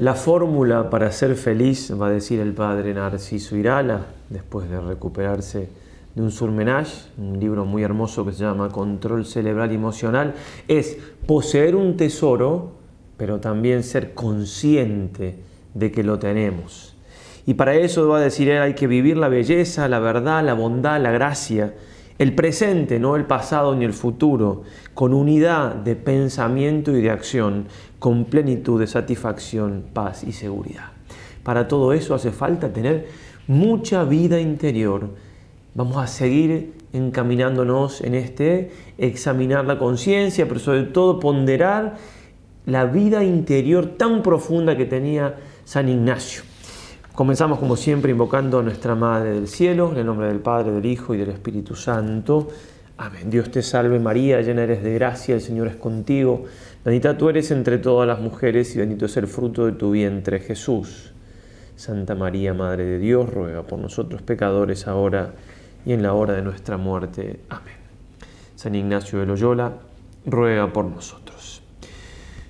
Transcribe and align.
La 0.00 0.14
fórmula 0.14 0.88
para 0.88 1.12
ser 1.12 1.36
feliz, 1.36 1.92
va 1.92 2.06
a 2.06 2.10
decir 2.10 2.40
el 2.40 2.54
padre 2.54 2.94
Narciso 2.94 3.54
Irala, 3.54 4.06
después 4.30 4.70
de 4.70 4.80
recuperarse 4.80 5.68
de 6.14 6.22
un 6.22 6.30
surmenage, 6.30 7.10
un 7.18 7.38
libro 7.38 7.66
muy 7.66 7.82
hermoso 7.82 8.24
que 8.24 8.32
se 8.32 8.42
llama 8.42 8.70
Control 8.70 9.26
Cerebral 9.26 9.72
Emocional, 9.72 10.32
es 10.68 10.96
poseer 11.26 11.76
un 11.76 11.98
tesoro, 11.98 12.72
pero 13.18 13.40
también 13.40 13.82
ser 13.82 14.14
consciente 14.14 15.36
de 15.74 15.92
que 15.92 16.02
lo 16.02 16.18
tenemos. 16.18 16.96
Y 17.44 17.52
para 17.52 17.74
eso 17.74 18.08
va 18.08 18.20
a 18.20 18.22
decir 18.22 18.48
él, 18.48 18.62
hay 18.62 18.72
que 18.72 18.86
vivir 18.86 19.18
la 19.18 19.28
belleza, 19.28 19.86
la 19.86 19.98
verdad, 19.98 20.42
la 20.42 20.54
bondad, 20.54 20.98
la 20.98 21.10
gracia, 21.10 21.74
el 22.20 22.34
presente, 22.34 22.98
no 22.98 23.16
el 23.16 23.26
pasado 23.26 23.74
ni 23.74 23.84
el 23.84 23.92
futuro, 23.92 24.62
con 24.94 25.12
unidad 25.12 25.74
de 25.74 25.94
pensamiento 25.94 26.96
y 26.96 27.02
de 27.02 27.10
acción, 27.10 27.66
con 28.00 28.24
plenitud 28.24 28.80
de 28.80 28.88
satisfacción, 28.88 29.84
paz 29.92 30.24
y 30.24 30.32
seguridad. 30.32 30.86
Para 31.44 31.68
todo 31.68 31.92
eso 31.92 32.14
hace 32.14 32.32
falta 32.32 32.72
tener 32.72 33.06
mucha 33.46 34.04
vida 34.04 34.40
interior. 34.40 35.10
Vamos 35.74 35.98
a 35.98 36.08
seguir 36.08 36.72
encaminándonos 36.92 38.00
en 38.00 38.14
este, 38.14 38.72
examinar 38.98 39.66
la 39.66 39.78
conciencia, 39.78 40.48
pero 40.48 40.58
sobre 40.58 40.84
todo 40.84 41.20
ponderar 41.20 41.96
la 42.66 42.86
vida 42.86 43.22
interior 43.22 43.86
tan 43.86 44.22
profunda 44.22 44.76
que 44.76 44.86
tenía 44.86 45.36
San 45.64 45.88
Ignacio. 45.88 46.42
Comenzamos 47.14 47.58
como 47.58 47.76
siempre 47.76 48.12
invocando 48.12 48.60
a 48.60 48.62
nuestra 48.62 48.94
Madre 48.94 49.32
del 49.32 49.46
Cielo, 49.46 49.92
en 49.92 49.98
el 49.98 50.06
nombre 50.06 50.28
del 50.28 50.38
Padre, 50.38 50.72
del 50.72 50.86
Hijo 50.86 51.14
y 51.14 51.18
del 51.18 51.28
Espíritu 51.28 51.74
Santo. 51.74 52.48
Amén. 52.96 53.30
Dios 53.30 53.50
te 53.50 53.62
salve 53.62 53.98
María, 53.98 54.40
llena 54.42 54.62
eres 54.62 54.82
de 54.82 54.94
gracia, 54.94 55.34
el 55.34 55.40
Señor 55.40 55.68
es 55.68 55.76
contigo. 55.76 56.44
Bendita 56.82 57.18
tú 57.18 57.28
eres 57.28 57.50
entre 57.50 57.76
todas 57.76 58.08
las 58.08 58.20
mujeres 58.20 58.74
y 58.74 58.78
bendito 58.78 59.04
es 59.04 59.14
el 59.18 59.26
fruto 59.26 59.66
de 59.66 59.72
tu 59.72 59.90
vientre 59.90 60.40
Jesús. 60.40 61.12
Santa 61.76 62.14
María, 62.14 62.54
Madre 62.54 62.84
de 62.84 62.98
Dios, 62.98 63.28
ruega 63.28 63.64
por 63.64 63.78
nosotros 63.78 64.22
pecadores 64.22 64.88
ahora 64.88 65.34
y 65.84 65.92
en 65.92 66.02
la 66.02 66.14
hora 66.14 66.32
de 66.32 66.40
nuestra 66.40 66.78
muerte. 66.78 67.40
Amén. 67.50 67.74
San 68.54 68.74
Ignacio 68.74 69.20
de 69.20 69.26
Loyola, 69.26 69.74
ruega 70.24 70.72
por 70.72 70.86
nosotros. 70.86 71.62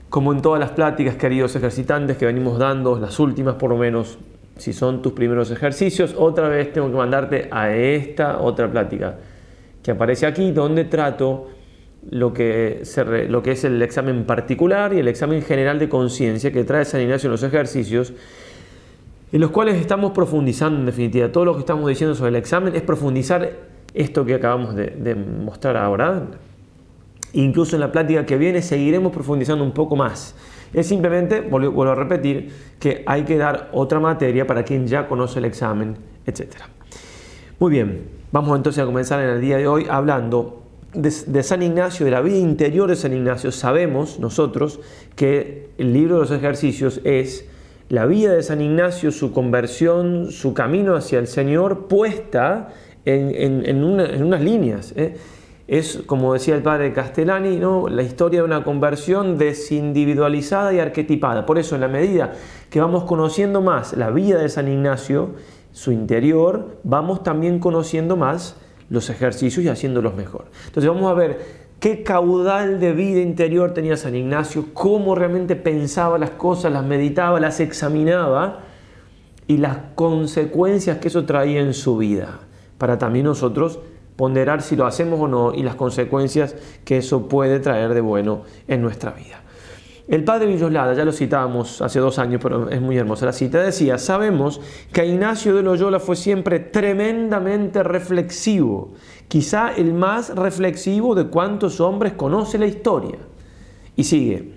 Como 0.09 0.33
en 0.33 0.43
todas 0.43 0.61
las 0.61 0.71
pláticas, 0.71 1.17
queridos 1.17 1.57
ejercitantes, 1.57 2.17
que 2.17 2.27
venimos 2.27 2.57
dando, 2.57 3.01
las 3.01 3.19
últimas 3.19 3.57
por 3.57 3.71
lo 3.71 3.77
menos, 3.77 4.19
si 4.59 4.73
son 4.73 5.03
tus 5.03 5.13
primeros 5.13 5.51
ejercicios, 5.51 6.15
otra 6.17 6.49
vez 6.49 6.73
tengo 6.73 6.89
que 6.89 6.97
mandarte 6.97 7.49
a 7.51 7.75
esta 7.75 8.41
otra 8.41 8.71
plática 8.71 9.17
que 9.83 9.91
aparece 9.91 10.27
aquí, 10.27 10.53
donde 10.53 10.85
trato 10.85 11.49
lo 12.09 12.33
que, 12.33 12.83
lo 13.29 13.43
que 13.43 13.53
es 13.53 13.65
el 13.65 13.81
examen 13.83 14.25
particular 14.25 14.93
y 14.93 14.99
el 14.99 15.09
examen 15.09 15.43
general 15.43 15.79
de 15.79 15.89
conciencia 15.89 16.51
que 16.53 16.65
trae 16.65 16.85
San 16.85 17.01
Ignacio 17.01 17.29
en 17.29 17.33
los 17.33 17.43
ejercicios, 17.43 18.13
en 19.33 19.41
los 19.41 19.51
cuales 19.51 19.77
estamos 19.77 20.13
profundizando 20.13 20.81
en 20.81 20.87
definitiva. 20.87 21.31
Todo 21.31 21.45
lo 21.45 21.55
que 21.55 21.61
estamos 21.61 21.89
diciendo 21.89 22.15
sobre 22.15 22.31
el 22.31 22.37
examen 22.37 22.75
es 22.75 22.83
profundizar 22.83 23.51
esto 23.93 24.25
que 24.25 24.35
acabamos 24.35 24.75
de, 24.75 24.87
de 24.87 25.15
mostrar 25.15 25.77
ahora. 25.77 26.27
Incluso 27.33 27.77
en 27.77 27.81
la 27.81 27.93
plática 27.93 28.27
que 28.27 28.37
viene 28.39 28.63
seguiremos 28.63 29.13
profundizando 29.13 29.63
un 29.63 29.73
poco 29.73 29.95
más. 29.95 30.35
Es 30.73 30.87
simplemente, 30.87 31.41
vuelvo 31.41 31.83
a 31.85 31.95
repetir, 31.95 32.53
que 32.79 33.03
hay 33.07 33.25
que 33.25 33.37
dar 33.37 33.71
otra 33.73 34.01
materia 34.01 34.47
para 34.47 34.63
quien 34.63 34.87
ya 34.87 35.07
conoce 35.07 35.41
el 35.41 35.45
examen, 35.45 35.97
etc. 36.27 36.55
Muy 37.59 37.73
bien, 37.73 38.09
vamos 38.33 38.57
entonces 38.57 38.83
a 38.83 38.87
comenzar 38.87 39.21
en 39.21 39.31
el 39.31 39.41
día 39.41 39.59
de 39.59 39.67
hoy 39.67 39.87
hablando 39.91 40.63
de, 40.95 41.43
San 41.43 41.63
Ignacio, 41.63 42.05
de 42.05 42.13
la 42.13 42.21
vida 42.21 42.39
interior 42.39 42.89
de 42.89 42.97
San 42.97 43.13
Ignacio. 43.13 43.53
Sabemos 43.53 44.19
nosotros 44.19 44.81
que 45.17 45.71
el 45.79 45.93
libro 45.93 46.17
de 46.17 46.21
los 46.23 46.31
ejercicios 46.31 47.01
es 47.05 47.47
la 47.89 48.07
vida 48.07 48.33
de 48.33 48.43
San 48.43 48.61
Ignacio, 48.61 49.11
su 49.11 49.33
conversión, 49.33 50.31
su 50.31 50.55
camino 50.55 50.95
hacia 50.95 51.19
el 51.19 51.27
Señor 51.27 51.89
puesta 51.89 52.69
en, 53.05 53.65
en 53.67 53.85
unas 53.85 54.41
líneas. 54.41 54.93
¿eh? 54.97 55.17
es, 55.71 56.03
como 56.05 56.33
decía 56.33 56.57
el 56.57 56.63
padre 56.63 56.93
Castellani, 56.93 57.57
¿no? 57.57 57.89
la 57.89 58.03
historia 58.03 58.41
de 58.41 58.45
una 58.45 58.65
conversión 58.65 59.39
desindividualizada 59.39 60.73
y 60.73 60.81
arquetipada. 60.81 61.47
Por 61.47 61.61
eso, 61.61 61.77
en 61.77 61.83
la 61.83 61.87
medida 61.87 62.33
que 62.71 62.81
vamos 62.81 63.05
conociendo 63.05 63.63
más 63.63 63.97
la 63.97 64.11
vida 64.11 64.41
de 64.41 64.49
San 64.49 64.67
Ignacio, 64.67 65.31
su 65.71 65.93
interior, 65.93 66.79
vamos 66.83 67.23
también 67.23 67.61
conociendo 67.61 68.17
más 68.17 68.57
los 68.91 69.09
ejercicios 69.09 69.65
y 69.65 69.69
haciéndolos 69.69 70.15
mejor. 70.15 70.47
Entonces 70.67 70.91
vamos 70.91 71.11
a 71.11 71.15
ver 71.15 71.39
qué 71.79 72.03
caudal 72.03 72.79
de 72.79 72.93
vida 72.93 73.21
interior 73.21 73.73
tenía 73.73 73.97
San 73.97 74.15
Ignacio, 74.15 74.67
cómo 74.75 75.15
realmente 75.15 75.57
pensaba 75.57 76.19
las 76.19 76.31
cosas, 76.31 76.73
las 76.73 76.85
meditaba, 76.85 77.41
las 77.41 77.61
examinaba 77.61 78.61
y 79.47 79.57
las 79.57 79.79
consecuencias 79.95 80.99
que 80.99 81.09
eso 81.09 81.25
traía 81.25 81.61
en 81.61 81.73
su 81.73 81.97
vida, 81.97 82.41
para 82.79 82.99
también 82.99 83.25
nosotros 83.25 83.81
ponderar 84.17 84.61
si 84.61 84.77
lo 84.77 84.87
hacemos 84.87 85.19
o 85.19 85.29
no 85.29 85.55
y 85.55 85.63
las 85.63 85.77
consecuencias 85.77 86.55
que 86.85 86.99
eso 86.99 87.27
puede 87.29 87.59
traer 87.59 87.95
de 87.95 88.03
bueno 88.03 88.43
en 88.69 88.83
nuestra 88.83 89.13
vida. 89.13 89.43
El 90.11 90.25
padre 90.25 90.49
Villoslada, 90.49 90.93
ya 90.93 91.05
lo 91.05 91.13
citábamos 91.13 91.81
hace 91.81 92.01
dos 92.01 92.19
años, 92.19 92.41
pero 92.43 92.69
es 92.69 92.81
muy 92.81 92.97
hermosa 92.99 93.27
la 93.27 93.33
cita, 93.33 93.63
decía, 93.63 93.97
sabemos 93.97 94.61
que 94.93 95.07
Ignacio 95.07 95.55
de 95.55 95.63
Loyola 95.63 96.01
fue 96.01 96.17
siempre 96.17 96.59
tremendamente 96.59 97.85
reflexivo, 97.85 98.91
quizá 99.29 99.73
el 99.73 99.95
más 99.95 100.35
reflexivo 100.35 101.15
de 101.15 101.29
cuantos 101.29 101.81
hombres 101.81 102.15
conoce 102.15 102.59
la 102.59 102.67
historia. 102.67 103.19
Y 103.95 104.03
sigue, 104.03 104.55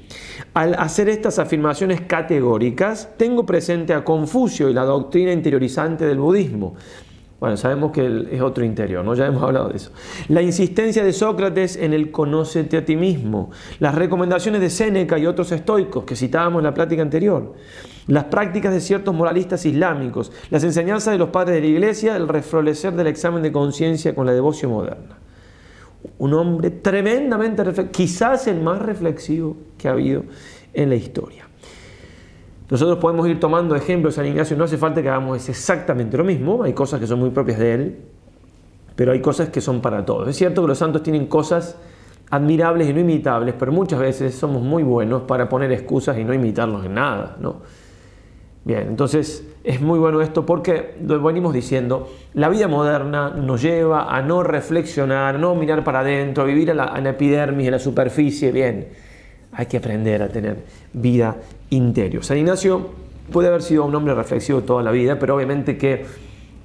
al 0.56 0.74
hacer 0.74 1.08
estas 1.08 1.38
afirmaciones 1.38 2.02
categóricas, 2.02 3.10
tengo 3.18 3.46
presente 3.46 3.94
a 3.94 4.04
Confucio 4.04 4.70
y 4.70 4.74
la 4.74 4.86
doctrina 4.86 5.32
interiorizante 5.34 6.08
del 6.08 6.18
budismo, 6.18 6.74
bueno, 7.44 7.58
sabemos 7.58 7.92
que 7.92 8.28
es 8.32 8.42
otro 8.42 8.64
interior, 8.64 9.04
¿no? 9.04 9.16
Ya 9.16 9.26
hemos 9.28 9.44
hablado 9.44 9.68
de 9.68 9.76
eso. 9.76 9.92
La 10.30 10.42
insistencia 10.42 11.04
de 11.04 11.12
Sócrates 11.12 11.76
en 11.76 11.92
el 11.92 12.10
conócete 12.10 12.78
a 12.78 12.86
ti 12.86 12.96
mismo. 12.96 13.52
Las 13.80 13.96
recomendaciones 13.96 14.62
de 14.62 14.70
Séneca 14.70 15.20
y 15.20 15.26
otros 15.26 15.52
estoicos 15.52 16.06
que 16.06 16.16
citábamos 16.16 16.62
en 16.62 16.64
la 16.64 16.74
plática 16.74 17.02
anterior. 17.02 17.54
Las 18.08 18.24
prácticas 18.24 18.74
de 18.74 18.80
ciertos 18.80 19.14
moralistas 19.14 19.66
islámicos. 19.66 20.32
Las 20.52 20.64
enseñanzas 20.64 21.12
de 21.12 21.18
los 21.18 21.32
padres 21.32 21.56
de 21.56 21.60
la 21.60 21.68
iglesia. 21.68 22.16
El 22.16 22.30
reflorecer 22.30 22.94
del 22.94 23.08
examen 23.08 23.44
de 23.44 23.52
conciencia 23.52 24.16
con 24.16 24.26
la 24.26 24.32
devoción 24.32 24.72
moderna. 24.72 25.18
Un 26.20 26.34
hombre 26.36 26.70
tremendamente 26.70 27.90
quizás 27.92 28.48
el 28.48 28.62
más 28.62 28.82
reflexivo 28.82 29.58
que 29.78 29.90
ha 29.90 29.92
habido 29.92 30.24
en 30.74 30.88
la 30.88 30.96
historia. 30.96 31.46
Nosotros 32.74 32.98
podemos 32.98 33.28
ir 33.28 33.40
tomando 33.40 33.76
ejemplos 33.76 34.16
San 34.16 34.26
Ignacio, 34.26 34.58
no 34.58 34.64
hace 34.64 34.80
falta 34.80 35.04
que 35.04 35.08
hagamos 35.08 35.48
exactamente 35.48 36.18
lo 36.18 36.24
mismo, 36.24 36.64
hay 36.64 36.74
cosas 36.74 37.00
que 37.00 37.06
son 37.06 37.20
muy 37.20 37.30
propias 37.30 37.60
de 37.60 37.74
él, 37.76 38.00
pero 38.96 39.12
hay 39.12 39.22
cosas 39.22 39.50
que 39.50 39.62
son 39.62 39.80
para 39.80 40.04
todos. 40.04 40.28
Es 40.28 40.36
cierto 40.36 40.64
que 40.64 40.70
los 40.70 40.80
santos 40.80 41.04
tienen 41.04 41.28
cosas 41.28 41.78
admirables 42.32 42.90
y 42.90 42.94
no 42.94 43.00
imitables, 43.00 43.54
pero 43.60 43.72
muchas 43.72 44.00
veces 44.00 44.34
somos 44.34 44.64
muy 44.64 44.82
buenos 44.82 45.22
para 45.22 45.48
poner 45.48 45.72
excusas 45.72 46.18
y 46.18 46.24
no 46.24 46.34
imitarlos 46.34 46.84
en 46.84 46.96
nada, 46.96 47.38
¿no? 47.40 47.58
Bien, 48.66 48.88
entonces 48.88 49.48
es 49.64 49.80
muy 49.80 50.00
bueno 50.00 50.20
esto 50.22 50.44
porque 50.44 50.96
lo 51.06 51.22
venimos 51.22 51.54
diciendo, 51.54 52.10
la 52.34 52.50
vida 52.50 52.68
moderna 52.68 53.30
nos 53.30 53.62
lleva 53.62 54.12
a 54.12 54.24
no 54.24 54.42
reflexionar, 54.42 55.38
no 55.38 55.54
mirar 55.54 55.84
para 55.84 56.00
adentro, 56.00 56.44
vivir 56.44 56.72
en 56.72 56.78
la, 56.78 57.00
la 57.00 57.10
epidermis, 57.12 57.68
en 57.68 57.74
la 57.74 57.78
superficie, 57.78 58.52
bien 58.52 59.03
hay 59.56 59.66
que 59.68 59.78
aprender 59.78 60.22
a 60.22 60.30
tener 60.30 60.64
vida 60.94 61.38
interior. 61.70 62.24
San 62.24 62.38
Ignacio 62.38 62.90
puede 63.32 63.48
haber 63.48 63.62
sido 63.62 63.86
un 63.86 63.96
hombre 63.96 64.14
reflexivo 64.14 64.62
toda 64.62 64.84
la 64.84 64.92
vida, 64.92 65.20
pero 65.20 65.36
obviamente 65.36 65.78
que 65.78 66.06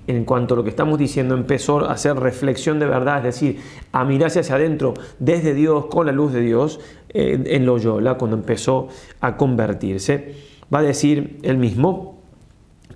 en 0.08 0.24
cuanto 0.24 0.54
a 0.54 0.56
lo 0.56 0.64
que 0.64 0.70
estamos 0.70 0.98
diciendo, 0.98 1.34
empezó 1.34 1.84
a 1.84 1.92
hacer 1.92 2.16
reflexión 2.16 2.78
de 2.78 2.86
verdad, 2.86 3.18
es 3.18 3.24
decir, 3.24 3.60
a 3.92 4.06
mirarse 4.06 4.40
hacia 4.40 4.54
adentro 4.54 4.94
desde 5.18 5.52
Dios, 5.52 5.86
con 5.86 6.06
la 6.06 6.12
luz 6.12 6.32
de 6.32 6.40
Dios, 6.40 6.80
eh, 7.10 7.42
en 7.46 7.66
Loyola, 7.66 8.16
cuando 8.16 8.38
empezó 8.38 8.88
a 9.20 9.36
convertirse. 9.36 10.34
Va 10.74 10.78
a 10.78 10.82
decir 10.82 11.38
él 11.42 11.58
mismo, 11.58 12.22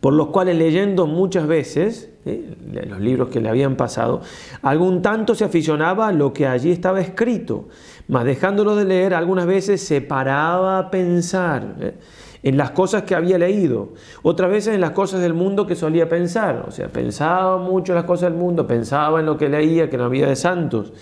por 0.00 0.14
los 0.14 0.28
cuales 0.28 0.56
leyendo 0.56 1.06
muchas 1.06 1.46
veces 1.46 2.10
¿eh? 2.24 2.56
los 2.88 2.98
libros 2.98 3.28
que 3.28 3.40
le 3.40 3.50
habían 3.50 3.76
pasado, 3.76 4.22
algún 4.62 5.02
tanto 5.02 5.34
se 5.34 5.44
aficionaba 5.44 6.08
a 6.08 6.12
lo 6.12 6.32
que 6.32 6.46
allí 6.46 6.70
estaba 6.70 7.02
escrito, 7.02 7.68
mas 8.08 8.24
dejándolo 8.24 8.76
de 8.76 8.84
leer 8.84 9.14
algunas 9.14 9.46
veces 9.46 9.80
se 9.82 10.00
paraba 10.00 10.78
a 10.78 10.90
pensar 10.90 11.76
¿eh? 11.80 11.94
en 12.42 12.56
las 12.56 12.72
cosas 12.72 13.04
que 13.04 13.14
había 13.14 13.38
leído, 13.38 13.90
otras 14.22 14.50
veces 14.50 14.74
en 14.74 14.80
las 14.80 14.90
cosas 14.90 15.20
del 15.20 15.34
mundo 15.34 15.66
que 15.66 15.76
solía 15.76 16.08
pensar, 16.08 16.64
o 16.66 16.70
sea, 16.70 16.88
pensaba 16.88 17.58
mucho 17.58 17.92
en 17.92 17.96
las 17.96 18.04
cosas 18.04 18.30
del 18.30 18.38
mundo, 18.38 18.66
pensaba 18.66 19.20
en 19.20 19.26
lo 19.26 19.36
que 19.38 19.48
leía, 19.48 19.88
que 19.88 19.96
no 19.96 20.04
había 20.04 20.26
de 20.26 20.36
santos. 20.36 20.92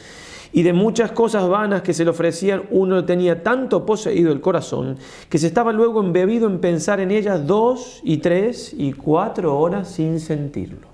Y 0.52 0.64
de 0.64 0.73
muchas 0.73 1.12
cosas 1.12 1.49
vanas 1.49 1.82
que 1.82 1.94
se 1.94 2.05
le 2.05 2.11
ofrecían, 2.11 2.64
uno 2.70 3.05
tenía 3.05 3.43
tanto 3.44 3.87
poseído 3.87 4.32
el 4.32 4.41
corazón 4.41 4.96
que 5.29 5.38
se 5.38 5.46
estaba 5.46 5.73
luego 5.73 6.00
embebido 6.00 6.49
en 6.49 6.58
pensar 6.58 6.99
en 6.99 7.12
ellas 7.12 7.46
dos 7.46 8.00
y 8.03 8.19
tres 8.19 8.75
y 8.76 8.93
cuatro 8.93 9.56
horas 9.56 9.88
sin 9.88 10.19
sentirlo. 10.19 10.88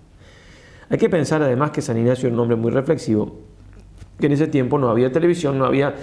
Hay 0.91 0.99
que 0.99 1.09
pensar 1.09 1.43
además 1.43 1.70
que 1.70 1.82
San 1.82 1.97
Ignacio 1.97 2.29
era 2.29 2.35
un 2.35 2.41
hombre 2.41 2.56
muy 2.56 2.70
reflexivo, 2.70 3.46
que 4.19 4.27
en 4.27 4.33
ese 4.33 4.47
tiempo 4.47 4.79
no 4.79 4.89
había 4.89 5.13
televisión, 5.13 5.59
no 5.59 5.65
había... 5.65 5.95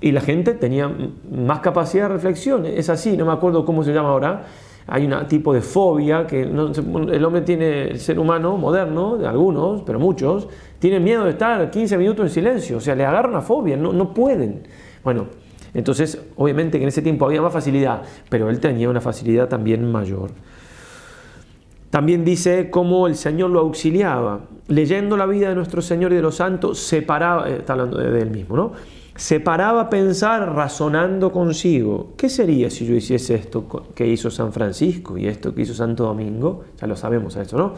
Y 0.00 0.12
la 0.12 0.20
gente 0.20 0.54
tenía 0.54 0.90
más 1.30 1.60
capacidad 1.60 2.08
de 2.08 2.14
reflexión, 2.14 2.66
es 2.66 2.90
así, 2.90 3.16
no 3.16 3.24
me 3.24 3.32
acuerdo 3.32 3.64
cómo 3.64 3.82
se 3.82 3.92
llama 3.92 4.10
ahora, 4.10 4.44
hay 4.86 5.06
un 5.06 5.26
tipo 5.28 5.54
de 5.54 5.62
fobia 5.62 6.26
que 6.26 6.42
el 6.42 7.24
hombre 7.24 7.40
tiene, 7.40 7.88
el 7.88 8.00
ser 8.00 8.18
humano 8.18 8.58
moderno, 8.58 9.16
de 9.16 9.26
algunos, 9.26 9.82
pero 9.82 9.98
muchos, 9.98 10.48
tienen 10.78 11.02
miedo 11.02 11.24
de 11.24 11.30
estar 11.30 11.70
15 11.70 11.96
minutos 11.96 12.26
en 12.26 12.30
silencio, 12.30 12.76
o 12.76 12.80
sea, 12.80 12.94
le 12.94 13.06
agarra 13.06 13.28
una 13.28 13.40
fobia, 13.40 13.78
no, 13.78 13.94
no 13.94 14.12
pueden. 14.12 14.64
Bueno, 15.02 15.28
entonces, 15.72 16.20
obviamente 16.36 16.78
que 16.78 16.84
en 16.84 16.88
ese 16.88 17.00
tiempo 17.00 17.24
había 17.24 17.40
más 17.40 17.52
facilidad, 17.52 18.02
pero 18.28 18.50
él 18.50 18.60
tenía 18.60 18.90
una 18.90 19.00
facilidad 19.00 19.48
también 19.48 19.90
mayor. 19.90 20.30
También 21.94 22.24
dice 22.24 22.70
cómo 22.70 23.06
el 23.06 23.14
Señor 23.14 23.50
lo 23.50 23.60
auxiliaba. 23.60 24.46
Leyendo 24.66 25.16
la 25.16 25.26
vida 25.26 25.50
de 25.50 25.54
nuestro 25.54 25.80
Señor 25.80 26.10
y 26.10 26.16
de 26.16 26.22
los 26.22 26.34
santos, 26.34 26.80
separaba, 26.80 27.48
eh, 27.48 27.58
está 27.58 27.74
hablando 27.74 27.98
de 27.98 28.20
él 28.20 28.32
mismo, 28.32 28.56
¿no? 28.56 28.72
Se 29.14 29.38
paraba 29.38 29.82
a 29.82 29.90
pensar 29.90 30.56
razonando 30.56 31.30
consigo. 31.30 32.14
¿Qué 32.16 32.28
sería 32.28 32.68
si 32.68 32.84
yo 32.84 32.96
hiciese 32.96 33.36
esto 33.36 33.68
que 33.94 34.08
hizo 34.08 34.28
San 34.28 34.52
Francisco 34.52 35.16
y 35.16 35.28
esto 35.28 35.54
que 35.54 35.62
hizo 35.62 35.72
Santo 35.72 36.02
Domingo? 36.02 36.64
Ya 36.80 36.88
lo 36.88 36.96
sabemos 36.96 37.36
eso, 37.36 37.56
¿no? 37.56 37.74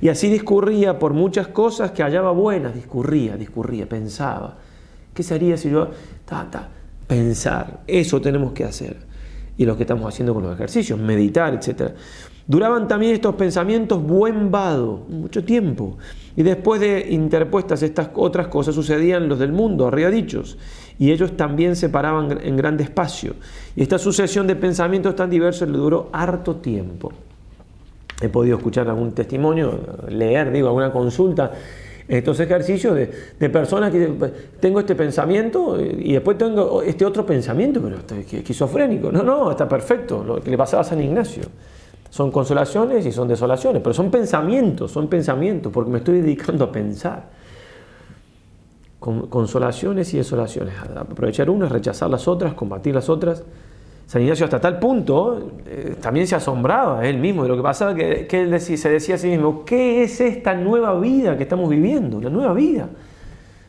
Y 0.00 0.08
así 0.08 0.30
discurría 0.30 0.98
por 0.98 1.12
muchas 1.12 1.48
cosas 1.48 1.90
que 1.90 2.02
hallaba 2.02 2.30
buenas, 2.30 2.74
discurría, 2.74 3.36
discurría, 3.36 3.86
pensaba. 3.86 4.56
¿Qué 5.12 5.22
sería 5.22 5.58
si 5.58 5.68
yo... 5.68 5.90
Ta, 6.24 6.50
ta, 6.50 6.70
pensar, 7.06 7.80
eso 7.86 8.18
tenemos 8.18 8.54
que 8.54 8.64
hacer. 8.64 8.96
Y 9.58 9.66
lo 9.66 9.76
que 9.76 9.82
estamos 9.82 10.08
haciendo 10.08 10.32
con 10.32 10.44
los 10.44 10.54
ejercicios, 10.54 10.98
meditar, 10.98 11.52
etc. 11.52 11.92
Duraban 12.48 12.88
también 12.88 13.12
estos 13.12 13.34
pensamientos 13.34 14.02
buen 14.02 14.50
vado, 14.50 15.02
mucho 15.10 15.44
tiempo. 15.44 15.98
Y 16.34 16.42
después 16.42 16.80
de 16.80 17.08
interpuestas 17.10 17.82
estas 17.82 18.08
otras 18.14 18.48
cosas 18.48 18.74
sucedían 18.74 19.28
los 19.28 19.38
del 19.38 19.52
mundo, 19.52 19.86
arriba 19.86 20.08
dichos. 20.08 20.56
Y 20.98 21.12
ellos 21.12 21.36
también 21.36 21.76
se 21.76 21.90
paraban 21.90 22.38
en 22.42 22.56
grande 22.56 22.84
espacio. 22.84 23.34
Y 23.76 23.82
esta 23.82 23.98
sucesión 23.98 24.46
de 24.46 24.56
pensamientos 24.56 25.14
tan 25.14 25.28
diversos 25.28 25.68
le 25.68 25.76
duró 25.76 26.08
harto 26.10 26.56
tiempo. 26.56 27.12
He 28.22 28.30
podido 28.30 28.56
escuchar 28.56 28.88
algún 28.88 29.12
testimonio, 29.12 29.78
leer, 30.08 30.50
digo, 30.50 30.68
alguna 30.68 30.90
consulta 30.90 31.52
estos 32.08 32.40
ejercicios 32.40 32.94
de, 32.94 33.10
de, 33.38 33.50
personas 33.50 33.92
que 33.92 34.10
tengo 34.58 34.80
este 34.80 34.94
pensamiento 34.94 35.78
y 35.78 36.14
después 36.14 36.38
tengo 36.38 36.80
este 36.80 37.04
otro 37.04 37.26
pensamiento, 37.26 37.82
pero 37.82 37.98
esquizofrénico. 38.38 39.12
No, 39.12 39.22
no, 39.22 39.50
está 39.50 39.68
perfecto, 39.68 40.24
lo 40.24 40.40
que 40.40 40.50
le 40.50 40.56
pasaba 40.56 40.80
a 40.80 40.84
San 40.84 41.02
Ignacio. 41.02 41.42
Son 42.10 42.30
consolaciones 42.30 43.04
y 43.06 43.12
son 43.12 43.28
desolaciones, 43.28 43.82
pero 43.82 43.92
son 43.92 44.10
pensamientos, 44.10 44.90
son 44.90 45.08
pensamientos, 45.08 45.72
porque 45.72 45.90
me 45.90 45.98
estoy 45.98 46.20
dedicando 46.20 46.64
a 46.64 46.72
pensar. 46.72 47.28
Consolaciones 48.98 50.12
y 50.14 50.16
desolaciones. 50.16 50.74
Aprovechar 50.96 51.48
unas, 51.50 51.70
rechazar 51.70 52.10
las 52.10 52.26
otras, 52.26 52.54
combatir 52.54 52.94
las 52.94 53.08
otras. 53.08 53.44
San 54.06 54.22
Ignacio 54.22 54.44
hasta 54.46 54.58
tal 54.58 54.78
punto 54.78 55.50
eh, 55.66 55.96
también 56.00 56.26
se 56.26 56.34
asombraba 56.34 57.06
él 57.06 57.18
mismo 57.18 57.42
de 57.42 57.50
lo 57.50 57.56
que 57.56 57.62
pasaba, 57.62 57.94
que, 57.94 58.26
que 58.26 58.40
él 58.40 58.58
se 58.58 58.88
decía 58.88 59.16
a 59.16 59.18
sí 59.18 59.28
mismo, 59.28 59.64
¿qué 59.66 60.02
es 60.02 60.20
esta 60.20 60.54
nueva 60.54 60.98
vida 60.98 61.36
que 61.36 61.42
estamos 61.42 61.68
viviendo? 61.68 62.18
La 62.20 62.30
nueva 62.30 62.54
vida. 62.54 62.88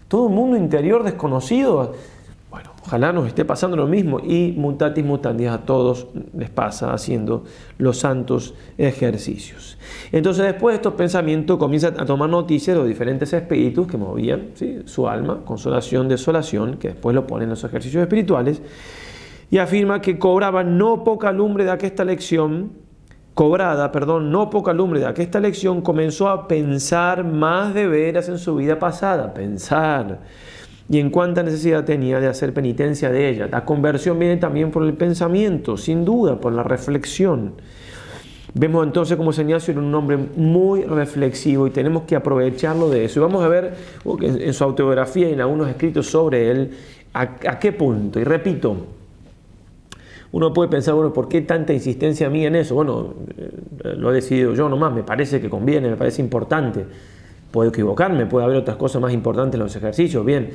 Todo 0.08 0.24
un 0.24 0.36
mundo 0.36 0.56
interior 0.56 1.04
desconocido 1.04 1.94
Ojalá 2.86 3.12
nos 3.12 3.28
esté 3.28 3.44
pasando 3.46 3.76
lo 3.76 3.88
mismo 3.88 4.20
y 4.20 4.54
mutatis 4.58 5.04
mutandis 5.04 5.50
a 5.50 5.60
todos 5.60 6.08
les 6.34 6.50
pasa 6.50 6.94
haciendo 6.94 7.44
los 7.78 7.98
santos 7.98 8.54
ejercicios. 8.78 9.78
Entonces 10.12 10.46
después 10.46 10.74
de 10.74 10.78
estos 10.78 10.94
pensamientos 10.94 11.58
comienza 11.58 11.90
a 11.90 12.06
tomar 12.06 12.30
noticias 12.30 12.76
de 12.76 12.80
los 12.80 12.88
diferentes 12.88 13.34
espíritus 13.34 13.86
que 13.86 13.98
movían 13.98 14.52
su 14.86 15.08
alma, 15.08 15.42
consolación, 15.46 16.08
desolación, 16.08 16.78
que 16.78 16.90
después 16.90 17.14
lo 17.14 17.28
ponen 17.28 17.44
en 17.44 17.50
los 17.52 17.64
ejercicios 17.64 18.02
espirituales, 18.02 18.62
y 19.52 19.58
afirma 19.58 20.02
que 20.02 20.18
cobraba 20.18 20.64
no 20.64 21.04
poca 21.04 21.32
lumbre 21.32 21.66
de 21.66 21.72
aquesta 21.72 22.06
lección, 22.06 22.72
cobrada, 23.34 23.92
perdón, 23.92 24.32
no 24.32 24.50
poca 24.50 24.74
lumbre 24.74 25.00
de 25.00 25.08
aquesta 25.08 25.40
lección, 25.40 25.82
comenzó 25.82 26.30
a 26.30 26.48
pensar 26.48 27.24
más 27.24 27.74
de 27.74 27.88
veras 27.88 28.30
en 28.30 28.38
su 28.38 28.56
vida 28.56 28.80
pasada, 28.80 29.34
pensar 29.34 30.20
y 30.90 31.00
en 31.00 31.12
cuánta 31.12 31.44
necesidad 31.44 31.86
tenía 31.86 32.20
de 32.20 32.28
hacer 32.28 32.54
penitencia 32.54 33.12
de 33.12 33.30
ella. 33.30 33.48
La 33.52 33.64
conversión 33.64 34.18
viene 34.18 34.38
también 34.38 34.72
por 34.72 34.84
el 34.84 34.94
pensamiento, 34.94 35.78
sin 35.78 36.04
duda, 36.04 36.40
por 36.40 36.52
la 36.52 36.64
reflexión. 36.64 37.54
Vemos 38.56 38.84
entonces 38.84 39.16
como 39.16 39.32
Ignacio 39.32 39.74
era 39.74 39.82
un 39.82 39.94
hombre 39.94 40.18
muy 40.18 40.84
reflexivo 40.84 41.68
y 41.68 41.70
tenemos 41.70 42.04
que 42.04 42.16
aprovecharlo 42.16 42.90
de 42.90 43.06
eso. 43.06 43.20
Y 43.20 43.22
vamos 43.22 43.44
a 43.44 43.48
ver 43.48 43.76
en 44.22 44.54
su 44.54 44.64
autobiografía 44.64 45.30
y 45.30 45.34
en 45.34 45.42
algunos 45.42 45.70
escritos 45.70 46.08
sobre 46.08 46.50
él 46.50 46.72
a, 47.14 47.60
qué 47.60 47.72
punto. 47.72 48.20
Y 48.20 48.24
repito, 48.24 48.76
uno 50.32 50.54
puede 50.54 50.70
pensar, 50.70 50.96
bueno, 50.96 51.14
¿por 51.14 51.28
qué 51.28 51.42
tanta 51.42 51.74
insistencia 51.74 52.30
mía 52.32 52.48
en 52.48 52.56
eso? 52.56 52.74
Bueno, 52.74 53.14
eh, 53.38 53.94
lo 53.96 54.10
he 54.12 54.16
decidido 54.16 54.56
yo 54.56 54.68
nomás, 54.68 54.94
me 54.94 55.04
parece 55.04 55.40
que 55.40 55.50
conviene, 55.50 55.88
me 55.88 55.96
parece 55.96 56.24
importante. 56.24 56.86
Puedo 57.52 57.70
equivocarme, 57.70 58.26
puede 58.26 58.46
haber 58.46 58.58
otras 58.58 58.78
cosas 58.78 59.02
más 59.02 59.14
importantes 59.14 59.56
en 59.56 59.64
los 59.64 59.76
ejercicios, 59.76 60.24
bien, 60.26 60.50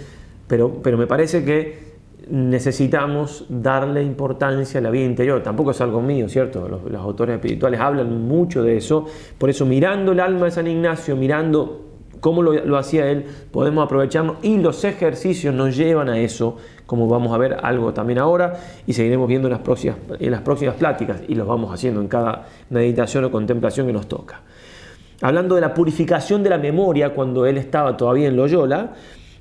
pero, 0.47 0.81
pero 0.83 0.97
me 0.99 1.07
parece 1.07 1.45
que 1.45 1.95
necesitamos 2.31 3.47
darle 3.49 4.03
importancia 4.03 4.81
a 4.81 4.83
la 4.83 4.91
vida 4.91 5.05
interior. 5.05 5.43
Tampoco 5.43 5.73
es 5.73 5.81
algo 5.81 6.01
mío, 6.01 6.29
¿cierto? 6.29 6.69
Los, 6.69 6.85
los, 6.85 7.01
autores 7.01 7.35
espirituales 7.37 7.81
hablan 7.81 8.27
mucho 8.27 8.63
de 8.63 8.77
eso. 8.77 9.07
Por 9.39 9.51
eso, 9.51 9.67
mirando 9.67 10.13
el 10.13 10.21
alma 10.21 10.47
de 10.47 10.51
San 10.51 10.67
Ignacio, 10.67 11.17
mirando 11.17 11.85
cómo 12.21 12.43
lo, 12.43 12.53
lo, 12.53 12.79
hacía 12.79 13.11
él, 13.11 13.27
podemos 13.51 13.85
aprovecharnos 13.85 14.37
y 14.43 14.57
los 14.59 14.85
ejercicios 14.85 15.55
nos 15.55 15.77
llevan 15.77 16.09
a 16.09 16.19
eso, 16.19 16.57
como 16.87 17.07
vamos 17.07 17.35
a 17.35 17.39
ver 17.39 17.59
algo 17.63 17.93
también 17.93 18.19
ahora 18.19 18.55
y 18.87 18.95
seguiremos 18.95 19.29
viendo 19.29 19.49
en 19.49 19.53
las 19.53 19.61
próximas, 19.61 19.99
en 20.19 20.31
las 20.31 20.41
próximas 20.41 20.77
pláticas 20.77 21.23
y 21.29 21.35
los 21.35 21.47
vamos 21.47 21.73
haciendo 21.73 22.01
en 22.01 22.09
cada 22.09 22.47
meditación 22.71 23.25
o 23.25 23.31
contemplación 23.31 23.87
que 23.87 23.93
nos 23.93 24.09
toca. 24.09 24.41
Hablando 25.21 25.55
de 25.55 25.61
la 25.61 25.75
purificación 25.75 26.43
de 26.43 26.51
la 26.51 26.59
memoria 26.59 27.15
cuando 27.15 27.47
él 27.47 27.59
estaba 27.59 27.97
todavía 27.97 28.29
en 28.29 28.37
Loyola, 28.37 28.95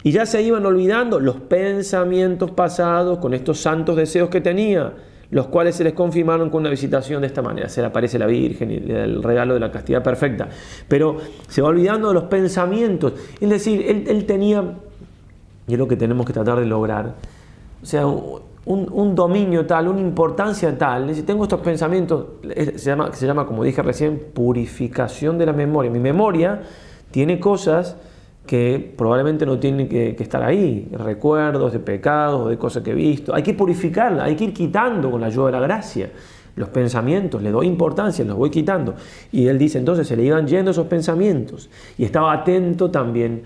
y 0.04 0.12
ya 0.12 0.26
se 0.26 0.42
iban 0.42 0.66
olvidando 0.66 1.20
los 1.20 1.38
pensamientos 1.38 2.52
pasados 2.52 3.20
con 3.20 3.34
estos 3.34 3.60
santos 3.60 3.96
deseos 3.96 4.30
que 4.30 4.42
tenía, 4.42 4.94
los 5.32 5.48
cuales 5.48 5.76
se 5.78 5.84
les 5.86 5.94
confirmaron 5.94 6.50
con 6.50 6.62
una 6.62 6.70
visitación 6.70 7.22
de 7.22 7.28
esta 7.28 7.42
manera. 7.42 7.70
Se 7.70 7.80
le 7.80 7.88
aparece 7.88 8.20
la 8.20 8.28
Virgen 8.28 8.70
y 8.70 8.92
el 8.92 9.24
regalo 9.24 9.54
de 9.54 9.62
la 9.62 9.72
castidad 9.72 10.04
perfecta. 10.04 10.50
Pero 10.90 11.18
se 11.48 11.62
va 11.62 11.70
olvidando 11.70 12.10
de 12.10 12.14
los 12.16 12.26
pensamientos. 12.26 13.14
Es 13.40 13.50
decir, 13.50 14.06
él, 14.07 14.26
tenía, 14.26 14.76
y 15.68 15.74
es 15.74 15.80
lo 15.80 15.88
que 15.88 15.95
tenemos 15.95 16.26
que 16.26 16.33
tratar 16.33 16.60
de 16.60 16.66
lograr, 16.66 17.16
o 17.81 17.86
sea, 17.86 18.06
un, 18.06 19.16
dominio 19.16 19.66
tal, 19.66 19.88
una 19.88 20.02
importancia 20.02 20.78
tal. 20.78 21.07
Decir, 21.07 21.26
tengo 21.26 21.44
estos 21.44 21.62
pensamientos, 21.62 22.26
se 22.76 22.90
llama, 22.90 23.14
se 23.14 23.26
llama, 23.26 23.45
como 23.45 23.64
dije 23.64 23.81
recién, 23.81 24.22
purificación 24.33 25.38
de 25.38 25.45
la 25.45 25.54
memoria. 25.54 25.90
Mi 25.90 26.00
memoria 26.00 26.62
tiene 27.10 27.40
cosas 27.40 27.95
que 28.45 28.94
probablemente 28.97 29.45
no 29.45 29.57
tienen 29.57 29.88
que, 29.88 30.16
estar 30.19 30.44
ahí, 30.44 30.90
recuerdos 30.92 31.71
de 31.71 31.80
pecados, 31.80 32.50
de 32.50 32.57
cosas 32.57 32.83
que 32.83 32.92
he 32.92 32.95
visto. 32.95 33.33
Hay 33.33 33.44
que 33.44 33.54
purificarla, 33.54 34.26
hay 34.26 34.35
que 34.35 34.45
ir 34.45 34.54
quitando 34.54 35.09
con 35.09 35.21
la 35.21 35.28
ayuda 35.28 35.47
de 35.47 35.52
la 35.54 35.62
gracia 35.62 36.12
los 36.56 36.69
pensamientos, 36.69 37.42
le 37.42 37.50
doy 37.50 37.66
importancia, 37.66 38.23
los 38.26 38.38
voy 38.38 38.52
quitando. 38.52 38.94
Y 39.31 39.47
él 39.47 39.57
dice, 39.57 39.80
entonces 39.80 40.07
se 40.07 40.16
le 40.16 40.23
iban 40.23 40.45
yendo 40.45 40.69
esos 40.69 40.85
pensamientos 40.85 41.68
y 41.97 42.06
estaba 42.06 42.31
atento 42.31 42.92
también 42.92 43.44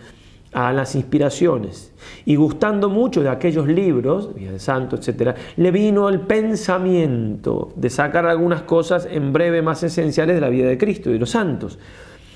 a 0.52 0.74
las 0.74 0.96
inspiraciones. 0.96 1.94
Y 2.26 2.36
gustando 2.36 2.90
mucho 2.90 3.22
de 3.22 3.30
aquellos 3.30 3.68
libros, 3.68 4.34
Vida 4.34 4.60
Santo, 4.60 4.98
etc., 4.98 5.36
le 5.56 5.72
vino 5.72 6.10
el 6.10 6.22
pensamiento 6.22 7.72
de 7.76 7.90
sacar 7.90 8.26
algunas 8.26 8.64
cosas 8.64 9.08
en 9.10 9.32
breve 9.32 9.62
más 9.62 9.84
esenciales 9.84 10.36
de 10.36 10.42
la 10.42 10.50
vida 10.50 10.68
de 10.68 10.78
Cristo 10.78 11.10
y 11.10 11.14
de 11.14 11.20
los 11.20 11.30
santos. 11.30 11.80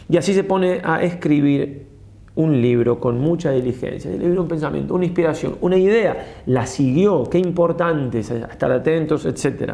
Y 0.09 0.17
así 0.17 0.33
se 0.33 0.43
pone 0.43 0.81
a 0.83 1.03
escribir 1.03 1.87
un 2.35 2.61
libro 2.61 2.99
con 2.99 3.19
mucha 3.19 3.51
diligencia, 3.51 4.09
un 4.11 4.47
pensamiento, 4.47 4.93
una 4.93 5.05
inspiración, 5.05 5.57
una 5.61 5.77
idea, 5.77 6.43
la 6.45 6.65
siguió, 6.65 7.23
qué 7.29 7.37
importante 7.37 8.19
estar 8.19 8.71
atentos, 8.71 9.25
etc. 9.25 9.73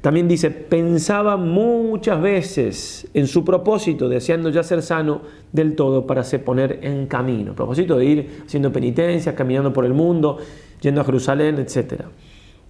También 0.00 0.28
dice, 0.28 0.50
pensaba 0.50 1.36
muchas 1.36 2.20
veces 2.22 3.08
en 3.12 3.26
su 3.26 3.44
propósito, 3.44 4.08
deseando 4.08 4.48
ya 4.48 4.62
ser 4.62 4.82
sano 4.82 5.20
del 5.52 5.74
todo 5.74 6.06
para 6.06 6.24
se 6.24 6.38
poner 6.38 6.78
en 6.82 7.06
camino. 7.06 7.54
Propósito 7.54 7.98
de 7.98 8.04
ir 8.04 8.42
haciendo 8.46 8.72
penitencias, 8.72 9.34
caminando 9.34 9.72
por 9.72 9.84
el 9.84 9.92
mundo, 9.92 10.38
yendo 10.80 11.00
a 11.00 11.04
Jerusalén, 11.04 11.58
etcétera 11.58 12.06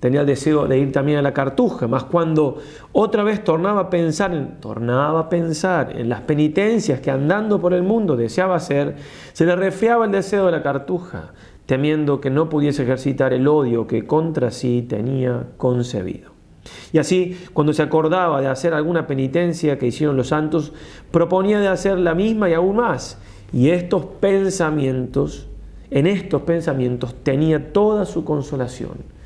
tenía 0.00 0.20
el 0.20 0.26
deseo 0.26 0.66
de 0.66 0.78
ir 0.78 0.92
también 0.92 1.18
a 1.18 1.22
la 1.22 1.34
cartuja, 1.34 1.88
más 1.88 2.04
cuando 2.04 2.58
otra 2.92 3.22
vez 3.24 3.42
tornaba 3.42 3.82
a 3.82 3.90
pensar 3.90 4.32
en, 4.32 4.60
tornaba 4.60 5.20
a 5.20 5.28
pensar 5.28 5.96
en 5.96 6.08
las 6.08 6.20
penitencias 6.20 7.00
que 7.00 7.10
andando 7.10 7.60
por 7.60 7.74
el 7.74 7.82
mundo 7.82 8.16
deseaba 8.16 8.56
hacer, 8.56 8.96
se 9.32 9.44
le 9.44 9.56
resfriaba 9.56 10.04
el 10.04 10.12
deseo 10.12 10.46
de 10.46 10.52
la 10.52 10.62
cartuja, 10.62 11.32
temiendo 11.66 12.20
que 12.20 12.30
no 12.30 12.48
pudiese 12.48 12.84
ejercitar 12.84 13.32
el 13.32 13.48
odio 13.48 13.86
que 13.86 14.06
contra 14.06 14.50
sí 14.50 14.86
tenía 14.88 15.48
concebido. 15.56 16.30
Y 16.92 16.98
así, 16.98 17.38
cuando 17.52 17.72
se 17.72 17.82
acordaba 17.82 18.40
de 18.40 18.46
hacer 18.46 18.74
alguna 18.74 19.06
penitencia 19.06 19.78
que 19.78 19.86
hicieron 19.86 20.16
los 20.16 20.28
santos, 20.28 20.72
proponía 21.10 21.60
de 21.60 21.68
hacer 21.68 21.98
la 21.98 22.14
misma 22.14 22.48
y 22.48 22.54
aún 22.54 22.76
más. 22.76 23.18
Y 23.52 23.70
estos 23.70 24.04
pensamientos, 24.04 25.48
en 25.90 26.06
estos 26.06 26.42
pensamientos 26.42 27.14
tenía 27.22 27.72
toda 27.72 28.04
su 28.04 28.24
consolación 28.24 29.17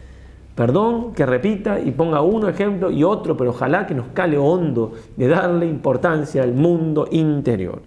Perdón, 0.55 1.15
que 1.15 1.25
repita 1.25 1.81
y 1.81 1.93
ponga 1.93 2.21
uno 2.21 2.49
ejemplo 2.49 2.91
y 2.91 3.05
otro, 3.05 3.37
pero 3.37 3.51
ojalá 3.51 3.87
que 3.87 3.95
nos 3.95 4.09
cale 4.13 4.37
hondo 4.37 4.93
de 5.17 5.29
darle 5.29 5.67
importancia 5.67 6.43
al 6.43 6.53
mundo 6.53 7.09
interior. 7.11 7.81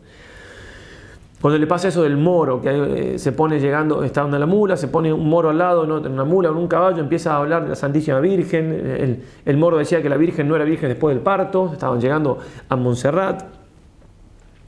Cuando 1.40 1.60
le 1.60 1.68
pasa 1.68 1.90
eso 1.90 2.02
del 2.02 2.18
moro, 2.18 2.60
que 2.60 3.14
eh, 3.14 3.20
se 3.20 3.32
pone 3.32 3.60
llegando, 3.60 4.04
está 4.04 4.22
donde 4.22 4.40
la 4.40 4.48
mula, 4.48 4.78
se 4.78 4.88
pone 4.88 5.14
un 5.14 5.30
moro 5.30 5.52
al 5.52 5.60
lado, 5.60 5.84
una 5.84 6.24
mula 6.24 6.50
o 6.50 6.58
un 6.58 6.68
caballo, 6.68 7.02
empieza 7.02 7.34
a 7.34 7.38
hablar 7.38 7.62
de 7.64 7.70
la 7.70 7.76
Santísima 7.76 8.20
Virgen. 8.20 8.72
El, 8.72 9.24
el, 9.46 9.58
moro 9.58 9.78
decía 9.78 10.02
que 10.02 10.10
la 10.10 10.18
Virgen 10.18 10.48
no 10.48 10.56
era 10.56 10.66
virgen 10.66 10.90
después 10.90 11.14
del 11.14 11.24
parto, 11.24 11.70
estaban 11.72 12.02
llegando 12.02 12.40
a 12.68 12.76
Montserrat. 12.76 13.44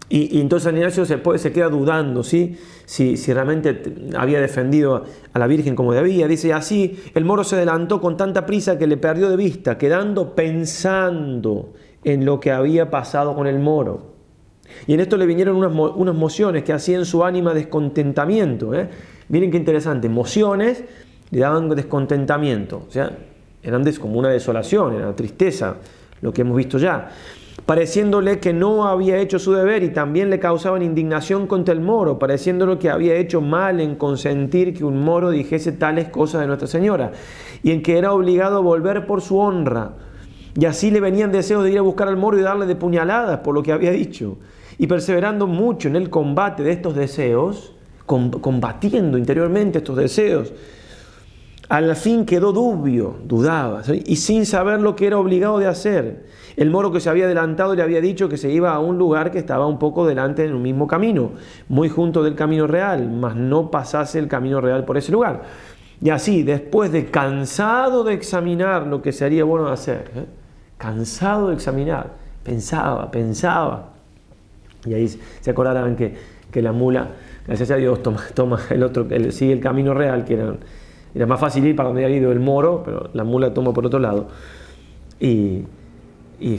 Y, 0.10 0.40
entonces 0.40 0.66
San 0.66 0.78
Ignacio 0.78 1.06
se, 1.06 1.20
se 1.38 1.52
queda 1.52 1.70
dudando. 1.70 2.24
Si, 2.24 2.58
si, 2.86 3.16
realmente 3.34 3.82
había 4.18 4.40
defendido 4.40 5.04
a 5.34 5.40
la 5.40 5.48
Virgen 5.48 5.76
como 5.76 5.94
debía. 5.94 6.28
Dice 6.28 6.54
así, 6.54 7.00
el 7.14 7.26
moro 7.26 7.44
se 7.44 7.56
adelantó 7.58 8.00
con 8.00 8.16
tanta 8.16 8.46
prisa 8.46 8.78
que 8.78 8.88
le 8.88 8.98
perdió 8.98 9.30
de 9.30 9.36
vista, 9.36 9.78
quedando 9.78 10.34
pensando 10.34 11.74
en 12.04 12.26
lo 12.26 12.40
que 12.40 12.52
había 12.52 12.90
pasado 12.90 13.36
con 13.36 13.48
el 13.48 13.60
moro. 13.60 14.16
Y 14.86 14.94
en 14.94 15.00
esto 15.00 15.18
le 15.18 15.26
vinieron 15.26 15.58
unas, 15.58 15.74
unas 15.96 16.16
mociones 16.16 16.64
que 16.64 16.74
hacían 16.74 17.06
su 17.06 17.24
ánima 17.24 17.54
descontentamiento. 17.54 18.74
¿eh? 18.74 18.90
Miren 19.30 19.52
qué 19.52 19.58
interesante, 19.58 20.08
emociones 20.08 20.84
le 21.32 21.40
daban 21.40 21.68
descontentamiento, 21.70 22.86
o 22.88 22.92
sea, 22.92 23.12
eran 23.62 23.84
como 23.96 24.18
una 24.18 24.30
desolación, 24.30 24.96
era 24.96 25.14
tristeza, 25.14 25.76
lo 26.22 26.32
que 26.32 26.42
hemos 26.42 26.56
visto 26.56 26.78
ya 26.78 27.10
pareciéndole 27.68 28.40
que 28.40 28.54
no 28.54 28.88
había 28.88 29.18
hecho 29.18 29.40
su 29.40 29.52
deber 29.52 29.84
y 29.84 29.90
también 29.90 30.30
le 30.30 30.40
causaban 30.40 30.82
indignación 30.82 31.48
contra 31.48 31.74
el 31.74 31.82
moro, 31.82 32.18
pareciéndole 32.18 32.80
que 32.80 32.90
había 32.90 33.16
hecho 33.16 33.42
mal 33.42 33.82
en 33.82 33.98
consentir 33.98 34.74
que 34.74 34.86
un 34.86 35.04
moro 35.04 35.32
dijese 35.32 35.74
tales 35.74 36.08
cosas 36.08 36.40
de 36.40 36.48
Nuestra 36.48 36.70
Señora 36.70 37.12
y 37.62 37.72
en 37.72 37.84
que 37.84 37.98
era 37.98 38.14
obligado 38.14 38.56
a 38.56 38.62
volver 38.62 39.06
por 39.06 39.20
su 39.20 39.38
honra. 39.38 39.96
Y 40.56 40.64
así 40.64 40.92
le 40.92 41.02
venían 41.02 41.34
deseos 41.34 41.62
de 41.66 41.72
ir 41.72 41.78
a 41.78 41.82
buscar 41.82 42.08
al 42.08 42.16
moro 42.16 42.40
y 42.40 42.42
darle 42.42 42.68
de 42.68 42.76
puñaladas 42.78 43.40
por 43.40 43.54
lo 43.54 43.64
que 43.64 43.74
había 43.74 43.92
dicho. 43.92 44.38
Y 44.78 44.88
perseverando 44.88 45.46
mucho 45.46 45.90
en 45.90 45.98
el 45.98 46.10
combate 46.10 46.64
de 46.64 46.72
estos 46.72 46.96
deseos, 46.96 47.74
combatiendo 48.06 49.18
interiormente 49.18 49.80
estos 49.80 49.98
deseos, 49.98 50.54
al 51.70 51.96
fin 51.96 52.26
quedó 52.26 52.54
dubio, 52.54 53.18
dudaba, 53.26 53.82
y 54.06 54.16
sin 54.16 54.46
saber 54.46 54.80
lo 54.80 54.96
que 54.96 55.08
era 55.08 55.18
obligado 55.18 55.60
de 55.60 55.68
hacer. 55.68 56.26
El 56.56 56.72
moro 56.72 56.92
que 56.92 57.00
se 57.00 57.10
había 57.10 57.26
adelantado 57.26 57.76
le 57.76 57.84
había 57.84 58.02
dicho 58.02 58.30
que 58.30 58.38
se 58.38 58.50
iba 58.50 58.74
a 58.74 58.80
un 58.80 58.98
lugar 58.98 59.32
que 59.32 59.38
estaba 59.38 59.68
un 59.68 59.78
poco 59.78 60.08
delante 60.08 60.46
en 60.46 60.56
un 60.56 60.62
mismo 60.62 60.88
camino, 60.88 61.32
muy 61.68 61.90
junto 61.90 62.24
del 62.24 62.36
camino 62.36 62.68
real, 62.68 63.10
mas 63.10 63.36
no 63.36 63.70
pasase 63.70 64.18
el 64.18 64.28
camino 64.28 64.62
real 64.62 64.86
por 64.86 64.98
ese 64.98 65.12
lugar. 65.12 65.44
Y 66.02 66.10
así, 66.10 66.44
después 66.44 66.92
de 66.92 67.08
cansado 67.08 68.04
de 68.04 68.14
examinar 68.14 68.88
lo 68.88 69.02
que 69.02 69.12
sería 69.12 69.44
bueno 69.44 69.68
hacer, 69.68 70.12
¿eh? 70.16 70.26
cansado 70.78 71.50
de 71.50 71.56
examinar, 71.56 72.12
pensaba, 72.44 73.12
pensaba. 73.12 73.90
Y 74.86 74.94
ahí 74.94 75.08
se 75.42 75.52
acordarán 75.52 75.96
que, 75.96 76.38
la 76.62 76.72
mula, 76.72 77.10
gracias 77.46 77.70
a 77.70 77.76
Dios, 77.76 78.02
toma, 78.34 78.60
el 78.72 78.82
otro, 78.82 79.06
sigue 79.30 79.54
el 79.54 79.60
camino 79.60 79.94
real, 79.94 80.26
que 80.26 80.34
era 80.34 80.56
era 81.14 81.26
más 81.26 81.40
fácil 81.40 81.66
ir 81.66 81.76
para 81.76 81.90
donde 81.90 82.06
había 82.06 82.18
ido 82.18 82.32
el 82.32 82.40
moro, 82.40 82.84
pero 82.84 83.10
la 83.14 83.24
mula 83.24 83.54
toma 83.54 83.74
por 83.74 83.86
otro 83.86 84.00
lado 84.00 84.28
y, 85.20 85.64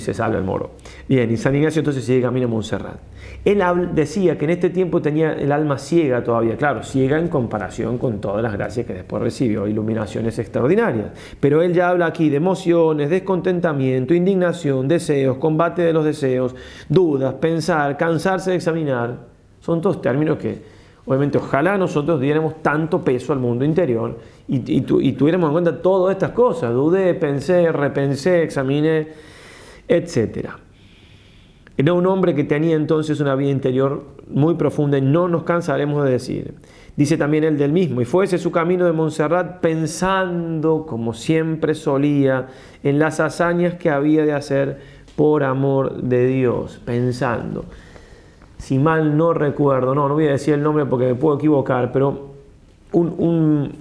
se 0.01 0.13
salva 0.13 0.39
el 0.39 0.45
moro. 0.45 0.73
Bien, 1.09 1.31
y 1.31 1.37
San 1.37 1.55
Ignacio 1.55 1.79
entonces 1.79 2.05
sigue 2.05 2.23
camino 2.23 2.47
a 2.47 2.51
Montserrat. 2.51 2.99
Él 3.45 3.63
decía 3.95 4.37
que 4.37 4.45
en 4.45 4.51
este 4.51 4.71
tiempo 4.71 5.01
tenía 5.01 5.35
el 5.35 5.53
alma 5.53 5.79
ciega 5.79 6.25
todavía, 6.25 6.57
claro, 6.57 6.83
ciega 6.83 7.17
en 7.17 7.29
comparación 7.29 7.97
con 7.97 8.21
todas 8.21 8.43
las 8.43 8.53
gracias 8.53 8.87
que 8.87 8.95
después 8.95 9.23
recibió, 9.23 9.69
iluminaciones 9.69 10.37
extraordinarias. 10.41 11.13
Pero 11.39 11.63
él 11.63 11.73
ya 11.73 11.91
habla 11.91 12.07
aquí 12.07 12.29
de 12.29 12.39
emociones, 12.39 13.09
descontentamiento, 13.09 14.15
indignación, 14.15 14.89
deseos, 14.89 15.37
combate 15.39 15.83
de 15.83 15.93
los 15.93 16.05
deseos, 16.05 16.57
dudas, 16.89 17.35
pensar, 17.35 17.97
cansarse 17.97 18.51
de 18.51 18.57
examinar. 18.57 19.29
Son 19.61 19.81
todos 19.81 20.03
términos 20.03 20.39
que 20.39 20.79
Obviamente, 21.09 21.39
ojalá 21.39 21.79
nosotros 21.79 22.21
diéramos 22.21 22.63
tanto 22.63 23.03
peso 23.03 23.33
al 23.33 23.39
mundo 23.39 23.65
interior 23.65 24.19
y, 24.49 24.81
tuviéramos 24.81 25.49
en 25.49 25.53
cuenta 25.53 25.83
todas 25.83 26.15
estas 26.15 26.31
cosas. 26.31 26.73
Dudé, 26.73 27.15
pensé, 27.15 27.71
repensé, 27.71 28.43
examiné, 28.43 29.09
etc. 29.87 30.49
Era 31.77 31.93
un 31.93 32.07
hombre 32.07 32.35
que 32.35 32.45
tenía 32.45 32.75
entonces 32.75 33.21
una 33.21 33.35
vida 33.35 33.51
interior 33.51 34.05
muy 34.29 34.55
profunda 34.55 34.99
y 34.99 35.03
no 35.03 35.29
nos 35.29 35.45
cansaremos 35.45 36.05
de 36.05 36.11
decir. 36.11 36.55
Dice 36.97 37.17
también 37.17 37.45
él 37.45 37.59
del 37.59 37.73
mismo, 37.73 38.01
y 38.01 38.05
fuese 38.05 38.39
su 38.39 38.51
camino 38.51 38.85
de 38.85 38.93
Montserrat 38.93 39.61
pensando, 39.61 40.85
como 40.89 41.15
siempre 41.15 41.75
solía, 41.75 42.49
en 42.83 42.99
las 42.99 43.21
hazañas 43.21 43.75
que 43.75 43.91
había 43.91 44.25
de 44.25 44.33
hacer 44.33 44.81
por 45.15 45.45
amor 45.45 46.03
de 46.03 46.27
Dios, 46.27 46.81
pensando 46.85 47.65
si 48.59 48.79
mal 48.79 49.17
no 49.17 49.33
recuerdo, 49.33 49.95
no, 49.95 50.09
no 50.09 50.15
voy 50.15 50.27
a 50.27 50.33
decir 50.33 50.55
el 50.55 50.63
nombre 50.63 50.85
porque 50.85 51.07
me 51.07 51.15
puedo 51.15 51.37
equivocar, 51.37 51.93
pero 51.93 52.33
un, 52.93 53.15
un, 53.19 53.73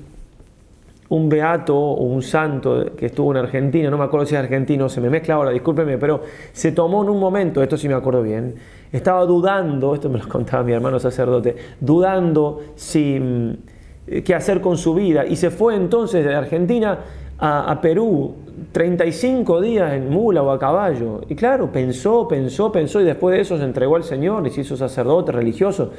beato 1.09 1.77
o 1.77 2.03
un 2.03 2.21
santo 2.21 2.95
que 2.95 3.07
estuvo 3.07 3.31
en 3.31 3.37
Argentina, 3.37 3.89
no 3.89 3.97
me 3.97 4.03
acuerdo 4.03 4.25
si 4.25 4.35
es 4.35 4.39
argentino, 4.39 4.89
se 4.89 5.01
me 5.01 5.09
mezcla 5.09 5.35
ahora, 5.35 5.51
discúlpeme, 5.51 5.97
pero 5.97 6.21
se 6.51 6.71
tomó 6.71 7.03
en 7.03 7.09
un 7.09 7.19
momento, 7.19 7.63
esto 7.63 7.77
sí 7.77 7.87
me 7.87 7.95
acuerdo 7.95 8.21
bien, 8.23 8.55
estaba 8.91 9.25
dudando, 9.25 9.93
esto 9.93 10.09
me 10.09 10.19
lo 10.19 10.27
contaba 10.27 10.63
mi 10.63 10.73
hermano 10.73 10.99
sacerdote, 10.99 11.55
dudando 11.79 12.61
si 12.75 13.19
mm, 13.19 14.23
qué 14.23 14.35
hacer 14.35 14.61
con 14.61 14.77
su 14.77 14.93
vida 14.93 15.25
y 15.25 15.35
se 15.35 15.49
fue 15.49 15.75
entonces 15.75 16.25
de 16.25 16.35
Argentina 16.35 16.99
a, 17.39 17.79
Perú 17.81 18.35
35 18.71 19.61
días 19.61 19.93
en 19.93 20.09
mula 20.09 20.41
o 20.41 20.51
a 20.51 20.57
caballo. 20.57 21.21
Y 21.29 21.35
claro, 21.35 21.71
pensó, 21.71 22.27
pensó, 22.27 22.71
pensó 22.71 23.01
y 23.01 23.03
después 23.03 23.35
de 23.35 23.41
eso 23.41 23.57
se 23.57 23.63
entregó 23.63 23.95
al 23.95 24.03
Señor 24.03 24.45
y 24.47 24.49
se 24.49 24.61
hizo 24.61 24.75
sacerdote 24.75 25.31
religioso. 25.31 25.91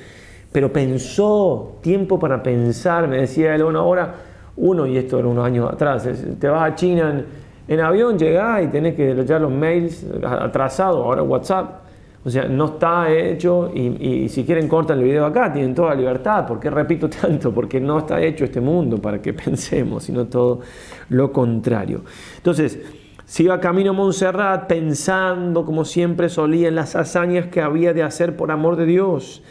Pero 0.50 0.72
pensó, 0.72 1.76
tiempo 1.80 2.18
para 2.18 2.42
pensar, 2.42 3.06
me 3.06 3.18
decía 3.18 3.54
él, 3.54 3.62
hora, 3.62 4.14
uno, 4.58 4.86
y 4.86 4.96
esto 4.96 5.18
era 5.18 5.28
unos 5.28 5.44
años 5.44 5.72
atrás, 5.72 6.08
te 6.38 6.48
vas 6.48 6.72
a 6.72 6.74
China 6.74 7.24
en, 7.66 7.80
avión, 7.80 8.18
llegás 8.18 8.64
y 8.64 8.68
tenés 8.68 8.94
que 8.94 9.14
leer 9.14 9.40
los 9.40 9.52
mails 9.52 10.06
atrasados, 10.22 11.04
ahora 11.04 11.22
WhatsApp 11.22 11.88
o 12.24 12.30
sea, 12.30 12.44
no 12.44 12.66
está 12.66 13.10
hecho 13.10 13.70
y, 13.72 14.28
si 14.28 14.44
quieren 14.44 14.68
cortan 14.68 14.98
el 14.98 15.04
video 15.04 15.24
acá, 15.24 15.52
tienen 15.52 15.74
toda 15.74 15.94
libertad. 15.94 16.46
¿Por 16.46 16.58
qué 16.58 16.68
repito 16.68 17.08
tanto? 17.22 17.52
Porque 17.52 17.80
no 17.80 18.00
está 18.00 18.20
hecho 18.20 18.44
este 18.44 18.60
mundo 18.60 18.98
para 18.98 19.22
que 19.22 19.32
pensemos, 19.44 20.04
sino 20.04 20.26
todo 20.26 20.60
lo 21.08 21.32
contrario. 21.32 22.02
Entonces, 22.36 22.80
se 23.24 23.44
iba 23.44 23.60
camino 23.60 23.90
a 23.90 23.92
Montserrat 23.94 24.66
pensando, 24.66 25.64
como 25.64 25.84
siempre 25.84 26.28
solía, 26.28 26.68
en 26.68 26.74
las 26.74 26.96
hazañas 26.96 27.46
que 27.46 27.60
había 27.60 27.92
de 27.92 28.02
hacer 28.02 28.36
por 28.36 28.50
amor 28.50 28.76
de 28.76 28.86
Dios 28.86 29.42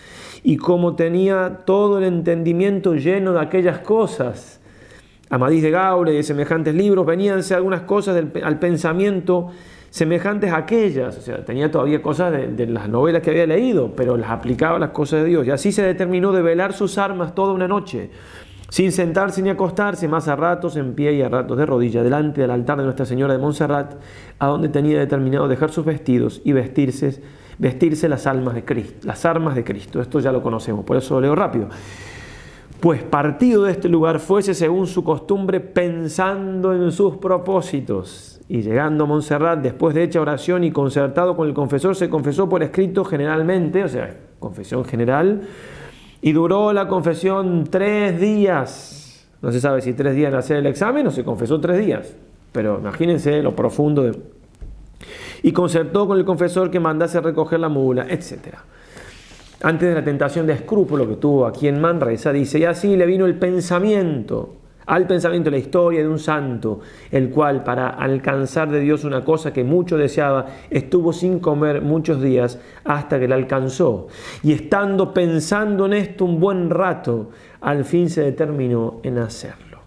y 0.43 0.57
como 0.57 0.95
tenía 0.95 1.61
todo 1.65 1.99
el 1.99 2.03
entendimiento 2.03 2.95
lleno 2.95 3.33
de 3.33 3.41
aquellas 3.41 3.79
cosas. 3.79 4.56
Amadís 5.29 5.61
de 5.61 5.71
Gaure 5.71 6.17
y 6.17 6.23
semejantes 6.23 6.73
libros, 6.73 7.05
veníanse 7.05 7.53
algunas 7.53 7.81
cosas 7.81 8.23
al 8.43 8.59
pensamiento 8.59 9.49
semejantes 9.89 10.51
a 10.51 10.57
aquellas. 10.57 11.17
O 11.17 11.21
sea, 11.21 11.43
tenía 11.43 11.71
todavía 11.71 12.01
cosas 12.01 12.31
de, 12.31 12.67
las 12.67 12.89
novelas 12.89 13.21
que 13.21 13.31
había 13.31 13.47
leído, 13.47 13.93
pero 13.95 14.17
las 14.17 14.29
aplicaba 14.29 14.77
a 14.77 14.79
las 14.79 14.89
cosas 14.91 15.23
de 15.23 15.29
Dios. 15.29 15.47
Y 15.47 15.51
así 15.51 15.71
se 15.71 15.83
determinó 15.83 16.31
de 16.31 16.41
velar 16.41 16.73
sus 16.73 16.97
armas 16.97 17.35
toda 17.35 17.53
una 17.53 17.67
noche, 17.67 18.09
sin 18.69 18.91
sentarse 18.91 19.41
ni 19.41 19.49
acostarse, 19.49 20.07
más 20.07 20.27
a 20.27 20.35
ratos 20.35 20.75
en 20.75 20.93
pie 20.93 21.13
y 21.13 21.21
a 21.21 21.29
ratos 21.29 21.57
de 21.57 21.65
rodilla, 21.65 22.03
delante 22.03 22.41
del 22.41 22.51
altar 22.51 22.77
de 22.77 22.83
Nuestra 22.83 23.05
Señora 23.05 23.33
de 23.33 23.39
Montserrat, 23.39 23.95
a 24.39 24.47
donde 24.47 24.69
tenía 24.69 24.99
determinado 24.99 25.47
dejar 25.47 25.71
sus 25.71 25.85
vestidos 25.85 26.41
y 26.43 26.51
vestirse, 26.51 27.21
vestirse 27.57 28.09
las, 28.09 28.27
almas 28.27 28.55
de 28.55 28.65
Cristo, 28.65 29.07
las 29.07 29.25
armas 29.25 29.55
de 29.55 29.63
Cristo. 29.63 30.01
Esto 30.01 30.19
ya 30.19 30.31
lo 30.31 30.41
conocemos, 30.41 30.85
por 30.85 30.97
eso 30.97 31.15
lo 31.15 31.21
leo 31.21 31.35
rápido. 31.35 31.69
Pues 32.79 33.01
partido 33.01 33.63
de 33.63 33.71
este 33.71 33.89
lugar 33.89 34.19
fuese 34.19 34.53
según 34.53 34.85
su 34.85 35.03
costumbre 35.03 35.59
pensando 35.59 36.73
en 36.75 36.91
sus 36.91 37.17
propósitos 37.17 38.39
y 38.49 38.61
llegando 38.61 39.05
a 39.05 39.07
Montserrat, 39.07 39.59
después 39.59 39.95
de 39.95 40.03
hecha 40.03 40.21
oración 40.21 40.63
y 40.63 40.71
concertado 40.71 41.35
con 41.35 41.47
el 41.47 41.55
confesor, 41.55 41.95
se 41.95 42.07
confesó 42.07 42.47
por 42.47 42.61
escrito 42.61 43.03
generalmente, 43.03 43.83
o 43.83 43.87
sea, 43.87 44.15
confesión 44.39 44.85
general, 44.85 45.41
y 46.21 46.31
duró 46.31 46.71
la 46.71 46.87
confesión 46.87 47.65
tres 47.69 48.19
días. 48.19 49.27
No 49.41 49.51
se 49.51 49.59
sabe 49.59 49.81
si 49.81 49.93
tres 49.93 50.15
días 50.15 50.31
en 50.31 50.37
hacer 50.37 50.57
el 50.57 50.67
examen 50.67 51.07
o 51.07 51.11
se 51.11 51.23
confesó 51.23 51.59
tres 51.59 51.83
días, 51.83 52.15
pero 52.51 52.79
imagínense 52.79 53.41
lo 53.41 53.55
profundo 53.55 54.03
de... 54.03 54.17
Y 55.43 55.51
concertó 55.51 56.07
con 56.07 56.17
el 56.17 56.25
confesor 56.25 56.71
que 56.71 56.79
mandase 56.79 57.19
recoger 57.21 57.59
la 57.59 57.69
mula, 57.69 58.05
etc. 58.09 58.55
Antes 59.61 59.89
de 59.89 59.95
la 59.95 60.03
tentación 60.03 60.45
de 60.45 60.53
escrúpulo 60.53 61.07
que 61.07 61.15
tuvo 61.15 61.45
aquí 61.45 61.67
en 61.67 61.81
Manresa, 61.81 62.31
dice, 62.31 62.59
y 62.59 62.65
así 62.65 62.95
le 62.95 63.05
vino 63.05 63.25
el 63.25 63.39
pensamiento 63.39 64.57
al 64.87 65.05
pensamiento 65.05 65.51
la 65.51 65.57
historia 65.57 65.99
de 65.99 66.07
un 66.07 66.17
santo, 66.17 66.79
el 67.11 67.29
cual 67.29 67.63
para 67.63 67.89
alcanzar 67.89 68.71
de 68.71 68.79
Dios 68.79 69.03
una 69.03 69.23
cosa 69.23 69.51
que 69.51 69.65
mucho 69.65 69.97
deseaba, 69.97 70.45
estuvo 70.69 71.11
sin 71.11 71.39
comer 71.39 71.81
muchos 71.81 72.21
días 72.21 72.57
hasta 72.85 73.19
que 73.19 73.27
la 73.27 73.35
alcanzó. 73.35 74.07
Y 74.43 74.53
estando 74.53 75.13
pensando 75.13 75.87
en 75.87 75.93
esto 75.93 76.23
un 76.23 76.39
buen 76.39 76.69
rato, 76.69 77.31
al 77.59 77.83
fin 77.83 78.09
se 78.09 78.21
determinó 78.21 79.01
en 79.03 79.17
hacerlo. 79.17 79.79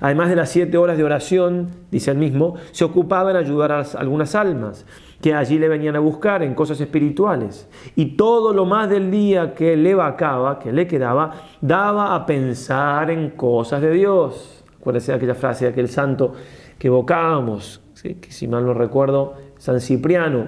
Además 0.00 0.30
de 0.30 0.34
las 0.34 0.50
siete 0.50 0.76
horas 0.76 0.96
de 0.96 1.04
oración, 1.04 1.68
dice 1.92 2.10
él 2.10 2.18
mismo, 2.18 2.56
se 2.72 2.82
ocupaba 2.82 3.30
en 3.30 3.36
ayudar 3.36 3.70
a 3.70 3.82
algunas 3.96 4.34
almas 4.34 4.84
que 5.22 5.32
allí 5.32 5.56
le 5.58 5.68
venían 5.68 5.94
a 5.94 6.00
buscar 6.00 6.42
en 6.42 6.52
cosas 6.54 6.80
espirituales. 6.80 7.68
Y 7.94 8.16
todo 8.16 8.52
lo 8.52 8.66
más 8.66 8.90
del 8.90 9.10
día 9.10 9.54
que 9.54 9.76
le 9.76 9.94
vacaba, 9.94 10.58
que 10.58 10.72
le 10.72 10.88
quedaba, 10.88 11.30
daba 11.60 12.16
a 12.16 12.26
pensar 12.26 13.08
en 13.10 13.30
cosas 13.30 13.80
de 13.80 13.92
Dios. 13.92 14.64
Acuérdense 14.80 15.12
de 15.12 15.16
aquella 15.16 15.36
frase 15.36 15.64
de 15.64 15.70
aquel 15.70 15.88
santo 15.88 16.34
que 16.76 16.88
evocábamos, 16.88 17.80
que 18.02 18.32
si 18.32 18.48
mal 18.48 18.66
no 18.66 18.74
recuerdo, 18.74 19.34
San 19.58 19.80
Cipriano, 19.80 20.46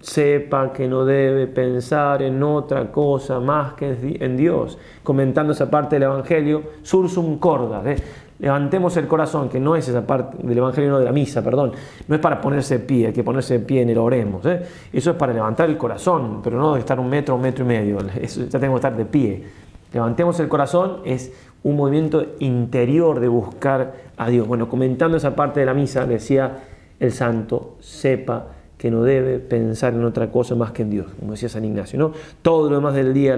sepa 0.00 0.72
que 0.72 0.88
no 0.88 1.04
debe 1.04 1.46
pensar 1.46 2.20
en 2.22 2.42
otra 2.42 2.90
cosa 2.90 3.38
más 3.38 3.74
que 3.74 4.18
en 4.20 4.36
Dios. 4.36 4.76
Comentando 5.04 5.52
esa 5.52 5.70
parte 5.70 5.96
del 5.96 6.02
Evangelio, 6.02 6.64
sursum 6.82 7.38
corda, 7.38 7.82
¿eh? 7.88 7.96
Levantemos 8.38 8.96
el 8.96 9.06
corazón, 9.06 9.48
que 9.48 9.60
no 9.60 9.76
es 9.76 9.88
esa 9.88 10.06
parte 10.06 10.36
del 10.46 10.58
Evangelio, 10.58 10.90
no 10.90 10.98
de 10.98 11.04
la 11.04 11.12
misa, 11.12 11.42
perdón, 11.42 11.72
no 12.06 12.14
es 12.14 12.20
para 12.20 12.40
ponerse 12.40 12.78
de 12.78 12.84
pie, 12.84 13.06
hay 13.08 13.12
que 13.12 13.24
ponerse 13.24 13.58
de 13.58 13.64
pie 13.64 13.82
en 13.82 13.90
el 13.90 13.98
oremos, 13.98 14.44
¿eh? 14.46 14.62
eso 14.92 15.10
es 15.10 15.16
para 15.16 15.32
levantar 15.32 15.68
el 15.68 15.76
corazón, 15.76 16.40
pero 16.42 16.58
no 16.58 16.74
de 16.74 16.80
estar 16.80 17.00
un 17.00 17.08
metro, 17.08 17.34
un 17.34 17.42
metro 17.42 17.64
y 17.64 17.68
medio, 17.68 17.98
eso, 18.20 18.44
ya 18.46 18.58
tengo 18.58 18.74
que 18.74 18.78
estar 18.78 18.96
de 18.96 19.04
pie. 19.04 19.44
Levantemos 19.92 20.38
el 20.40 20.48
corazón 20.48 20.98
es 21.04 21.32
un 21.62 21.76
movimiento 21.76 22.24
interior 22.40 23.18
de 23.18 23.28
buscar 23.28 23.94
a 24.16 24.28
Dios. 24.28 24.46
Bueno, 24.46 24.68
comentando 24.68 25.16
esa 25.16 25.34
parte 25.34 25.60
de 25.60 25.66
la 25.66 25.74
misa, 25.74 26.04
decía 26.06 26.64
el 27.00 27.12
santo, 27.12 27.76
sepa 27.80 28.48
que 28.76 28.90
no 28.90 29.02
debe 29.02 29.38
pensar 29.38 29.94
en 29.94 30.04
otra 30.04 30.30
cosa 30.30 30.54
más 30.54 30.72
que 30.72 30.82
en 30.82 30.90
Dios, 30.90 31.06
como 31.18 31.32
decía 31.32 31.48
San 31.48 31.64
Ignacio, 31.64 31.98
¿no? 31.98 32.12
Todo 32.42 32.68
lo 32.68 32.76
demás 32.76 32.94
del 32.94 33.14
día 33.14 33.36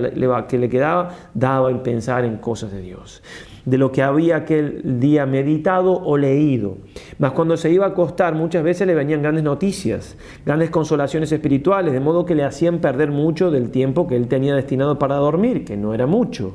que 0.48 0.58
le 0.58 0.68
quedaba 0.68 1.10
daba 1.32 1.70
en 1.70 1.82
pensar 1.82 2.24
en 2.24 2.38
cosas 2.38 2.72
de 2.72 2.80
Dios, 2.80 3.22
de 3.68 3.76
lo 3.76 3.92
que 3.92 4.02
había 4.02 4.36
aquel 4.36 4.98
día 4.98 5.26
meditado 5.26 5.92
o 5.92 6.16
leído. 6.16 6.78
Mas 7.18 7.32
cuando 7.32 7.58
se 7.58 7.70
iba 7.70 7.84
a 7.84 7.90
acostar 7.90 8.34
muchas 8.34 8.62
veces 8.62 8.86
le 8.86 8.94
venían 8.94 9.20
grandes 9.20 9.44
noticias, 9.44 10.16
grandes 10.46 10.70
consolaciones 10.70 11.30
espirituales, 11.32 11.92
de 11.92 12.00
modo 12.00 12.24
que 12.24 12.34
le 12.34 12.44
hacían 12.44 12.78
perder 12.78 13.10
mucho 13.10 13.50
del 13.50 13.70
tiempo 13.70 14.06
que 14.06 14.16
él 14.16 14.26
tenía 14.26 14.54
destinado 14.54 14.98
para 14.98 15.16
dormir, 15.16 15.66
que 15.66 15.76
no 15.76 15.92
era 15.92 16.06
mucho. 16.06 16.54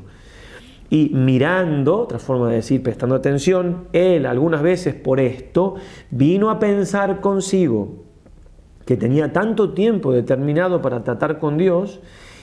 Y 0.90 1.12
mirando, 1.14 2.00
otra 2.00 2.18
forma 2.18 2.50
de 2.50 2.56
decir, 2.56 2.82
prestando 2.82 3.14
atención, 3.14 3.90
él 3.94 4.26
algunas 4.26 4.64
veces 4.64 4.96
por 4.96 5.20
esto 5.20 5.76
vino 6.10 6.50
a 6.50 6.58
pensar 6.58 7.22
consigo, 7.22 8.06
que 8.88 8.98
tenía 8.98 9.32
tanto 9.32 9.74
tiempo 9.74 10.12
determinado 10.12 10.82
para 10.82 11.04
tratar 11.04 11.38
con 11.38 11.60
Dios 11.60 12.00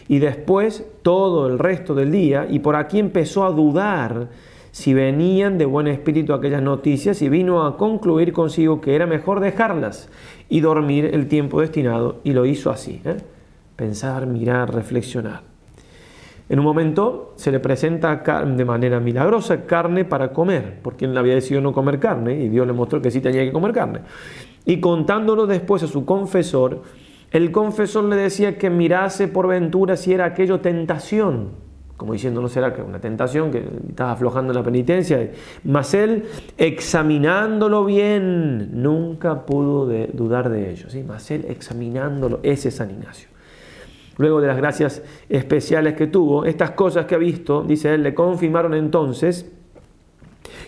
y 0.06 0.20
después 0.20 0.86
todo 1.02 1.48
el 1.48 1.58
resto 1.58 1.96
del 1.96 2.12
día 2.12 2.46
y 2.48 2.60
por 2.60 2.76
aquí 2.76 3.00
empezó 3.00 3.44
a 3.44 3.50
dudar 3.50 4.28
si 4.72 4.94
venían 4.94 5.58
de 5.58 5.64
buen 5.64 5.86
espíritu 5.88 6.32
aquellas 6.32 6.62
noticias 6.62 7.22
y 7.22 7.28
vino 7.28 7.66
a 7.66 7.76
concluir 7.76 8.32
consigo 8.32 8.80
que 8.80 8.94
era 8.94 9.06
mejor 9.06 9.40
dejarlas 9.40 10.08
y 10.48 10.60
dormir 10.60 11.10
el 11.12 11.28
tiempo 11.28 11.60
destinado 11.60 12.20
y 12.24 12.32
lo 12.32 12.46
hizo 12.46 12.70
así. 12.70 13.00
¿eh? 13.04 13.16
Pensar, 13.76 14.26
mirar, 14.26 14.72
reflexionar. 14.72 15.42
En 16.48 16.58
un 16.58 16.64
momento 16.64 17.32
se 17.36 17.52
le 17.52 17.60
presenta 17.60 18.16
de 18.44 18.64
manera 18.64 18.98
milagrosa 18.98 19.66
carne 19.66 20.04
para 20.04 20.32
comer, 20.32 20.80
porque 20.82 21.04
él 21.04 21.16
había 21.16 21.34
decidido 21.34 21.60
no 21.60 21.72
comer 21.72 22.00
carne 22.00 22.34
y 22.40 22.48
Dios 22.48 22.66
le 22.66 22.72
mostró 22.72 23.00
que 23.00 23.12
sí 23.12 23.20
tenía 23.20 23.44
que 23.44 23.52
comer 23.52 23.72
carne. 23.72 24.00
Y 24.66 24.80
contándolo 24.80 25.46
después 25.46 25.84
a 25.84 25.86
su 25.86 26.04
confesor, 26.04 26.82
el 27.30 27.52
confesor 27.52 28.04
le 28.04 28.16
decía 28.16 28.58
que 28.58 28.68
mirase 28.68 29.28
por 29.28 29.46
ventura 29.46 29.96
si 29.96 30.12
era 30.12 30.24
aquello 30.24 30.58
tentación, 30.58 31.50
como 32.00 32.14
diciendo, 32.14 32.40
no 32.40 32.48
será 32.48 32.72
que 32.72 32.80
una 32.80 32.98
tentación, 32.98 33.50
que 33.50 33.58
estás 33.90 34.08
aflojando 34.08 34.54
la 34.54 34.62
penitencia. 34.62 35.32
Mas 35.64 35.92
él, 35.92 36.24
examinándolo 36.56 37.84
bien, 37.84 38.82
nunca 38.82 39.44
pudo 39.44 39.84
dudar 40.14 40.48
de 40.48 40.70
ello. 40.70 40.88
¿sí? 40.88 41.04
Mas 41.06 41.30
él, 41.30 41.44
examinándolo, 41.46 42.40
ese 42.42 42.70
es 42.70 42.76
San 42.76 42.90
Ignacio. 42.90 43.28
Luego 44.16 44.40
de 44.40 44.46
las 44.46 44.56
gracias 44.56 45.02
especiales 45.28 45.92
que 45.92 46.06
tuvo, 46.06 46.46
estas 46.46 46.70
cosas 46.70 47.04
que 47.04 47.16
ha 47.16 47.18
visto, 47.18 47.64
dice 47.64 47.92
él, 47.92 48.02
le 48.02 48.14
confirmaron 48.14 48.72
entonces 48.72 49.52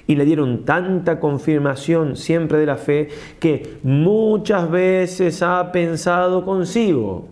y 0.06 0.14
le 0.14 0.26
dieron 0.26 0.66
tanta 0.66 1.18
confirmación 1.18 2.14
siempre 2.14 2.58
de 2.58 2.66
la 2.66 2.76
fe 2.76 3.08
que 3.40 3.78
muchas 3.84 4.70
veces 4.70 5.42
ha 5.42 5.72
pensado 5.72 6.44
consigo, 6.44 7.28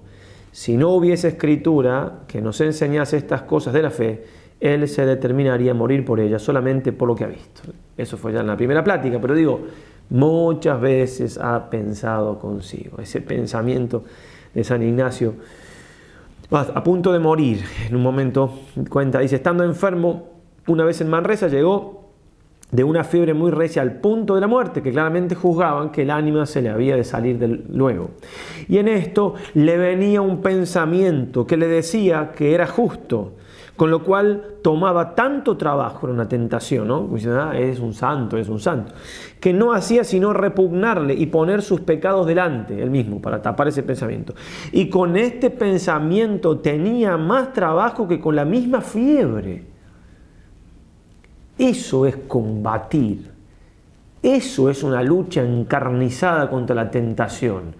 si 0.53 0.77
no 0.77 0.91
hubiese 0.91 1.29
escritura 1.29 2.21
que 2.27 2.41
nos 2.41 2.61
enseñase 2.61 3.17
estas 3.17 3.43
cosas 3.43 3.73
de 3.73 3.83
la 3.83 3.91
fe, 3.91 4.25
él 4.61 4.87
se 4.89 5.07
determinaría 5.07 5.71
a 5.71 5.75
morir 5.75 6.05
por 6.05 6.21
ella 6.21 6.39
solamente 6.39 6.93
por 6.93 7.09
lo 7.09 7.15
que 7.15 7.25
ha 7.25 7.29
visto. 7.29 7.63
Eso 7.97 8.17
fue 8.17 8.33
ya 8.33 8.41
en 8.41 8.47
la 8.47 8.57
primera 8.57 8.85
plática, 8.85 9.21
pero 9.21 9.35
digo, 9.35 9.61
muchas 10.11 10.81
veces 10.81 11.39
ha 11.39 11.71
pensado 11.71 12.39
consigo. 12.39 12.99
Ese 13.01 13.21
pensamiento 13.21 14.05
de 14.53 14.65
San 14.65 14.83
Ignacio, 14.83 15.35
a 16.51 16.83
punto 16.83 17.13
de 17.13 17.21
morir, 17.21 17.65
en 17.89 17.97
un 17.97 18.03
momento 18.03 18.53
cuenta, 18.89 19.21
dice, 19.21 19.37
estando 19.37 19.65
enfermo, 19.65 20.29
una 20.67 20.85
vez 20.85 21.01
en 21.01 21.09
Manresa 21.09 21.49
llegó 21.49 22.00
de 22.71 22.85
una 22.85 23.05
fiebre 23.05 23.35
muy 23.35 23.51
recia 23.51 23.83
al 23.83 24.01
punto 24.01 24.35
de 24.35 24.41
la 24.41 24.47
muerte, 24.47 24.83
que 24.83 24.93
claramente 24.93 25.35
juzgaban 25.35 25.91
que 25.91 26.03
el 26.03 26.11
ánima 26.11 26.47
se 26.47 26.63
le 26.63 26.71
había 26.71 26.97
de 26.97 27.05
salir 27.05 27.39
del 27.39 27.65
luego. 27.69 28.11
Y 28.69 28.79
en 28.79 28.89
esto 28.89 29.35
le 29.55 29.77
venía 29.77 30.21
un 30.21 30.41
pensamiento 30.41 31.47
que 31.47 31.57
le 31.57 31.67
decía 31.67 32.33
que 32.35 32.55
era 32.55 32.67
justo, 32.67 33.33
con 33.81 33.91
lo 33.91 34.05
cual 34.05 34.57
tomaba 34.63 35.15
tanto 35.15 35.57
trabajo, 35.57 36.07
era 36.07 36.13
una 36.13 36.29
tentación, 36.29 36.87
¿no? 36.87 37.09
Ah, 37.29 37.59
es 37.59 37.81
un 37.81 37.95
santo, 37.95 38.37
es 38.37 38.51
un 38.51 38.61
santo, 38.61 38.93
que 39.41 39.55
no 39.55 39.73
hacía 39.73 40.05
sino 40.05 40.35
repugnarle 40.35 41.15
y 41.15 41.25
poner 41.27 41.63
sus 41.63 41.81
pecados 41.81 42.27
delante, 42.27 42.83
él 42.83 42.91
mismo, 42.91 43.23
para 43.23 43.41
tapar 43.41 43.69
ese 43.69 43.83
pensamiento. 43.83 44.35
Y 44.71 44.91
con 44.91 45.17
este 45.17 45.49
pensamiento 45.49 46.59
tenía 46.59 47.17
más 47.17 47.55
trabajo 47.55 48.07
que 48.07 48.21
con 48.21 48.37
la 48.37 48.45
misma 48.45 48.83
fiebre. 48.83 49.70
Eso 51.61 52.07
es 52.07 52.17
combatir. 52.27 53.31
Eso 54.23 54.71
es 54.71 54.83
una 54.83 55.03
lucha 55.03 55.43
encarnizada 55.43 56.49
contra 56.49 56.75
la 56.75 56.91
tentación. 56.91 57.75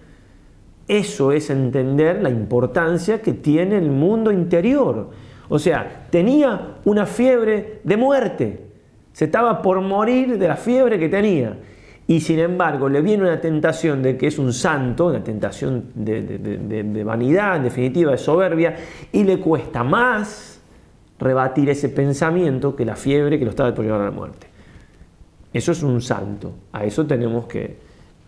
Eso 0.87 1.31
es 1.31 1.49
entender 1.49 2.21
la 2.21 2.29
importancia 2.29 3.23
que 3.23 3.33
tiene 3.33 3.79
el 3.79 3.89
mundo 3.89 4.31
interior. 4.31 5.09
O 5.49 5.57
sea, 5.57 6.05
tenía 6.11 6.75
una 6.85 7.07
fiebre 7.07 7.79
de 7.83 7.97
muerte. 7.97 8.65
Se 9.13 9.25
estaba 9.25 9.63
por 9.63 9.81
morir 9.81 10.37
de 10.37 10.47
la 10.47 10.57
fiebre 10.57 10.99
que 10.99 11.09
tenía. 11.09 11.57
Y 12.05 12.19
sin 12.19 12.37
embargo, 12.37 12.87
le 12.87 13.01
viene 13.01 13.23
una 13.23 13.41
tentación 13.41 14.03
de 14.03 14.15
que 14.15 14.27
es 14.27 14.37
un 14.37 14.53
santo, 14.53 15.07
una 15.07 15.23
tentación 15.23 15.85
de, 15.95 17.03
vanidad, 17.03 17.55
en 17.55 17.63
definitiva, 17.63 18.11
de 18.11 18.19
soberbia, 18.19 18.75
y 19.11 19.23
le 19.23 19.39
cuesta 19.39 19.83
más 19.83 20.50
rebatir 21.21 21.69
ese 21.69 21.87
pensamiento 21.89 22.75
que 22.75 22.83
la 22.83 22.95
fiebre 22.95 23.39
que 23.39 23.45
lo 23.45 23.51
estaba 23.51 23.73
por 23.73 23.85
llevar 23.85 24.01
a 24.01 24.05
la 24.05 24.11
muerte. 24.11 24.47
Eso 25.53 25.71
es 25.71 25.83
un 25.83 26.01
santo. 26.01 26.53
A 26.73 26.83
eso 26.83 27.05
tenemos 27.05 27.45
que, 27.45 27.77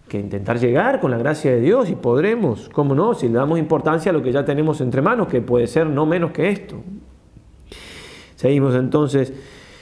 que, 0.08 0.19
intentar 0.19 0.60
llegar 0.60 0.99
con 0.99 1.12
la 1.12 1.17
gracia 1.17 1.51
de 1.51 1.60
Dios 1.60 1.89
y 1.89 1.95
podremos, 1.95 2.69
¿cómo 2.69 2.93
no? 2.93 3.13
Si 3.13 3.27
le 3.27 3.34
damos 3.34 3.60
importancia 3.60 4.12
a 4.12 4.13
lo 4.13 4.21
que 4.21 4.32
ya 4.32 4.45
tenemos 4.45 4.79
entre 4.82 5.01
manos, 5.01 5.27
que 5.27 5.41
puede 5.41 5.67
ser 5.67 5.88
no 5.88 6.06
menos 6.06 6.32
que 6.32 6.49
esto. 6.49 6.82
Seguimos 8.36 8.75
entonces 8.75 9.34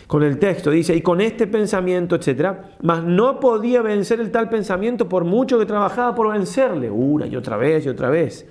con 0.07 0.23
el 0.23 0.39
texto. 0.39 0.71
Dice, 0.71 0.95
y 0.95 1.01
con 1.01 1.19
este 1.19 1.47
pensamiento, 1.47 2.15
etcétera, 2.15 2.75
mas 2.81 3.03
no 3.03 3.39
podía 3.39 3.81
vencer 3.81 4.19
el 4.19 4.31
tal 4.31 4.49
pensamiento 4.49 5.09
por 5.09 5.25
mucho 5.25 5.57
que 5.57 5.65
trabajaba 5.65 6.15
por 6.15 6.31
vencerle, 6.31 6.89
una 6.91 7.27
y 7.27 7.35
otra 7.35 7.57
vez 7.57 7.85
y 7.85 7.89
otra 7.89 8.09
vez. 8.09 8.45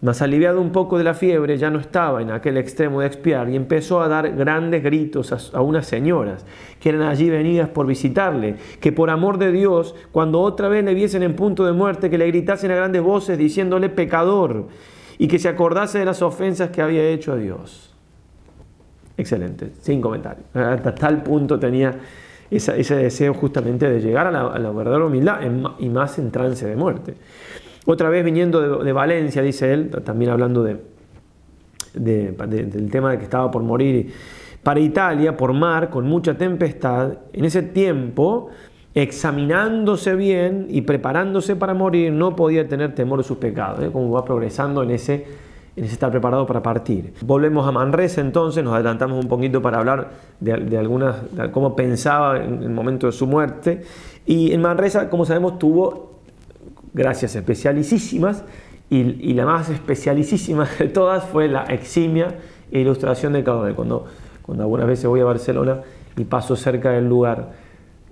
Mas 0.00 0.22
aliviado 0.22 0.60
un 0.60 0.70
poco 0.70 0.96
de 0.96 1.02
la 1.02 1.14
fiebre, 1.14 1.58
ya 1.58 1.70
no 1.70 1.80
estaba 1.80 2.22
en 2.22 2.30
aquel 2.30 2.56
extremo 2.56 3.00
de 3.00 3.08
expiar 3.08 3.48
y 3.48 3.56
empezó 3.56 4.00
a 4.00 4.06
dar 4.06 4.30
grandes 4.36 4.82
gritos 4.84 5.52
a, 5.52 5.60
unas 5.60 5.86
señoras 5.86 6.46
que 6.78 6.90
eran 6.90 7.02
allí 7.02 7.28
venidas 7.28 7.68
por 7.68 7.86
visitarle, 7.86 8.56
que 8.80 8.92
por 8.92 9.10
amor 9.10 9.38
de 9.38 9.50
Dios, 9.50 9.96
cuando 10.12 10.40
otra 10.40 10.68
vez 10.68 10.84
le 10.84 10.94
viesen 10.94 11.24
en 11.24 11.34
punto 11.34 11.66
de 11.66 11.72
muerte, 11.72 12.10
que 12.10 12.18
le 12.18 12.28
gritasen 12.28 12.70
a 12.70 12.76
grandes 12.76 13.02
voces 13.02 13.36
diciéndole 13.36 13.88
pecador 13.88 14.68
y 15.18 15.26
que 15.26 15.40
se 15.40 15.48
acordase 15.48 15.98
de 15.98 16.04
las 16.04 16.22
ofensas 16.22 16.70
que 16.70 16.80
había 16.80 17.02
hecho 17.08 17.32
a 17.32 17.36
Dios. 17.36 17.92
Excelente, 19.16 19.72
sin 19.80 20.00
comentario. 20.00 20.44
Hasta 20.54 20.94
tal 20.94 21.24
punto 21.24 21.58
tenía 21.58 21.98
ese 22.48 22.94
deseo 22.94 23.34
justamente 23.34 23.90
de 23.90 24.00
llegar 24.00 24.28
a 24.28 24.30
la, 24.30 24.46
a 24.46 24.58
la 24.60 24.70
verdadera 24.70 25.06
humildad 25.06 25.40
y 25.80 25.88
más 25.88 26.18
en 26.20 26.30
trance 26.30 26.66
de 26.66 26.76
muerte. 26.76 27.16
Otra 27.90 28.10
vez 28.10 28.22
viniendo 28.22 28.84
de, 28.84 28.92
Valencia, 28.92 29.40
dice 29.40 29.72
él, 29.72 29.88
también 30.04 30.30
hablando 30.30 30.62
de, 30.62 30.76
del 31.94 32.90
tema 32.90 33.12
de 33.12 33.16
que 33.16 33.24
estaba 33.24 33.50
por 33.50 33.62
morir, 33.62 34.12
para 34.62 34.78
Italia, 34.78 35.34
por 35.34 35.54
mar, 35.54 35.88
con 35.88 36.06
mucha 36.06 36.36
tempestad, 36.36 37.14
en 37.32 37.46
ese 37.46 37.62
tiempo, 37.62 38.50
examinándose 38.92 40.14
bien 40.16 40.66
y 40.68 40.82
preparándose 40.82 41.56
para 41.56 41.72
morir, 41.72 42.12
no 42.12 42.36
podía 42.36 42.68
tener 42.68 42.94
temor 42.94 43.20
de 43.20 43.24
sus 43.24 43.38
pecados, 43.38 43.82
¿eh? 43.82 43.90
como 43.90 44.10
va 44.10 44.22
progresando 44.22 44.82
en 44.82 44.90
ese, 44.90 45.24
necesita 45.74 45.94
estar 45.94 46.10
preparado 46.10 46.44
para 46.44 46.62
partir. 46.62 47.14
Volvemos 47.22 47.66
a 47.66 47.72
Manresa 47.72 48.20
entonces, 48.20 48.62
nos 48.62 48.74
adelantamos 48.74 49.18
un 49.18 49.30
poquito 49.30 49.62
para 49.62 49.78
hablar 49.78 50.10
de, 50.40 50.76
algunas, 50.76 51.16
cómo 51.52 51.74
pensaba 51.74 52.36
en 52.36 52.62
el 52.64 52.70
momento 52.70 53.06
de 53.06 53.12
su 53.12 53.26
muerte. 53.26 53.80
Y 54.26 54.52
en 54.52 54.60
Manresa, 54.60 55.08
como 55.08 55.24
sabemos, 55.24 55.58
tuvo 55.58 56.07
gracias 56.92 57.36
especialísimas 57.36 58.44
y, 58.90 59.34
la 59.34 59.44
más 59.44 59.68
especialísima 59.68 60.68
de 60.78 60.88
todas 60.88 61.24
fue 61.24 61.48
la 61.48 61.64
eximia 61.64 62.36
e 62.72 62.80
ilustración 62.80 63.34
de 63.34 63.44
Cardone. 63.44 63.74
Cuando, 63.74 64.06
cuando 64.42 64.64
algunas 64.64 64.86
veces 64.86 65.06
voy 65.06 65.20
a 65.20 65.24
Barcelona 65.24 65.80
y 66.16 66.24
paso 66.24 66.56
cerca 66.56 66.92
del 66.92 67.08
lugar 67.08 67.52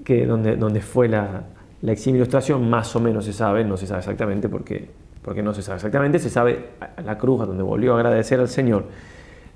que, 0.05 0.27
donde, 0.27 0.57
donde 0.57 0.81
fue 0.81 1.09
la, 1.09 1.45
la 1.83 1.93
eximia 1.93 2.19
ilustración, 2.19 2.69
más 2.69 2.95
o 2.95 3.01
menos 3.01 3.25
se 3.25 3.33
sabe, 3.33 3.65
no 3.65 3.77
se 3.77 3.87
sabe 3.87 4.01
exactamente 4.01 4.49
porque, 4.49 4.89
porque 5.23 5.43
no 5.43 5.55
se 5.55 5.63
sabe 5.63 5.77
exactamente, 5.77 6.19
se 6.19 6.31
sabe 6.31 6.67
la 7.05 7.17
cruz 7.17 7.47
donde 7.47 7.63
volvió 7.63 7.95
a 7.95 7.97
agradecer 7.97 8.39
al 8.39 8.49
Señor. 8.49 8.85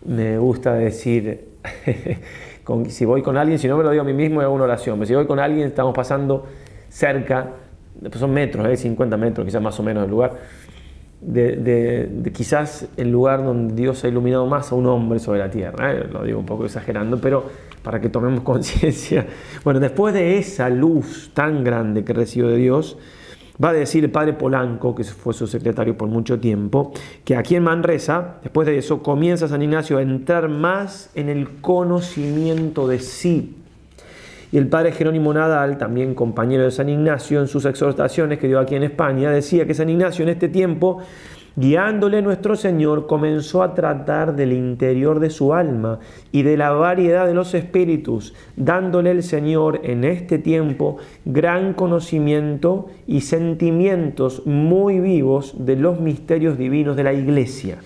Me 0.07 0.39
gusta 0.39 0.75
decir, 0.75 1.49
si 2.89 3.05
voy 3.05 3.23
con 3.23 3.37
alguien, 3.37 3.59
si 3.59 3.69
no 3.69 3.77
me 3.77 3.85
lo 3.85 3.91
digo 3.91 4.03
a 4.03 4.07
mí 4.07 4.15
mismo, 4.15 4.41
hago 4.41 4.55
una 4.55 4.65
oración, 4.65 4.99
pero 4.99 5.07
si 5.07 5.15
voy 5.15 5.27
con 5.27 5.39
alguien, 5.39 5.69
estamos 5.69 5.95
pasando 5.95 6.47
cerca, 6.89 7.49
son 8.13 8.33
metros, 8.33 8.67
¿eh? 8.67 8.77
50 8.77 9.17
metros 9.17 9.47
quizás 9.47 9.63
más 9.63 9.79
o 9.79 9.83
menos 9.83 10.03
del 10.03 10.11
lugar, 10.11 10.39
de, 11.21 12.31
quizás 12.35 12.89
el 12.97 13.11
lugar 13.11 13.45
donde 13.45 13.75
Dios 13.75 14.03
ha 14.05 14.09
iluminado 14.09 14.47
más 14.47 14.73
a 14.73 14.75
un 14.75 14.87
hombre 14.87 15.19
sobre 15.19 15.41
la 15.41 15.51
tierra. 15.51 15.93
¿eh? 15.93 16.09
Lo 16.11 16.25
digo 16.25 16.39
un 16.39 16.47
poco 16.47 16.65
exagerando, 16.65 17.21
pero 17.21 17.45
para 17.83 18.01
que 18.01 18.09
tomemos 18.09 18.41
conciencia. 18.45 19.27
Bueno, 19.65 19.81
después 19.81 20.15
de 20.15 20.39
esa 20.39 20.69
luz 20.71 21.31
tan 21.35 21.63
grande 21.63 22.05
que 22.05 22.13
recibió 22.13 22.49
de 22.49 22.57
Dios, 22.57 22.97
va 23.63 23.71
a 23.71 23.73
decir 23.75 24.05
el 24.05 24.11
padre 24.11 24.33
Polanco, 24.33 24.95
que 24.95 25.05
fue 25.05 25.35
su 25.35 25.47
secretario 25.47 25.97
por 25.97 26.09
mucho 26.09 26.41
tiempo, 26.41 26.93
que 27.25 27.37
aquí 27.37 27.57
en 27.57 27.65
Manresa, 27.65 28.39
después 28.43 28.67
de 28.67 28.79
eso, 28.79 29.03
comienza 29.03 29.49
San 29.49 29.61
Ignacio 29.61 29.99
a 29.99 30.03
entrar 30.03 30.49
más 30.49 31.11
en 31.15 31.29
el 31.29 31.61
conocimiento 31.61 32.89
de 32.89 33.01
sí 33.01 33.60
y 34.53 34.59
el 34.59 34.67
padre 34.67 34.93
Jerónimo 34.93 35.33
Nadal, 35.33 35.79
también 35.79 36.15
compañero 36.15 36.65
de 36.65 36.71
San 36.71 36.89
Ignacio, 36.89 37.41
en 37.41 37.47
sus 37.47 37.65
exhortaciones 37.65 38.39
que 38.39 38.49
dio 38.49 38.59
aquí 38.59 38.75
en 38.75 38.83
España, 38.83 39.31
decía 39.31 39.67
que 39.67 39.75
San 39.75 39.89
Ignacio 39.89 40.25
en 40.25 40.31
este 40.31 40.49
tiempo, 40.49 40.99
guiándole 41.55 42.21
nuestro 42.21 42.57
Señor, 42.57 43.07
comenzó 43.07 43.63
a 43.63 43.75
tratar 43.75 44.35
del 44.35 44.53
interior 44.53 45.21
de 45.21 45.31
su 45.31 45.55
alma 45.55 46.01
y 46.33 46.43
de 46.43 46.57
la 46.57 46.71
variedad 46.71 47.27
de 47.27 47.35
los 47.35 47.55
espíritus, 47.55 48.35
dándole 48.57 49.13
el 49.13 49.23
Señor 49.23 49.81
en 49.85 50.03
este 50.03 50.39
tiempo 50.39 50.97
gran 51.25 51.75
conocimiento 51.75 52.89
y 53.07 53.21
sentimientos 53.21 54.47
muy 54.47 54.99
vivos 54.99 55.65
de 55.65 55.77
los 55.77 56.01
misterios 56.01 56.59
divinos 56.59 56.97
de 56.97 57.05
la 57.05 57.13
iglesia. 57.13 57.79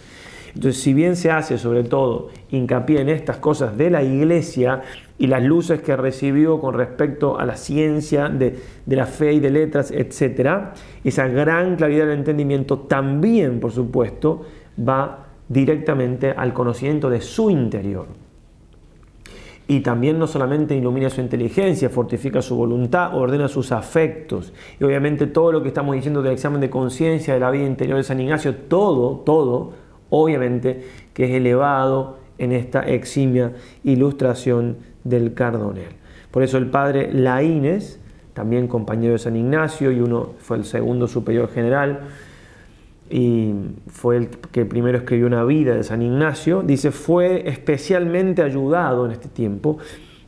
Entonces, 0.55 0.81
si 0.81 0.95
bien 0.95 1.17
se 1.17 1.31
hace 1.31 1.59
sobre 1.59 1.83
todo 1.83 2.29
hincapié 2.51 3.01
en 3.01 3.09
estas 3.09 3.39
cosas 3.39 3.77
de 3.77 3.91
la 3.91 4.05
iglesia, 4.05 4.83
y 5.17 5.29
las 5.29 5.43
luces 5.43 5.81
que 5.81 5.97
recibió 5.97 6.61
con 6.61 6.75
respecto 6.75 7.39
a 7.39 7.47
la 7.47 7.57
ciencia 7.57 8.29
de, 8.29 8.59
la 8.87 9.07
fe 9.07 9.35
y 9.35 9.41
de 9.41 9.51
letras, 9.51 9.91
etc., 9.93 10.75
esa 11.05 11.29
gran 11.29 11.77
claridad 11.77 12.07
del 12.07 12.19
entendimiento 12.19 12.81
también, 12.81 13.61
por 13.61 13.71
supuesto, 13.71 14.43
va 14.77 15.27
directamente 15.49 16.31
al 16.31 16.53
conocimiento 16.53 17.11
de 17.11 17.21
su 17.21 17.51
interior. 17.51 18.07
Y 19.67 19.81
también 19.81 20.19
no 20.19 20.27
solamente 20.27 20.77
ilumina 20.77 21.09
su 21.09 21.23
inteligencia, 21.23 21.89
fortifica 21.89 22.43
su 22.43 22.57
voluntad, 22.57 23.17
ordena 23.17 23.49
sus 23.49 23.73
afectos. 23.73 24.53
Y 24.79 24.85
obviamente 24.85 25.27
todo 25.27 25.53
lo 25.53 25.63
que 25.63 25.69
estamos 25.69 25.95
diciendo 25.95 26.23
del 26.23 26.33
examen 26.33 26.61
de 26.61 26.69
conciencia 26.69 27.33
de 27.33 27.41
la 27.41 27.51
vida 27.51 27.65
interior 27.65 27.97
de 27.97 28.03
San 28.03 28.21
Ignacio, 28.21 28.55
todo, 28.55 29.21
todo, 29.21 29.73
obviamente 30.11 30.87
que 31.15 31.25
es 31.25 31.31
elevado 31.31 32.19
en 32.37 32.53
esta 32.53 32.81
eximia 32.83 33.53
ilustración 33.85 34.77
del 35.05 35.35
Cardonel. 35.35 35.89
Por 36.31 36.43
eso 36.43 36.59
el 36.59 36.67
padre 36.67 37.13
Laínez, 37.13 38.01
también 38.33 38.67
compañero 38.67 39.13
de 39.13 39.19
San 39.21 39.37
Ignacio 39.37 39.93
y 39.93 40.01
uno 40.01 40.33
fue 40.39 40.57
el 40.57 40.65
segundo 40.65 41.07
superior 41.07 41.49
general 41.49 42.01
y 43.09 43.53
fue 43.87 44.17
el 44.17 44.29
que 44.29 44.65
primero 44.65 44.99
escribió 44.99 45.27
una 45.27 45.45
vida 45.45 45.77
de 45.77 45.85
San 45.85 46.03
Ignacio, 46.03 46.63
dice, 46.63 46.91
fue 46.91 47.49
especialmente 47.49 48.43
ayudado 48.43 49.07
en 49.07 49.13
este 49.13 49.29
tiempo, 49.29 49.79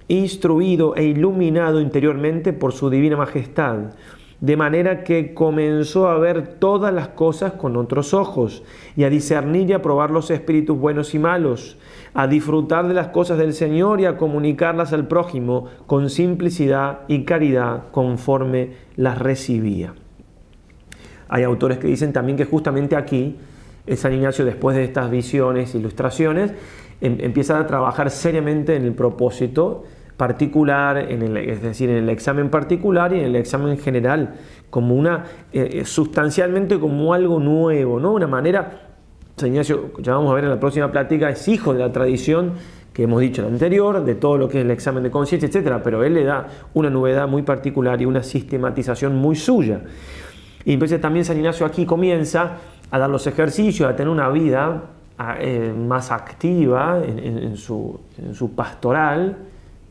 instruido 0.08 0.94
e 0.94 1.04
iluminado 1.04 1.80
interiormente 1.80 2.52
por 2.52 2.72
su 2.72 2.90
divina 2.90 3.16
majestad, 3.16 3.94
de 4.40 4.56
manera 4.56 5.02
que 5.02 5.32
comenzó 5.32 6.08
a 6.08 6.18
ver 6.18 6.58
todas 6.58 6.92
las 6.92 7.08
cosas 7.08 7.54
con 7.54 7.76
otros 7.76 8.12
ojos 8.12 8.62
y 8.94 9.04
a 9.04 9.10
discernir 9.10 9.70
y 9.70 9.72
a 9.72 9.82
probar 9.82 10.10
los 10.10 10.30
espíritus 10.30 10.78
buenos 10.78 11.14
y 11.14 11.18
malos, 11.18 11.78
a 12.18 12.26
disfrutar 12.26 12.88
de 12.88 12.94
las 12.94 13.08
cosas 13.08 13.36
del 13.36 13.52
Señor 13.52 14.00
y 14.00 14.06
a 14.06 14.16
comunicarlas 14.16 14.94
al 14.94 15.06
prójimo 15.06 15.66
con 15.86 16.08
simplicidad 16.08 17.00
y 17.08 17.24
caridad 17.24 17.90
conforme 17.90 18.70
las 18.96 19.18
recibía. 19.18 19.92
Hay 21.28 21.42
autores 21.42 21.76
que 21.76 21.88
dicen 21.88 22.14
también 22.14 22.38
que 22.38 22.46
justamente 22.46 22.96
aquí 22.96 23.36
San 23.94 24.14
Ignacio, 24.14 24.46
después 24.46 24.74
de 24.76 24.84
estas 24.84 25.10
visiones, 25.10 25.74
ilustraciones, 25.74 26.52
em, 27.02 27.18
empieza 27.20 27.58
a 27.58 27.66
trabajar 27.66 28.10
seriamente 28.10 28.74
en 28.74 28.84
el 28.84 28.94
propósito 28.94 29.84
particular, 30.16 30.96
en 30.96 31.20
el, 31.20 31.36
es 31.36 31.60
decir, 31.60 31.90
en 31.90 31.96
el 31.96 32.08
examen 32.08 32.48
particular 32.48 33.12
y 33.12 33.18
en 33.18 33.26
el 33.26 33.36
examen 33.36 33.76
general, 33.76 34.36
como 34.70 34.94
una, 34.94 35.24
eh, 35.52 35.68
eh, 35.70 35.84
sustancialmente 35.84 36.80
como 36.80 37.12
algo 37.12 37.38
nuevo, 37.38 38.00
¿no? 38.00 38.12
Una 38.12 38.26
manera, 38.26 38.85
San 39.36 39.50
Ignacio, 39.50 39.90
ya 39.98 40.14
vamos 40.14 40.30
a 40.30 40.34
ver 40.34 40.44
en 40.44 40.50
la 40.50 40.58
próxima 40.58 40.90
plática, 40.90 41.28
es 41.28 41.46
hijo 41.46 41.74
de 41.74 41.80
la 41.80 41.92
tradición 41.92 42.52
que 42.94 43.02
hemos 43.02 43.20
dicho 43.20 43.42
en 43.42 43.52
anterior, 43.52 44.02
de 44.02 44.14
todo 44.14 44.38
lo 44.38 44.48
que 44.48 44.60
es 44.60 44.64
el 44.64 44.70
examen 44.70 45.02
de 45.02 45.10
conciencia, 45.10 45.46
etcétera, 45.46 45.82
pero 45.82 46.02
él 46.02 46.14
le 46.14 46.24
da 46.24 46.46
una 46.72 46.88
novedad 46.88 47.28
muy 47.28 47.42
particular 47.42 48.00
y 48.00 48.06
una 48.06 48.22
sistematización 48.22 49.14
muy 49.14 49.36
suya. 49.36 49.82
Y 50.64 50.72
entonces 50.72 51.02
también 51.02 51.26
San 51.26 51.36
Ignacio 51.36 51.66
aquí 51.66 51.84
comienza 51.84 52.52
a 52.90 52.98
dar 52.98 53.10
los 53.10 53.26
ejercicios, 53.26 53.90
a 53.90 53.94
tener 53.94 54.08
una 54.08 54.30
vida 54.30 54.84
eh, 55.38 55.74
más 55.76 56.10
activa 56.10 57.02
en, 57.04 57.58
su, 57.58 58.00
en 58.16 58.34
su 58.34 58.54
pastoral, 58.54 59.36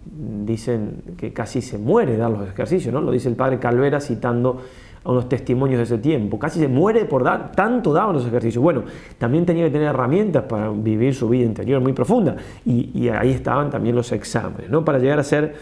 dicen 0.06 1.04
que 1.18 1.34
casi 1.34 1.62
se 1.62 1.78
muere 1.78 2.18
dar 2.18 2.32
los 2.32 2.48
ejercicios, 2.48 2.92
¿no? 2.92 3.00
Lo 3.00 3.12
dice 3.12 3.30
el 3.30 3.36
padre 3.36 3.60
Calvera 3.60 4.02
citando 4.02 4.62
a 5.06 5.12
unos 5.12 5.30
testimonios 5.30 5.78
de 5.78 5.84
ese 5.84 5.98
tiempo. 6.00 6.40
Casi 6.40 6.60
se 6.60 6.68
muere 6.68 7.06
por 7.06 7.24
dar, 7.24 7.52
tanto 7.52 7.94
daban 7.94 8.16
los 8.16 8.26
ejercicios. 8.26 8.62
Bueno, 8.62 8.84
también 9.20 9.46
tenía 9.46 9.66
que 9.66 9.72
tener 9.72 9.90
herramientas 9.90 10.44
para 10.44 10.70
vivir 10.72 11.14
su 11.14 11.30
vida 11.30 11.46
interior 11.46 11.80
muy 11.80 11.94
profunda. 11.94 12.36
Y, 12.66 13.08
ahí 13.10 13.32
estaban 13.32 13.70
también 13.70 13.96
los 13.96 14.12
exámenes, 14.12 14.70
¿no? 14.70 14.84
Para 14.84 14.98
llegar 14.98 15.20
a 15.20 15.24
ser 15.24 15.54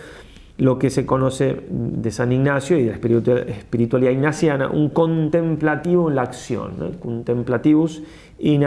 lo 0.58 0.80
que 0.80 0.90
se 0.90 1.06
conoce 1.06 1.66
de 1.70 2.12
San 2.12 2.32
Ignacio 2.32 2.80
y 2.80 2.84
de 2.84 2.92
la 2.92 3.42
espiritualidad 3.52 4.12
ignaciana, 4.12 4.70
un 4.70 4.90
contemplativo 4.90 6.10
en 6.10 6.16
la 6.16 6.22
acción, 6.22 6.74
¿no? 6.78 6.92
contemplativus 7.00 8.04
in. 8.40 8.64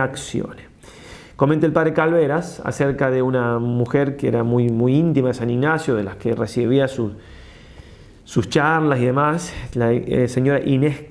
Comenta 1.37 1.65
el 1.65 1.73
padre 1.73 1.93
Calveras 1.93 2.61
acerca 2.65 3.11
de 3.11 3.23
una 3.23 3.59
mujer 3.59 4.17
que 4.17 4.29
era 4.29 4.43
muy, 4.43 4.69
muy 4.69 4.97
íntima 4.97 5.29
de 5.29 5.35
San 5.35 5.49
Ignacio, 5.49 5.95
de 5.95 6.03
las 6.03 6.17
que 6.17 6.35
recibía 6.35 6.89
sus, 6.89 7.13
sus 8.27 8.49
charlas 8.49 8.99
y 8.99 9.05
demás, 9.05 9.55
la 9.75 9.93
eh, 9.93 10.27
señora 10.27 10.61
Inés 10.61 11.05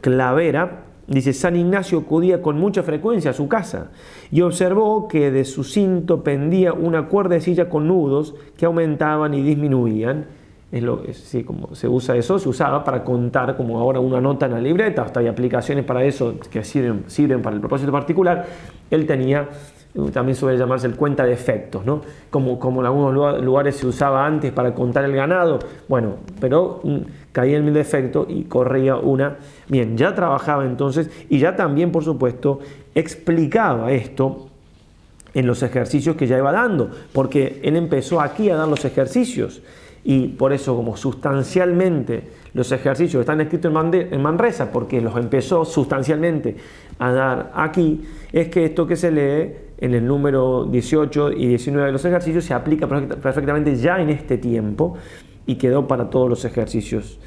Clavera, 0.00 0.82
dice, 1.06 1.32
San 1.32 1.54
Ignacio 1.54 2.00
acudía 2.00 2.42
con 2.42 2.58
mucha 2.58 2.82
frecuencia 2.82 3.30
a 3.30 3.34
su 3.34 3.46
casa 3.46 3.92
y 4.32 4.40
observó 4.40 5.06
que 5.06 5.30
de 5.30 5.44
su 5.44 5.62
cinto 5.62 6.24
pendía 6.24 6.72
una 6.72 7.06
cuerdecilla 7.06 7.68
con 7.68 7.86
nudos 7.86 8.34
que 8.56 8.66
aumentaban 8.66 9.34
y 9.34 9.42
disminuían 9.42 10.26
es 10.72 10.82
lo, 10.82 11.02
sí, 11.12 11.44
como 11.44 11.76
se 11.76 11.86
usa 11.86 12.16
eso, 12.16 12.40
se 12.40 12.48
usaba 12.48 12.82
para 12.82 13.04
contar 13.04 13.56
como 13.56 13.78
ahora 13.78 14.00
una 14.00 14.20
nota 14.20 14.46
en 14.46 14.52
la 14.52 14.60
libreta, 14.60 15.02
hasta 15.02 15.20
hay 15.20 15.28
aplicaciones 15.28 15.84
para 15.84 16.04
eso 16.04 16.34
que 16.50 16.64
sirven, 16.64 17.04
sirven 17.06 17.40
para 17.40 17.54
el 17.54 17.60
propósito 17.60 17.92
particular. 17.92 18.44
Él 18.90 19.06
tenía, 19.06 19.48
también 20.12 20.36
suele 20.36 20.58
llamarse 20.58 20.86
el 20.86 20.94
cuenta 20.94 21.24
de 21.24 21.32
efectos, 21.32 21.84
¿no? 21.86 22.02
como, 22.30 22.58
como 22.58 22.80
en 22.80 22.86
algunos 22.86 23.42
lugares 23.42 23.76
se 23.76 23.86
usaba 23.86 24.26
antes 24.26 24.52
para 24.52 24.74
contar 24.74 25.04
el 25.04 25.12
ganado, 25.12 25.58
bueno, 25.88 26.16
pero 26.38 26.80
mm, 26.84 26.98
caía 27.32 27.56
en 27.56 27.68
el 27.68 27.74
defecto 27.74 28.26
y 28.28 28.44
corría 28.44 28.96
una. 28.96 29.36
Bien, 29.68 29.96
ya 29.96 30.14
trabajaba 30.14 30.66
entonces 30.66 31.10
y 31.30 31.38
ya 31.38 31.56
también, 31.56 31.92
por 31.92 32.04
supuesto, 32.04 32.60
explicaba 32.94 33.90
esto 33.92 34.48
en 35.32 35.46
los 35.46 35.62
ejercicios 35.62 36.16
que 36.16 36.26
ya 36.26 36.38
iba 36.38 36.52
dando, 36.52 36.90
porque 37.12 37.60
él 37.62 37.76
empezó 37.76 38.20
aquí 38.20 38.50
a 38.50 38.56
dar 38.56 38.68
los 38.68 38.84
ejercicios 38.84 39.62
y 40.04 40.28
por 40.28 40.52
eso 40.52 40.76
como 40.76 40.96
sustancialmente 40.96 42.22
los 42.54 42.70
ejercicios 42.70 43.20
están 43.20 43.40
escritos 43.40 43.72
en 43.92 44.22
Manresa, 44.22 44.70
porque 44.70 45.00
los 45.00 45.16
empezó 45.16 45.64
sustancialmente 45.64 46.56
a 46.98 47.12
dar 47.12 47.52
aquí, 47.54 48.02
es 48.32 48.48
que 48.48 48.66
esto 48.66 48.86
que 48.86 48.96
se 48.96 49.10
lee 49.10 49.65
en 49.78 49.94
el 49.94 50.06
número 50.06 50.64
18 50.64 51.32
y 51.32 51.46
19 51.48 51.86
de 51.86 51.92
los 51.92 52.04
ejercicios 52.04 52.44
se 52.44 52.54
aplica 52.54 52.86
perfectamente 52.86 53.76
ya 53.76 54.00
en 54.00 54.10
este 54.10 54.38
tiempo 54.38 54.96
y 55.46 55.56
quedó 55.56 55.86
para 55.86 56.10
todos 56.10 56.28
los 56.28 56.44
ejercicios 56.44 57.18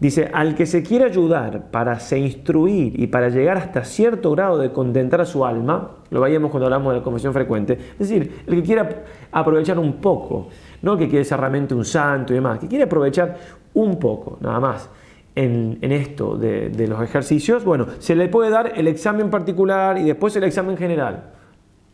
Dice, 0.00 0.28
al 0.32 0.56
que 0.56 0.66
se 0.66 0.82
quiere 0.82 1.04
ayudar 1.04 1.70
para 1.70 2.00
se 2.00 2.18
instruir 2.18 3.00
y 3.00 3.06
para 3.06 3.28
llegar 3.28 3.56
hasta 3.56 3.84
cierto 3.84 4.32
grado 4.32 4.58
de 4.58 4.72
contentar 4.72 5.20
a 5.20 5.24
su 5.24 5.46
alma, 5.46 5.92
lo 6.10 6.20
veíamos 6.20 6.50
cuando 6.50 6.66
hablamos 6.66 6.92
de 6.92 6.98
la 6.98 7.04
confesión 7.04 7.32
frecuente, 7.32 7.78
es 7.92 7.98
decir, 7.98 8.42
el 8.46 8.56
que 8.56 8.62
quiera 8.62 9.04
aprovechar 9.30 9.78
un 9.78 9.94
poco, 9.94 10.48
no 10.82 10.96
que 10.96 11.08
quiere 11.08 11.24
ser 11.24 11.38
realmente 11.38 11.74
un 11.74 11.84
santo 11.84 12.32
y 12.32 12.36
demás, 12.36 12.58
que 12.58 12.66
quiere 12.66 12.84
aprovechar 12.84 13.36
un 13.74 13.98
poco, 14.00 14.36
nada 14.40 14.58
más, 14.58 14.90
en, 15.36 15.78
esto 15.80 16.36
de, 16.36 16.70
de 16.70 16.88
los 16.88 17.00
ejercicios, 17.00 17.64
bueno, 17.64 17.86
se 17.98 18.16
le 18.16 18.28
puede 18.28 18.50
dar 18.50 18.72
el 18.76 18.88
examen 18.88 19.30
particular 19.30 19.96
y 19.96 20.04
después 20.04 20.34
el 20.36 20.44
examen 20.44 20.76
general. 20.76 21.30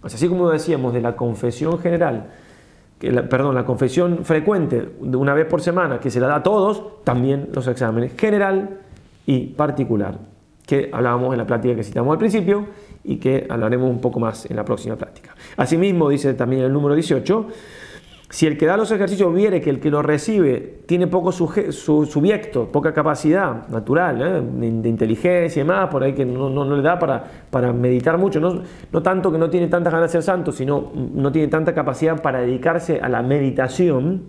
Así 0.02 0.28
como 0.28 0.50
decíamos 0.50 0.92
de 0.92 1.00
la 1.00 1.16
confesión 1.16 1.78
general, 1.78 2.30
perdón, 2.98 3.54
la 3.54 3.64
confesión 3.64 4.24
frecuente 4.24 4.90
de 5.00 5.16
una 5.16 5.34
vez 5.34 5.46
por 5.46 5.62
semana 5.62 6.00
que 6.00 6.10
se 6.10 6.20
la 6.20 6.26
da 6.26 6.36
a 6.36 6.42
todos, 6.42 7.02
también 7.04 7.48
los 7.52 7.66
exámenes 7.66 8.12
general 8.16 8.80
y 9.26 9.46
particular, 9.46 10.18
que 10.66 10.90
hablábamos 10.92 11.32
en 11.32 11.38
la 11.38 11.46
plática 11.46 11.74
que 11.74 11.82
citamos 11.82 12.12
al 12.12 12.18
principio 12.18 12.66
y 13.04 13.16
que 13.16 13.46
hablaremos 13.48 13.88
un 13.88 14.00
poco 14.00 14.20
más 14.20 14.48
en 14.50 14.56
la 14.56 14.64
próxima 14.64 14.96
plática. 14.96 15.34
Asimismo, 15.56 16.08
dice 16.08 16.34
también 16.34 16.62
el 16.62 16.72
número 16.72 16.94
18, 16.94 17.46
si 18.30 18.46
el 18.46 18.56
que 18.56 18.64
da 18.64 18.76
los 18.76 18.92
ejercicios 18.92 19.34
viere 19.34 19.60
que 19.60 19.70
el 19.70 19.80
que 19.80 19.90
lo 19.90 20.02
recibe 20.02 20.82
tiene 20.86 21.08
poco 21.08 21.32
sujeto, 21.32 22.68
poca 22.70 22.94
capacidad 22.94 23.66
natural, 23.68 24.22
¿eh? 24.22 24.70
de, 24.80 24.88
inteligencia 24.88 25.60
y 25.60 25.66
demás, 25.66 25.88
por 25.88 26.04
ahí 26.04 26.12
que 26.12 26.24
no, 26.24 26.76
le 26.76 26.80
da 26.80 26.96
para, 26.96 27.72
meditar 27.72 28.18
mucho, 28.18 28.38
no, 28.38 28.62
no, 28.92 29.02
tanto 29.02 29.32
que 29.32 29.38
no 29.38 29.50
tiene 29.50 29.66
tantas 29.66 29.92
ganas 29.92 30.10
de 30.10 30.12
ser 30.12 30.22
santo, 30.22 30.52
sino 30.52 30.92
no 30.94 31.32
tiene 31.32 31.48
tanta 31.48 31.74
capacidad 31.74 32.22
para 32.22 32.40
dedicarse 32.40 33.00
a 33.00 33.08
la 33.08 33.20
meditación, 33.20 34.22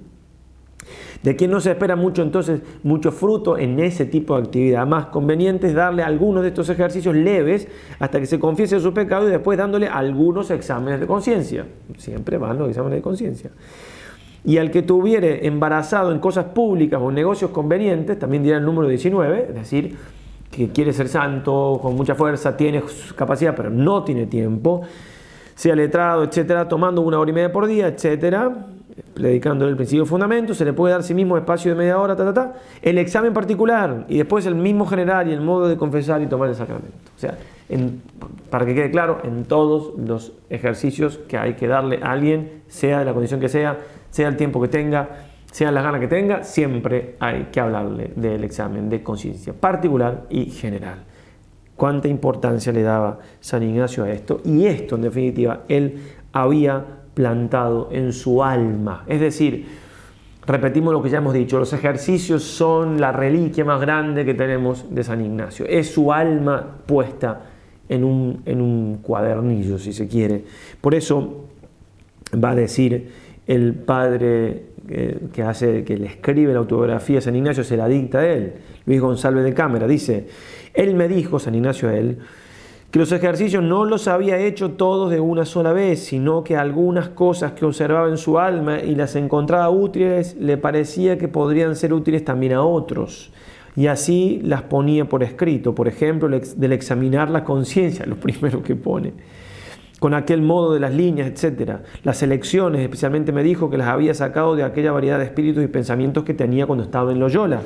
de 1.22 1.36
quien 1.36 1.52
no 1.52 1.60
se 1.60 1.70
espera 1.70 1.96
mucho 1.96 2.24
entonces 2.24 2.62
mucho 2.82 3.12
fruto 3.12 3.56
en 3.56 3.80
ese 3.80 4.06
tipo 4.06 4.36
de 4.36 4.42
actividad. 4.42 4.88
Más 4.88 5.06
conveniente 5.08 5.68
es 5.68 5.76
darle 5.76 6.02
algunos 6.02 6.42
de 6.42 6.50
estos 6.50 6.68
ejercicios 6.70 7.16
leves 7.16 7.68
hasta 8.00 8.20
que 8.20 8.26
se 8.26 8.40
confiese 8.40 8.80
su 8.80 8.92
pecado 8.96 9.28
y 9.28 9.32
después 9.32 9.60
dándole 9.60 9.88
algunos 9.88 10.50
exámenes 10.50 11.00
de 11.00 11.06
conciencia. 11.06 11.68
Siempre 11.98 12.40
van 12.40 12.58
los 12.58 12.70
exámenes 12.70 12.98
de 12.98 13.04
conciencia. 13.04 13.52
Y 14.44 14.58
al 14.58 14.72
que 14.72 14.82
tuviere 14.82 15.46
embarazado 15.46 16.12
en 16.12 16.20
cosas 16.20 16.46
públicas 16.46 17.00
o 17.02 17.12
negocios 17.12 17.52
convenientes, 17.52 18.18
también 18.18 18.44
dirá 18.44 18.58
el 18.58 18.66
número 18.66 18.88
19, 18.88 19.48
es 19.50 19.56
decir, 19.56 19.98
que 20.50 20.70
quiere 20.70 20.94
ser 20.94 21.08
santo 21.08 21.80
con 21.82 21.96
mucha 21.96 22.16
fuerza, 22.16 22.58
tiene 22.58 22.84
capacidad, 23.16 23.56
pero 23.56 23.70
no 23.70 24.04
tiene 24.04 24.26
tiempo, 24.26 24.82
sea 25.56 25.76
letrado, 25.76 26.24
etcétera, 26.24 26.68
tomando 26.68 27.02
una 27.02 27.20
hora 27.20 27.30
y 27.30 27.34
media 27.34 27.52
por 27.52 27.68
día, 27.68 27.88
etcétera, 27.88 28.68
predicándole 29.14 29.72
el 29.72 29.78
principio 29.78 30.06
fundamento, 30.06 30.54
se 30.54 30.66
le 30.66 30.74
puede 30.74 30.94
dar 30.94 31.04
sí 31.04 31.14
mismo 31.14 31.38
espacio 31.38 31.72
de 31.72 31.78
media 31.78 32.00
hora, 32.00 32.16
ta, 32.16 32.26
ta, 32.26 32.34
ta, 32.34 32.54
el 32.82 32.98
examen 32.98 33.34
particular 33.34 34.06
y 34.10 34.18
después 34.18 34.46
el 34.46 34.56
mismo 34.56 34.86
general 34.86 35.30
y 35.30 35.34
el 35.34 35.42
modo 35.42 35.68
de 35.68 35.78
confesar 35.78 36.22
y 36.22 36.28
tomar 36.28 36.50
el 36.50 36.56
sacramento. 36.56 36.98
O 37.16 37.20
sea, 37.20 37.38
para 38.50 38.66
que 38.66 38.76
quede 38.76 38.92
claro, 38.92 39.20
en 39.24 39.46
todos 39.46 39.94
los 39.98 40.34
ejercicios 40.50 41.20
que 41.28 41.38
hay 41.38 41.54
que 41.54 41.68
darle 41.68 42.00
a 42.02 42.12
alguien, 42.12 42.64
sea 42.68 43.00
de 43.00 43.06
la 43.06 43.14
condición 43.14 43.40
que 43.40 43.48
sea, 43.48 43.78
sea 44.12 44.28
el 44.28 44.38
tiempo 44.38 44.62
que 44.62 44.68
tenga, 44.68 45.10
sea 45.52 45.72
las 45.72 45.84
ganas 45.84 46.00
que 46.00 46.08
tenga, 46.08 46.44
siempre 46.44 47.16
hay 47.20 47.48
que 47.52 47.60
hablarle 47.60 48.12
del 48.16 48.44
examen 48.44 48.90
de 48.90 49.02
conciencia 49.02 49.54
particular 49.54 50.26
y 50.30 50.46
general. 50.46 51.04
Cuánta 51.76 52.08
importancia 52.08 52.72
le 52.72 52.84
daba 52.84 53.20
San 53.40 53.64
Ignacio 53.64 54.04
a 54.04 54.12
esto 54.12 54.42
y 54.46 54.66
esto 54.68 54.96
en 54.96 55.02
definitiva 55.02 55.64
él 55.68 56.00
había 56.32 56.86
plantado 57.14 57.90
en 57.92 58.14
su 58.14 58.44
alma. 58.44 59.04
Es 59.08 59.20
decir, 59.20 59.66
repetimos 60.46 60.94
lo 60.94 61.02
que 61.02 61.10
ya 61.10 61.18
hemos 61.18 61.34
dicho, 61.34 61.60
los 61.60 61.74
ejercicios 61.74 62.44
son 62.44 63.02
la 63.02 63.12
reliquia 63.12 63.66
más 63.66 63.82
grande 63.82 64.26
que 64.26 64.34
tenemos 64.34 64.94
de 64.94 65.04
San 65.04 65.26
Ignacio. 65.26 65.66
Es 65.68 65.92
su 65.92 66.14
alma 66.14 66.78
puesta 66.86 67.42
en 67.90 68.04
un, 68.04 68.42
en 68.46 68.62
un 68.62 69.00
cuadernillo, 69.02 69.78
si 69.78 69.92
se 69.92 70.08
quiere. 70.08 70.46
Por 70.80 70.96
eso 70.96 71.46
va 72.34 72.52
a 72.52 72.56
decir 72.56 73.12
el 73.48 73.74
padre 73.74 74.66
que, 75.34 75.44
hace, 75.44 75.84
que 75.84 75.98
le 75.98 76.08
escribe 76.08 76.54
la 76.54 76.60
autobiografía 76.60 77.20
a 77.20 77.22
San 77.22 77.36
Ignacio, 77.36 77.64
se 77.64 77.78
la 77.78 77.88
dicta 77.88 78.20
a 78.20 78.28
él, 78.28 78.54
Luis 78.86 79.00
González 79.00 79.44
de 79.44 79.54
Cámara, 79.54 79.88
dice, 79.88 80.28
él 80.74 80.96
me 80.96 81.08
dijo, 81.08 81.40
San 81.40 81.56
Ignacio 81.56 81.90
a 81.90 81.96
él, 81.96 82.20
que 82.92 83.00
los 83.00 83.12
ejercicios 83.14 83.64
no 83.64 83.86
los 83.86 84.10
había 84.10 84.38
hecho 84.38 84.72
todos 84.72 85.12
de 85.12 85.22
una 85.22 85.46
sola 85.46 85.72
vez, 85.72 86.04
sino 86.04 86.44
que 86.44 86.58
algunas 86.58 87.08
cosas 87.08 87.54
que 87.54 87.66
observaba 87.66 88.10
en 88.10 88.18
su 88.18 88.38
alma 88.38 88.82
y 88.82 88.96
las 88.96 89.16
encontraba 89.16 89.70
útiles, 89.70 90.36
le 90.38 90.58
parecía 90.58 91.18
que 91.18 91.30
podrían 91.30 91.78
ser 91.78 91.94
útiles 91.94 92.26
también 92.26 92.52
a 92.54 92.64
otros. 92.64 93.32
Y 93.78 93.88
así 93.88 94.42
las 94.44 94.64
ponía 94.64 95.06
por 95.08 95.24
escrito, 95.24 95.74
por 95.74 95.88
ejemplo, 95.88 96.28
del 96.28 96.74
examinar 96.74 97.30
la 97.30 97.46
conciencia, 97.46 98.06
lo 98.08 98.18
primero 98.18 98.62
que 98.62 98.76
pone, 98.76 99.14
con 100.02 100.16
aquel 100.16 100.42
modo 100.42 100.74
de 100.74 100.80
las 100.80 100.96
líneas, 100.96 101.28
etc. 101.30 101.74
Las 102.04 102.24
elecciones, 102.24 102.82
especialmente 102.82 103.32
me 103.32 103.44
dijo 103.44 103.70
que 103.70 103.78
las 103.78 103.88
había 103.88 104.16
sacado 104.16 104.56
de 104.56 104.64
aquella 104.64 104.92
variedad 104.92 105.20
de 105.20 105.26
espíritus 105.26 105.64
y 105.64 105.68
pensamientos 105.68 106.24
que 106.24 106.34
tenía 106.34 106.66
cuando 106.66 106.84
estaba 106.84 107.12
en 107.12 107.20
Loyola, 107.20 107.62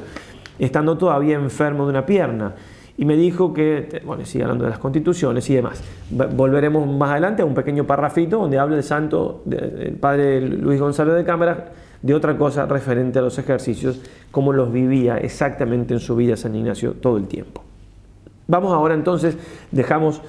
estando 0.59 0.97
todavía 0.97 1.35
enfermo 1.35 1.85
de 1.85 1.91
una 1.91 2.05
pierna 2.05 2.53
y 2.97 3.05
me 3.05 3.15
dijo 3.15 3.53
que, 3.53 4.01
bueno, 4.05 4.25
sigue 4.25 4.43
hablando 4.43 4.65
de 4.65 4.71
las 4.71 4.79
constituciones 4.79 5.49
y 5.49 5.55
demás. 5.55 5.81
Volveremos 6.11 6.85
más 6.85 7.11
adelante 7.11 7.41
a 7.41 7.45
un 7.45 7.53
pequeño 7.53 7.87
parrafito 7.87 8.39
donde 8.39 8.59
habla 8.59 8.75
el 8.75 8.83
santo, 8.83 9.41
el 9.49 9.95
padre 9.95 10.41
Luis 10.41 10.81
González 10.81 11.15
de 11.15 11.23
Cámara, 11.23 11.71
de 12.01 12.13
otra 12.13 12.37
cosa 12.37 12.65
referente 12.65 13.17
a 13.17 13.21
los 13.21 13.39
ejercicios, 13.39 14.01
cómo 14.31 14.51
los 14.51 14.73
vivía 14.73 15.19
exactamente 15.19 15.93
en 15.93 16.01
su 16.01 16.17
vida 16.17 16.35
San 16.35 16.53
Ignacio 16.53 16.95
todo 16.95 17.15
el 17.15 17.27
tiempo. 17.29 17.63
Vamos 18.47 18.73
ahora 18.73 18.93
entonces, 18.93 19.37
dejamos 19.71 20.21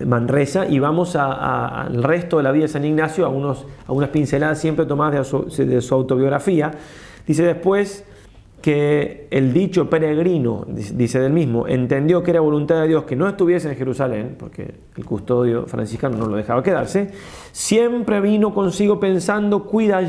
Manresa 0.00 0.66
y 0.66 0.78
vamos 0.78 1.16
al 1.16 2.02
resto 2.02 2.38
de 2.38 2.42
la 2.42 2.52
vida 2.52 2.62
de 2.62 2.68
San 2.68 2.84
Ignacio, 2.84 3.26
a, 3.26 3.28
unos, 3.28 3.66
a 3.86 3.92
unas 3.92 4.10
pinceladas 4.10 4.60
siempre 4.60 4.86
tomadas 4.86 5.32
de 5.56 5.80
su 5.80 5.94
autobiografía. 5.94 6.72
Dice 7.26 7.44
después, 7.44 8.04
que 8.64 9.28
el 9.30 9.52
dicho 9.52 9.90
peregrino, 9.90 10.64
dice 10.66 11.20
del 11.20 11.34
mismo, 11.34 11.68
entendió 11.68 12.22
que 12.22 12.30
era 12.30 12.40
voluntad 12.40 12.80
de 12.80 12.88
Dios 12.88 13.04
que 13.04 13.14
no 13.14 13.28
estuviese 13.28 13.68
en 13.68 13.76
Jerusalén, 13.76 14.36
porque 14.38 14.76
el 14.96 15.04
custodio 15.04 15.66
franciscano 15.66 16.16
no 16.16 16.28
lo 16.28 16.36
dejaba 16.36 16.62
quedarse, 16.62 17.10
siempre 17.52 18.22
vino 18.22 18.54
consigo 18.54 18.98
pensando 18.98 19.64
cuida 19.64 20.00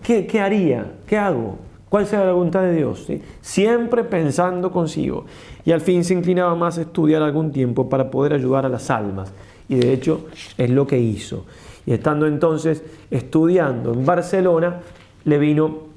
¿Qué, 0.00 0.28
¿Qué, 0.28 0.40
haría? 0.40 0.92
¿Qué 1.08 1.18
hago? 1.18 1.58
¿Cuál 1.90 2.06
será 2.06 2.24
la 2.24 2.32
voluntad 2.32 2.62
de 2.62 2.76
Dios? 2.76 3.08
Siempre 3.40 4.04
pensando 4.04 4.70
consigo. 4.70 5.26
Y 5.64 5.72
al 5.72 5.80
fin 5.80 6.04
se 6.04 6.14
inclinaba 6.14 6.54
más 6.54 6.78
a 6.78 6.82
estudiar 6.82 7.20
algún 7.20 7.50
tiempo 7.50 7.88
para 7.88 8.12
poder 8.12 8.32
ayudar 8.32 8.64
a 8.64 8.68
las 8.68 8.90
almas. 8.90 9.32
Y 9.68 9.74
de 9.74 9.92
hecho 9.92 10.26
es 10.56 10.70
lo 10.70 10.86
que 10.86 11.00
hizo. 11.00 11.46
Y 11.84 11.92
estando 11.92 12.28
entonces 12.28 12.84
estudiando 13.10 13.92
en 13.92 14.06
Barcelona, 14.06 14.82
le 15.24 15.38
vino 15.38 15.90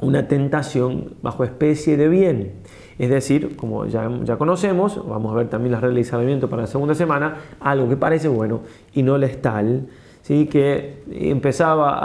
una 0.00 0.26
tentación 0.26 1.14
bajo 1.22 1.44
especie 1.44 1.96
de 1.96 2.08
bien. 2.08 2.52
Es 2.98 3.08
decir, 3.08 3.54
como 3.54 3.86
ya, 3.86 4.10
ya 4.24 4.36
conocemos, 4.36 5.00
vamos 5.08 5.32
a 5.32 5.36
ver 5.36 5.48
también 5.48 5.72
reglas 5.80 6.10
de 6.10 6.48
para 6.48 6.62
la 6.62 6.68
segunda 6.68 6.96
semana, 6.96 7.36
algo 7.60 7.88
que 7.88 7.96
parece 7.96 8.26
bueno 8.26 8.62
y 8.92 9.04
no 9.04 9.16
le 9.16 9.26
es 9.26 9.40
tal, 9.40 9.86
¿sí? 10.24 10.46
que 10.46 11.02
empezaba 11.12 11.98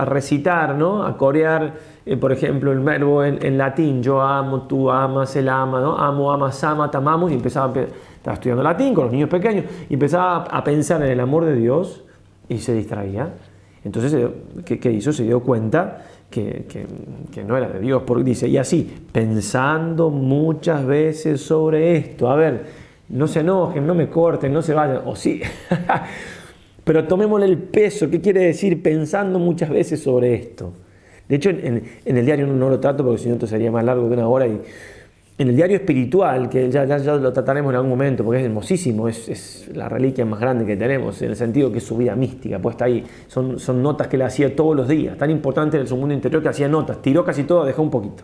a, 0.00 0.04
recitar, 0.06 0.74
¿no? 0.74 1.04
a 1.04 1.16
corear, 1.16 1.74
eh, 2.06 2.16
por 2.16 2.32
ejemplo, 2.32 2.72
el 2.72 2.80
verbo 2.80 3.22
en, 3.22 3.58
latín, 3.58 4.02
yo 4.02 4.22
amo, 4.22 4.62
tú 4.62 4.90
amas, 4.90 5.36
él 5.36 5.48
ama, 5.50 5.80
¿no? 5.80 5.96
amo, 5.96 6.32
amas, 6.32 6.64
ama, 6.64 6.90
amamos, 6.92 7.30
y 7.30 7.34
empezaba, 7.34 7.72
estaba 7.78 8.34
estudiando 8.34 8.62
latín 8.62 8.94
con 8.94 9.04
los 9.04 9.12
niños 9.12 9.28
pequeños, 9.28 9.66
y 9.90 9.94
empezaba 9.94 10.44
a 10.44 10.64
pensar 10.64 11.02
en 11.02 11.10
el 11.10 11.20
amor 11.20 11.44
de 11.44 11.54
Dios 11.54 12.02
y 12.48 12.58
se 12.58 12.72
distraía. 12.72 13.34
Entonces, 13.84 14.26
¿qué, 14.64 14.80
qué 14.80 14.90
hizo? 14.90 15.12
Se 15.12 15.24
dio 15.24 15.40
cuenta 15.40 16.02
que, 16.30 16.86
no 17.46 17.58
era 17.58 17.68
de 17.68 17.80
Dios, 17.80 18.04
porque 18.06 18.24
dice, 18.24 18.48
y 18.48 18.56
así, 18.56 19.06
pensando 19.12 20.08
muchas 20.08 20.84
veces 20.86 21.42
sobre 21.42 21.98
esto, 21.98 22.30
a 22.30 22.36
ver, 22.36 22.86
no 23.10 23.26
se 23.28 23.40
enojen, 23.40 23.86
no 23.86 23.94
me 23.94 24.08
corten, 24.08 24.50
no 24.50 24.62
se 24.62 24.72
vayan, 24.72 25.02
o 25.04 25.14
sí, 25.14 25.42
pero 26.86 27.04
tomémosle 27.04 27.46
el 27.46 27.58
peso, 27.58 28.08
¿qué 28.08 28.20
quiere 28.20 28.42
decir 28.42 28.80
pensando 28.80 29.40
muchas 29.40 29.70
veces 29.70 30.00
sobre 30.00 30.34
esto? 30.34 30.72
De 31.28 31.34
hecho, 31.34 31.50
en, 31.50 31.82
el 32.04 32.24
diario 32.24 32.46
no 32.46 32.70
lo 32.70 32.78
trato 32.78 33.04
porque 33.04 33.20
si 33.20 33.28
no 33.28 33.34
esto 33.34 33.48
sería 33.48 33.72
más 33.72 33.84
largo 33.84 34.06
que 34.06 34.14
una 34.14 34.28
hora 34.28 34.46
y 34.46 34.60
en 35.36 35.48
el 35.48 35.56
diario 35.56 35.78
espiritual, 35.78 36.48
que 36.48 36.70
ya, 36.70 36.84
ya, 36.84 37.16
lo 37.16 37.32
trataremos 37.32 37.70
en 37.70 37.76
algún 37.76 37.90
momento, 37.90 38.22
porque 38.22 38.38
es 38.38 38.46
hermosísimo, 38.46 39.08
es, 39.08 39.68
la 39.74 39.88
reliquia 39.88 40.24
más 40.24 40.38
grande 40.38 40.64
que 40.64 40.76
tenemos, 40.76 41.20
en 41.22 41.30
el 41.30 41.36
sentido 41.36 41.72
que 41.72 41.78
es 41.78 41.84
su 41.84 41.96
vida 41.96 42.14
mística, 42.14 42.60
puesta 42.60 42.84
ahí. 42.84 43.04
Son, 43.26 43.58
son 43.58 43.82
notas 43.82 44.06
que 44.06 44.16
le 44.16 44.22
hacía 44.22 44.54
todos 44.54 44.76
los 44.76 44.86
días, 44.86 45.18
tan 45.18 45.32
importante 45.32 45.78
en 45.78 45.88
su 45.88 45.96
mundo 45.96 46.14
interior 46.14 46.40
que 46.40 46.50
hacía 46.50 46.68
notas, 46.68 47.02
tiró 47.02 47.24
casi 47.24 47.42
todo, 47.42 47.64
dejó 47.64 47.82
un 47.82 47.90
poquito. 47.90 48.22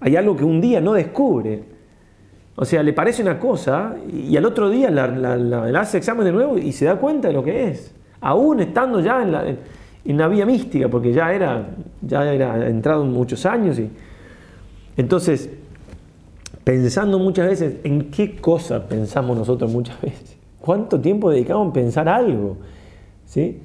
Hay 0.00 0.16
algo 0.16 0.36
que 0.36 0.44
un 0.44 0.60
día 0.60 0.82
no 0.82 0.92
descubre. 0.92 1.79
O 2.56 2.64
sea, 2.64 2.82
le 2.82 2.92
parece 2.92 3.22
una 3.22 3.38
cosa 3.38 3.96
y 4.12 4.36
al 4.36 4.44
otro 4.44 4.68
día 4.68 4.90
le 4.90 5.78
hace 5.78 5.98
examen 5.98 6.24
de 6.24 6.32
nuevo 6.32 6.58
y 6.58 6.72
se 6.72 6.84
da 6.84 6.96
cuenta 6.96 7.28
de 7.28 7.34
lo 7.34 7.42
que 7.42 7.68
es. 7.68 7.94
Aún 8.20 8.60
estando 8.60 9.00
ya 9.00 9.22
en 9.22 9.32
la, 9.32 9.44
en 10.04 10.16
la 10.18 10.28
vía 10.28 10.44
mística, 10.44 10.88
porque 10.88 11.12
ya 11.12 11.32
era, 11.32 11.68
ya 12.02 12.32
era 12.32 12.68
entrado 12.68 13.04
en 13.04 13.12
muchos 13.12 13.46
años 13.46 13.78
y 13.78 13.90
Entonces, 14.96 15.50
pensando 16.64 17.18
muchas 17.18 17.46
veces 17.48 17.76
en 17.84 18.10
qué 18.10 18.36
cosa 18.36 18.86
pensamos 18.86 19.36
nosotros 19.36 19.72
muchas 19.72 20.00
veces. 20.00 20.36
¿Cuánto 20.60 21.00
tiempo 21.00 21.30
dedicamos 21.30 21.70
a 21.70 21.72
pensar 21.72 22.08
algo? 22.08 22.58
¿Sí? 23.24 23.60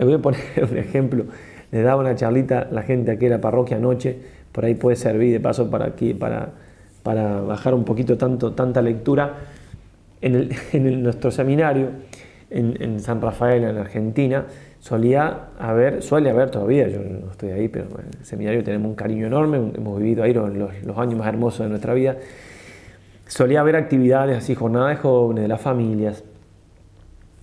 Voy 0.00 0.14
a 0.14 0.18
poner 0.18 0.40
un 0.70 0.78
ejemplo. 0.78 1.24
Le 1.70 1.82
daba 1.82 2.00
una 2.00 2.14
charlita 2.14 2.60
a 2.60 2.72
la 2.72 2.82
gente 2.82 3.10
aquí 3.10 3.26
en 3.26 3.32
la 3.32 3.40
parroquia 3.40 3.76
anoche, 3.76 4.16
por 4.52 4.64
ahí 4.64 4.74
puede 4.74 4.96
servir 4.96 5.32
de 5.32 5.40
paso 5.40 5.68
para, 5.68 5.86
aquí, 5.86 6.14
para, 6.14 6.52
para 7.04 7.42
bajar 7.42 7.74
un 7.74 7.84
poquito 7.84 8.16
tanto, 8.18 8.52
tanta 8.52 8.82
lectura. 8.82 9.34
En, 10.20 10.48
en 10.72 11.02
nuestro 11.04 11.30
seminario, 11.30 11.90
en, 12.50 12.82
en, 12.82 12.98
San 12.98 13.20
Rafael, 13.20 13.62
en 13.62 13.76
Argentina, 13.76 14.46
solía 14.80 15.48
haber, 15.58 16.02
suele 16.02 16.30
haber 16.30 16.50
todavía, 16.50 16.88
yo 16.88 16.98
no 17.00 17.30
estoy 17.30 17.50
ahí, 17.50 17.68
pero 17.68 17.86
en 17.98 18.18
el 18.18 18.24
seminario 18.24 18.64
tenemos 18.64 18.88
un 18.88 18.94
cariño 18.94 19.26
enorme, 19.26 19.58
hemos 19.76 19.98
vivido 19.98 20.24
ahí 20.24 20.32
los, 20.32 20.52
los, 20.54 20.98
años 20.98 21.18
más 21.18 21.28
hermosos 21.28 21.60
de 21.60 21.68
nuestra 21.68 21.92
vida. 21.94 22.16
Solía 23.26 23.60
haber 23.60 23.76
actividades 23.76 24.38
así, 24.38 24.54
jornadas 24.54 24.90
de 24.90 24.96
jóvenes, 24.96 25.42
de 25.42 25.48
las 25.48 25.60
familias. 25.60 26.24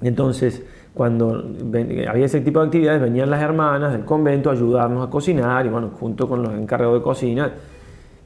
Entonces, 0.01 0.63
cuando 0.95 1.55
había 2.09 2.25
ese 2.25 2.41
tipo 2.41 2.59
de 2.61 2.65
actividades, 2.65 2.99
venían 2.99 3.29
las 3.29 3.41
hermanas 3.41 3.91
del 3.91 4.05
convento 4.05 4.49
a 4.49 4.53
ayudarnos 4.53 5.07
a 5.07 5.11
cocinar, 5.11 5.65
y 5.67 5.69
bueno, 5.69 5.91
junto 5.99 6.27
con 6.27 6.41
los 6.41 6.53
encargados 6.53 6.95
de 6.95 7.03
cocina, 7.03 7.51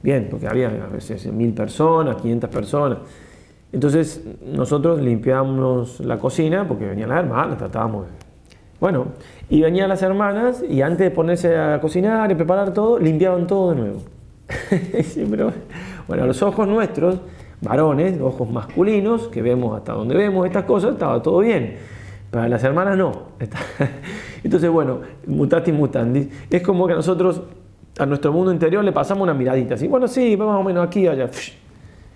bien, 0.02 0.28
porque 0.30 0.46
había 0.46 0.68
a 0.68 0.88
veces 0.88 1.26
mil 1.32 1.52
personas, 1.52 2.16
500 2.16 2.50
personas. 2.50 2.98
Entonces 3.72 4.22
nosotros 4.44 5.00
limpiábamos 5.00 6.00
la 6.00 6.18
cocina 6.18 6.66
porque 6.66 6.86
venían 6.86 7.08
las 7.08 7.20
hermanas, 7.20 7.58
tratábamos. 7.58 8.06
Bueno, 8.78 9.06
y 9.48 9.62
venían 9.62 9.88
las 9.88 10.02
hermanas 10.02 10.62
y 10.68 10.82
antes 10.82 11.00
de 11.00 11.10
ponerse 11.10 11.56
a 11.56 11.80
cocinar 11.80 12.30
y 12.30 12.34
preparar 12.34 12.72
todo, 12.72 12.98
limpiaban 12.98 13.46
todo 13.46 13.70
de 13.70 13.76
nuevo. 13.76 14.02
bueno, 16.08 16.26
los 16.26 16.42
ojos 16.42 16.68
nuestros, 16.68 17.20
varones, 17.60 18.20
ojos 18.20 18.48
masculinos, 18.50 19.28
que 19.28 19.42
vemos 19.42 19.76
hasta 19.76 19.92
donde 19.92 20.14
vemos 20.14 20.46
estas 20.46 20.64
cosas, 20.64 20.92
estaba 20.92 21.22
todo 21.22 21.38
bien 21.38 21.76
para 22.30 22.48
las 22.48 22.62
hermanas 22.64 22.96
no. 22.96 23.12
Entonces, 24.44 24.70
bueno, 24.70 25.00
mutatis 25.26 25.72
mutandis. 25.72 26.28
Es 26.50 26.62
como 26.62 26.86
que 26.86 26.94
nosotros 26.94 27.42
a 27.98 28.06
nuestro 28.06 28.32
mundo 28.32 28.52
interior 28.52 28.84
le 28.84 28.92
pasamos 28.92 29.22
una 29.22 29.34
miradita. 29.34 29.74
Así, 29.74 29.88
bueno, 29.88 30.08
sí, 30.08 30.36
más 30.36 30.48
o 30.48 30.62
menos 30.62 30.86
aquí, 30.86 31.06
allá. 31.06 31.30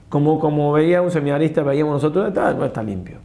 Como, 0.09 0.39
como 0.39 0.73
veía 0.73 1.03
un 1.03 1.11
seminarista, 1.11 1.63
veíamos 1.63 1.95
nosotros, 1.95 2.29
está, 2.29 2.53
no 2.53 2.65
está 2.65 2.83
limpio. 2.83 3.19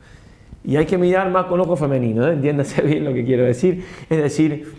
Y 0.64 0.78
hay 0.78 0.86
que 0.86 0.98
mirar 0.98 1.30
más 1.30 1.46
con 1.46 1.60
ojo 1.60 1.76
femenino, 1.76 2.28
¿eh? 2.28 2.34
entiéndase 2.34 2.82
bien 2.82 3.06
lo 3.06 3.14
que 3.14 3.26
quiero 3.26 3.44
decir. 3.44 3.84
Es 4.10 4.18
decir, 4.18 4.74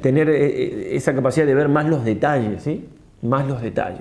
tener 0.00 0.28
eh, 0.28 0.46
eh, 0.46 0.88
esa 0.92 1.14
capacidad 1.14 1.46
de 1.46 1.54
ver 1.54 1.68
más 1.68 1.86
los 1.86 2.04
detalles, 2.04 2.62
¿sí? 2.62 2.86
Más 3.22 3.46
los 3.46 3.60
detalles 3.60 4.00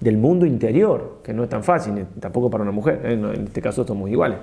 del 0.00 0.16
mundo 0.18 0.44
interior, 0.44 1.20
que 1.24 1.32
no 1.32 1.44
es 1.44 1.48
tan 1.48 1.64
fácil, 1.64 2.04
tampoco 2.18 2.50
para 2.50 2.62
una 2.62 2.72
mujer. 2.72 3.00
En 3.04 3.24
este 3.46 3.62
caso 3.62 3.86
somos 3.86 4.10
iguales 4.10 4.38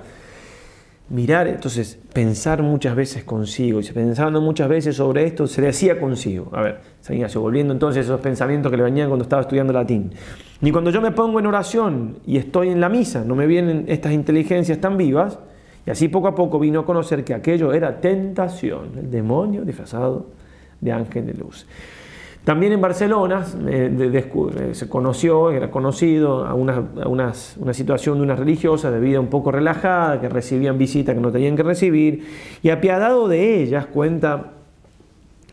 mirar, 1.10 1.48
entonces 1.48 1.98
pensar 2.12 2.62
muchas 2.62 2.94
veces 2.94 3.24
consigo, 3.24 3.80
y 3.80 3.84
pensando 3.84 4.40
muchas 4.40 4.68
veces 4.68 4.96
sobre 4.96 5.24
esto, 5.24 5.46
se 5.46 5.62
decía 5.62 5.98
consigo. 5.98 6.50
A 6.52 6.62
ver, 6.62 6.80
San 7.00 7.16
Ignacio, 7.16 7.40
volviendo 7.40 7.72
entonces 7.72 8.04
esos 8.04 8.20
pensamientos 8.20 8.70
que 8.70 8.76
le 8.76 8.82
venían 8.82 9.08
cuando 9.08 9.22
estaba 9.22 9.42
estudiando 9.42 9.72
latín. 9.72 10.12
Ni 10.60 10.70
cuando 10.72 10.90
yo 10.90 11.00
me 11.00 11.12
pongo 11.12 11.38
en 11.38 11.46
oración 11.46 12.18
y 12.26 12.36
estoy 12.36 12.68
en 12.68 12.80
la 12.80 12.88
misa, 12.88 13.24
no 13.24 13.34
me 13.34 13.46
vienen 13.46 13.84
estas 13.88 14.12
inteligencias 14.12 14.78
tan 14.80 14.96
vivas, 14.96 15.38
y 15.86 15.90
así 15.90 16.08
poco 16.08 16.28
a 16.28 16.34
poco 16.34 16.58
vino 16.58 16.80
a 16.80 16.84
conocer 16.84 17.24
que 17.24 17.32
aquello 17.32 17.72
era 17.72 18.00
tentación, 18.00 18.90
el 18.98 19.10
demonio 19.10 19.64
disfrazado 19.64 20.26
de 20.80 20.92
ángel 20.92 21.26
de 21.26 21.34
luz. 21.34 21.66
También 22.48 22.72
en 22.72 22.80
Barcelona 22.80 23.44
eh, 23.66 23.92
eh, 23.94 24.70
se 24.72 24.88
conoció, 24.88 25.50
era 25.50 25.70
conocido 25.70 26.46
a, 26.46 26.54
una, 26.54 27.34
situación 27.34 28.16
de 28.16 28.22
una 28.22 28.36
religiosa 28.36 28.90
de 28.90 28.98
vida 29.00 29.20
un 29.20 29.26
poco 29.26 29.52
relajada, 29.52 30.18
que 30.18 30.30
recibían 30.30 30.78
visitas 30.78 31.14
que 31.14 31.20
no 31.20 31.30
tenían 31.30 31.56
que 31.56 31.62
recibir, 31.62 32.26
y 32.62 32.70
apiadado 32.70 33.28
de 33.28 33.62
ellas 33.62 33.84
cuenta 33.84 34.52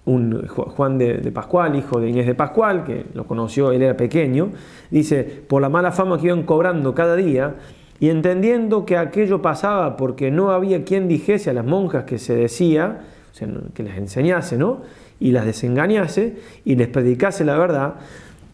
un 0.06 0.48
Juan 0.48 0.98
de, 0.98 1.16
de, 1.18 1.32
Pascual, 1.34 1.76
hijo 1.76 2.00
de 2.00 2.12
Inés 2.12 2.28
de 2.28 2.34
Pascual, 2.34 2.86
que 2.86 3.08
lo 3.14 3.26
conoció, 3.26 3.74
él 3.74 3.82
era 3.82 3.98
pequeño, 3.98 4.52
dice, 4.90 5.26
por 5.26 5.62
la 5.62 5.68
mala 5.68 5.92
fama 5.92 6.18
que 6.18 6.28
iban 6.28 6.44
cobrando 6.44 6.96
cada 6.96 7.18
día, 7.18 7.56
y 8.00 8.08
entendiendo 8.08 8.86
que 8.86 8.96
aquello 8.96 9.42
pasaba 9.42 9.98
porque 9.98 10.32
no 10.32 10.52
había 10.52 10.86
quien 10.86 11.10
dijese 11.10 11.50
a 11.50 11.54
las 11.54 11.66
monjas 11.66 12.06
que 12.06 12.20
se 12.20 12.38
decía, 12.38 13.02
o 13.34 13.36
sea, 13.36 13.50
que 13.74 13.84
les 13.84 13.98
enseñase, 13.98 14.58
¿no? 14.58 14.80
Y 15.20 15.32
las 15.32 15.46
desengañase 15.46 16.38
y 16.64 16.76
les 16.76 16.88
predicase 16.88 17.46
la 17.46 17.58
verdad, 17.58 17.96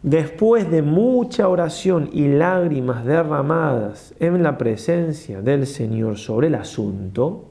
después 0.04 0.69
de 0.69 0.82
mucha 0.82 1.47
oración 1.47 2.10
y 2.12 2.28
lágrimas 2.28 3.06
derramadas 3.06 4.13
en 4.19 4.43
la 4.43 4.58
presencia 4.58 5.41
del 5.41 5.67
Señor 5.67 6.17
sobre 6.17 6.47
el 6.47 6.56
asunto, 6.56 7.50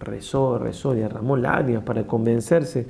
rezó, 0.00 0.58
rezó 0.58 0.94
derramó 0.94 1.36
lágrimas 1.36 1.84
para 1.84 2.06
convencerse, 2.06 2.86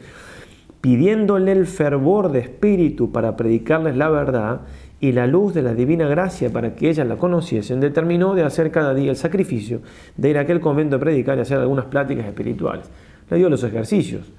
pidiéndole 0.81 1.53
el 1.53 1.67
fervor 1.67 2.31
de 2.31 2.41
espíritu 2.41 3.11
para 3.11 3.37
predicarles 3.37 3.97
la 3.97 4.09
verdad 4.09 4.61
y 5.01 5.13
la 5.13 5.27
luz 5.27 5.53
de 5.53 5.63
la 5.63 5.75
divina 5.75 6.07
gracia 6.09 6.51
para 6.51 6.75
que 6.75 6.89
ellas 6.89 7.07
la 7.07 7.17
conociesen, 7.17 7.81
determinó 7.81 8.35
de 8.35 8.45
hacer 8.45 8.71
cada 8.71 8.95
día 8.95 9.11
el 9.11 9.17
sacrificio 9.17 9.81
de 10.17 10.31
ir 10.31 10.39
a 10.39 10.43
aquel 10.43 10.61
convento 10.61 10.97
a 10.97 11.01
predicar 11.01 11.37
y 11.39 11.43
hacer 11.43 11.59
algunas 11.59 11.87
pláticas 11.87 12.27
espirituales. 12.27 12.89
Le 13.31 13.37
dio 13.37 13.49
los 13.49 13.63
ejercicios 13.65 14.33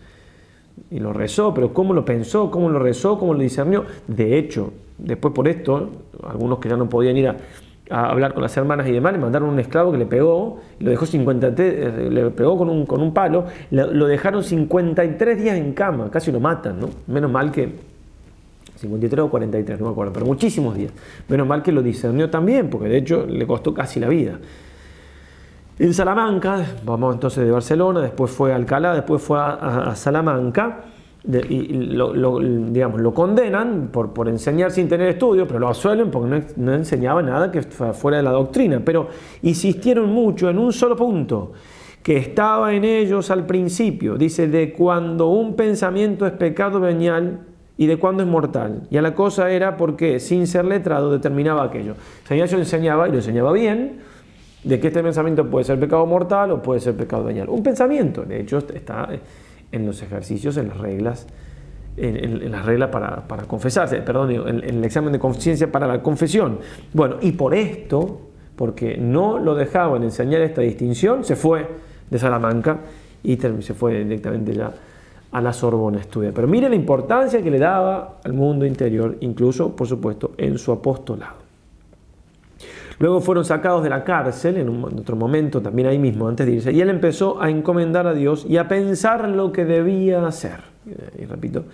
y 0.90 1.00
lo 1.00 1.14
rezó, 1.14 1.54
pero 1.54 1.74
¿cómo 1.74 1.94
lo 1.94 2.06
pensó? 2.06 2.50
¿Cómo 2.52 2.70
lo 2.70 2.80
rezó? 2.80 3.18
¿Cómo 3.18 3.34
lo 3.34 3.40
discernió? 3.40 3.86
De 4.08 4.38
hecho, 4.38 4.74
después 4.98 5.34
por 5.34 5.48
esto, 5.48 5.90
algunos 6.24 6.60
que 6.60 6.70
ya 6.70 6.78
no 6.78 6.88
podían 6.90 7.18
ir 7.18 7.28
a, 7.28 7.38
hablar 7.90 8.34
con 8.34 8.44
las 8.44 8.56
hermanas 8.58 8.88
y 8.88 8.92
demás, 8.92 9.14
le 9.14 9.20
mandaron 9.20 9.50
un 9.50 9.60
esclavo 9.60 9.94
que 9.94 9.98
le 9.98 10.06
pegó, 10.06 10.60
lo 10.80 10.90
dejó 10.90 11.06
50, 11.06 11.54
eh, 11.58 12.10
le 12.12 12.30
pegó 12.32 12.58
con 12.58 12.70
un, 12.70 12.86
con 12.86 13.02
un 13.02 13.14
palo, 13.14 13.46
lo 13.72 14.08
dejaron 14.08 14.44
53 14.44 15.42
días 15.42 15.58
en 15.58 15.72
cama, 15.72 16.12
casi 16.12 16.32
lo 16.32 16.42
matan, 16.42 16.82
¿no? 16.82 16.90
Menos 17.08 17.32
mal 17.32 17.50
que 17.50 17.72
53 18.78 19.26
o 19.26 19.30
43, 19.30 19.80
no 19.80 19.88
me 19.88 19.92
acuerdo, 19.92 20.14
pero 20.14 20.26
muchísimos 20.26 20.76
días. 20.76 20.92
Menos 21.28 21.48
mal 21.48 21.64
que 21.64 21.72
lo 21.72 21.82
discernió 21.82 22.30
también, 22.30 22.70
porque 22.70 22.90
de 22.90 22.98
hecho 22.98 23.26
le 23.26 23.46
costó 23.48 23.74
casi 23.74 24.00
la 24.00 24.08
vida. 24.08 24.40
En 25.80 25.94
Salamanca, 25.94 26.66
vamos 26.84 27.14
entonces 27.14 27.46
de 27.46 27.52
Barcelona, 27.52 28.02
después 28.02 28.32
fue 28.32 28.52
a 28.52 28.56
Alcalá, 28.56 28.96
después 28.96 29.22
fue 29.22 29.38
a, 29.40 29.94
Salamanca, 29.96 30.86
y 31.24 31.68
lo, 31.94 32.40
digamos, 32.40 33.00
lo 33.00 33.14
condenan 33.14 33.90
por, 33.92 34.12
por 34.12 34.28
enseñar 34.28 34.72
sin 34.72 34.88
tener 34.88 35.10
estudios, 35.10 35.46
pero 35.48 35.60
lo 35.60 35.68
absuelven 35.68 36.10
porque 36.10 36.46
no, 36.56 36.74
enseñaba 36.74 37.22
nada 37.22 37.52
que 37.52 37.62
fuera 37.62 38.18
de 38.18 38.24
la 38.24 38.32
doctrina. 38.32 38.82
Pero 38.84 39.10
insistieron 39.44 40.10
mucho 40.10 40.50
en 40.50 40.58
un 40.58 40.74
solo 40.74 40.96
punto, 40.96 41.52
que 42.02 42.18
estaba 42.18 42.74
en 42.74 42.84
ellos 42.84 43.30
al 43.30 43.46
principio, 43.46 44.18
dice, 44.18 44.48
de 44.48 44.74
cuando 44.74 45.28
un 45.28 45.56
pensamiento 45.56 46.26
es 46.26 46.32
pecado 46.32 46.80
venial 46.80 47.42
y 47.78 47.86
de 47.86 47.98
cuando 47.98 48.24
es 48.24 48.30
mortal. 48.30 48.88
Y 48.90 48.98
a 48.98 49.04
la 49.04 49.14
cosa 49.14 49.52
era 49.52 49.78
porque 49.78 50.20
sin 50.20 50.48
ser 50.48 50.66
letrado 50.66 51.12
determinaba 51.12 51.66
aquello. 51.66 51.94
San 52.24 52.38
Ignacio 52.38 52.58
enseñaba 52.58 53.08
y 53.08 53.12
lo 53.12 53.18
enseñaba 53.18 53.52
bien, 53.52 54.00
de 54.64 54.80
que 54.80 54.88
este 54.88 55.02
pensamiento 55.04 55.50
puede 55.50 55.66
ser 55.66 55.80
pecado 55.80 56.06
mortal 56.06 56.52
o 56.52 56.62
puede 56.62 56.80
ser 56.80 56.96
pecado 56.96 57.24
venial. 57.24 57.50
Un 57.50 57.64
pensamiento, 57.64 58.24
de 58.24 58.42
hecho, 58.42 58.58
está 58.58 59.10
en 59.72 59.86
los 59.86 60.02
ejercicios, 60.02 60.58
en 60.58 60.70
las 60.70 60.78
reglas, 60.78 61.28
en, 61.96 62.52
las 62.52 62.66
reglas 62.66 62.90
para, 62.90 63.44
confesarse, 63.48 63.98
perdón, 64.02 64.32
en, 64.32 64.64
el 64.64 64.84
examen 64.84 65.12
de 65.14 65.20
conciencia 65.20 65.72
para 65.72 65.88
la 65.88 66.02
confesión. 66.02 66.60
Bueno, 66.94 67.18
y 67.22 67.32
por 67.34 67.54
esto, 67.54 68.22
porque 68.56 68.98
no 68.98 69.40
lo 69.40 69.56
dejaban 69.56 70.04
enseñar 70.04 70.42
esta 70.42 70.62
distinción, 70.62 71.24
se 71.24 71.36
fue 71.36 71.68
de 72.10 72.20
Salamanca 72.20 72.80
y 73.24 73.38
se 73.38 73.74
fue 73.74 74.04
directamente 74.04 74.54
ya 74.54 74.72
a 75.32 75.42
la 75.42 75.54
Sorbona 75.54 75.98
a 75.98 76.02
estudiar. 76.02 76.34
Pero 76.34 76.48
mire 76.48 76.70
la 76.70 76.76
importancia 76.76 77.42
que 77.42 77.52
le 77.52 77.60
daba 77.60 78.20
al 78.24 78.34
mundo 78.34 78.66
interior, 78.66 79.18
incluso, 79.22 79.76
por 79.76 79.88
supuesto, 79.88 80.32
en 80.38 80.58
su 80.58 80.72
apostolado. 80.72 81.47
Luego 83.00 83.22
fueron 83.22 83.46
sacados 83.46 83.84
de 83.84 83.90
la 83.90 84.04
cárcel, 84.04 84.58
en, 84.58 84.84
otro 84.84 85.16
momento, 85.16 85.62
también 85.62 85.88
ahí 85.88 86.00
mismo, 86.00 86.28
antes 86.28 86.46
de 86.46 86.54
irse, 86.54 86.72
y 86.72 86.82
él 86.82 86.90
empezó 86.90 87.42
a 87.42 87.50
encomendar 87.50 88.08
a 88.08 88.14
Dios 88.14 88.46
y 88.48 88.58
a 88.58 88.68
pensar 88.68 89.30
lo 89.30 89.52
que 89.52 89.66
debía 89.66 90.26
hacer. 90.26 90.62
Y, 91.20 91.26
repito, 91.26 91.66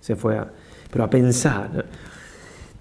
se 0.00 0.16
fue 0.16 0.38
a, 0.38 0.48
pero 0.90 1.04
a 1.04 1.10
pensar. 1.10 1.84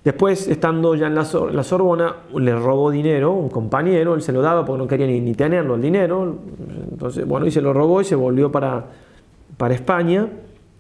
Después, 0.04 0.48
estando 0.48 0.96
ya 0.96 1.08
en 1.08 1.16
la, 1.16 1.26
Sorbona, 1.26 2.16
le 2.38 2.56
robó 2.56 2.90
dinero 2.90 3.34
un 3.34 3.50
compañero, 3.50 4.16
él 4.16 4.22
se 4.22 4.32
lo 4.32 4.42
daba 4.42 4.64
porque 4.64 4.82
no 4.82 4.88
quería 4.88 5.08
ni, 5.08 5.34
tenerlo 5.34 5.76
el 5.76 5.82
dinero, 5.82 6.38
entonces, 6.90 7.26
bueno, 7.28 7.46
y 7.46 7.52
se 7.52 7.62
lo 7.62 7.74
robó 7.74 8.00
y 8.00 8.06
se 8.06 8.16
volvió 8.16 8.50
para, 8.50 8.86
para 9.58 9.74
España, 9.74 10.30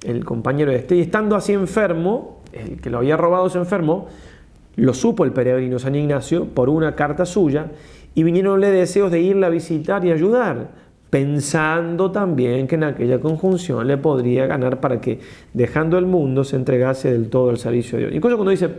el 0.04 0.24
compañero 0.24 0.72
este, 0.72 0.96
y 0.96 1.02
estando 1.02 1.36
así 1.36 1.52
enfermo, 1.52 2.40
el 2.54 2.80
que 2.80 2.90
lo 2.90 3.00
había 3.00 3.18
robado 3.18 3.50
se 3.50 3.58
enfermó, 3.58 4.08
lo 4.80 4.94
supo 4.94 5.24
el 5.24 5.32
peregrino 5.32 5.80
San 5.80 5.96
Ignacio 5.96 6.46
por 6.46 6.70
una 6.70 6.96
carta 6.96 7.26
suya 7.26 7.68
y 8.16 8.24
vinieronle 8.24 8.72
deseos 8.72 9.12
de 9.12 9.22
irla 9.22 9.48
a 9.48 9.50
visitar 9.50 10.04
y 10.06 10.12
ayudar, 10.12 10.70
pensando 11.10 12.12
también 12.12 12.68
que 12.68 12.76
en 12.76 12.84
aquella 12.84 13.20
conjunción 13.20 13.88
le 13.88 13.98
podría 13.98 14.46
ganar 14.46 14.80
para 14.80 15.02
que, 15.02 15.20
dejando 15.54 15.98
el 15.98 16.06
mundo, 16.06 16.44
se 16.44 16.56
entregase 16.56 17.12
del 17.12 17.30
todo 17.30 17.50
al 17.50 17.58
servicio 17.58 17.98
de 17.98 18.06
Dios. 18.06 18.16
Incluso 18.16 18.38
cuando 18.38 18.52
dice 18.52 18.70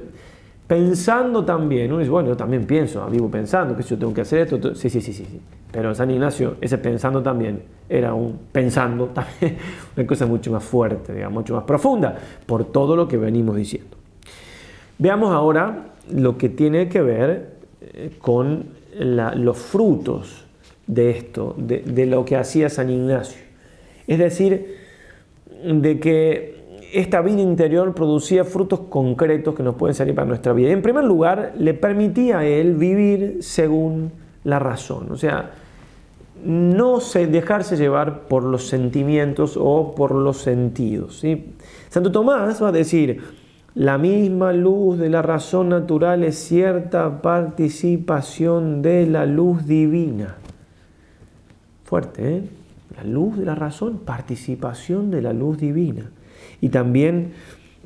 pensando 0.70 1.44
también. 1.44 1.90
Uno 1.90 1.98
dice, 1.98 2.12
bueno, 2.12 2.28
yo 2.28 2.36
también 2.36 2.64
pienso, 2.64 3.04
vivo 3.10 3.28
pensando 3.28 3.76
que 3.76 3.82
yo 3.82 3.98
tengo 3.98 4.14
que 4.14 4.20
hacer 4.20 4.42
esto. 4.42 4.72
Sí, 4.76 4.88
sí, 4.88 5.00
sí, 5.00 5.12
sí, 5.12 5.24
sí. 5.24 5.40
Pero 5.72 5.92
San 5.96 6.08
Ignacio 6.12 6.58
ese 6.60 6.78
pensando 6.78 7.20
también 7.20 7.60
era 7.88 8.14
un 8.14 8.38
pensando 8.52 9.06
también, 9.06 9.56
una 9.96 10.06
cosa 10.06 10.26
mucho 10.26 10.52
más 10.52 10.62
fuerte, 10.62 11.12
digamos, 11.12 11.40
mucho 11.40 11.56
más 11.56 11.64
profunda, 11.64 12.16
por 12.46 12.66
todo 12.66 12.94
lo 12.94 13.08
que 13.08 13.16
venimos 13.16 13.56
diciendo. 13.56 13.96
Veamos 15.00 15.32
ahora 15.34 15.86
lo 16.12 16.36
que 16.36 16.50
tiene 16.50 16.90
que 16.90 17.00
ver 17.00 17.54
eh, 17.80 18.10
con 18.18 18.66
los 18.98 19.56
frutos 19.56 20.44
de 20.86 21.10
esto, 21.10 21.54
de, 21.56 22.04
lo 22.04 22.26
que 22.26 22.36
hacía 22.36 22.68
San 22.68 22.90
Ignacio. 22.90 23.40
Es 24.06 24.18
decir, 24.18 24.76
de 25.64 25.98
que 26.00 26.80
esta 26.92 27.22
vida 27.22 27.40
interior 27.40 27.94
producía 27.94 28.44
frutos 28.44 28.80
concretos 28.90 29.54
que 29.54 29.62
nos 29.62 29.76
pueden 29.76 29.94
salir 29.94 30.14
para 30.14 30.26
nuestra 30.26 30.52
vida. 30.52 30.70
En 30.70 30.82
primer 30.82 31.04
lugar, 31.04 31.54
le 31.56 31.72
permitía 31.72 32.40
a 32.40 32.44
él 32.44 32.74
vivir 32.74 33.38
según 33.40 34.12
la 34.44 34.58
razón, 34.58 35.10
o 35.12 35.16
sea, 35.16 35.52
no 36.44 37.00
se 37.00 37.26
dejarse 37.26 37.76
llevar 37.76 38.26
por 38.28 38.42
los 38.42 38.66
sentimientos 38.66 39.56
o 39.58 39.94
por 39.94 40.14
los 40.14 40.38
sentidos. 40.38 41.22
Santo 41.88 42.12
Tomás 42.12 42.62
va 42.62 42.68
a 42.68 42.72
decir, 42.72 43.39
la 43.74 43.98
misma 43.98 44.52
luz 44.52 44.98
de 44.98 45.08
la 45.08 45.22
razón 45.22 45.68
natural 45.68 46.24
es 46.24 46.36
cierta 46.36 47.22
participación 47.22 48.82
de 48.82 49.06
la 49.06 49.26
luz 49.26 49.66
divina. 49.66 50.36
Fuerte, 51.84 52.36
¿eh? 52.36 52.42
La 52.96 53.04
luz 53.04 53.38
de 53.38 53.44
la 53.44 53.54
razón, 53.54 53.98
participación 53.98 55.10
de 55.10 55.22
la 55.22 55.32
luz 55.32 55.58
divina. 55.58 56.10
Y 56.60 56.70
también 56.70 57.32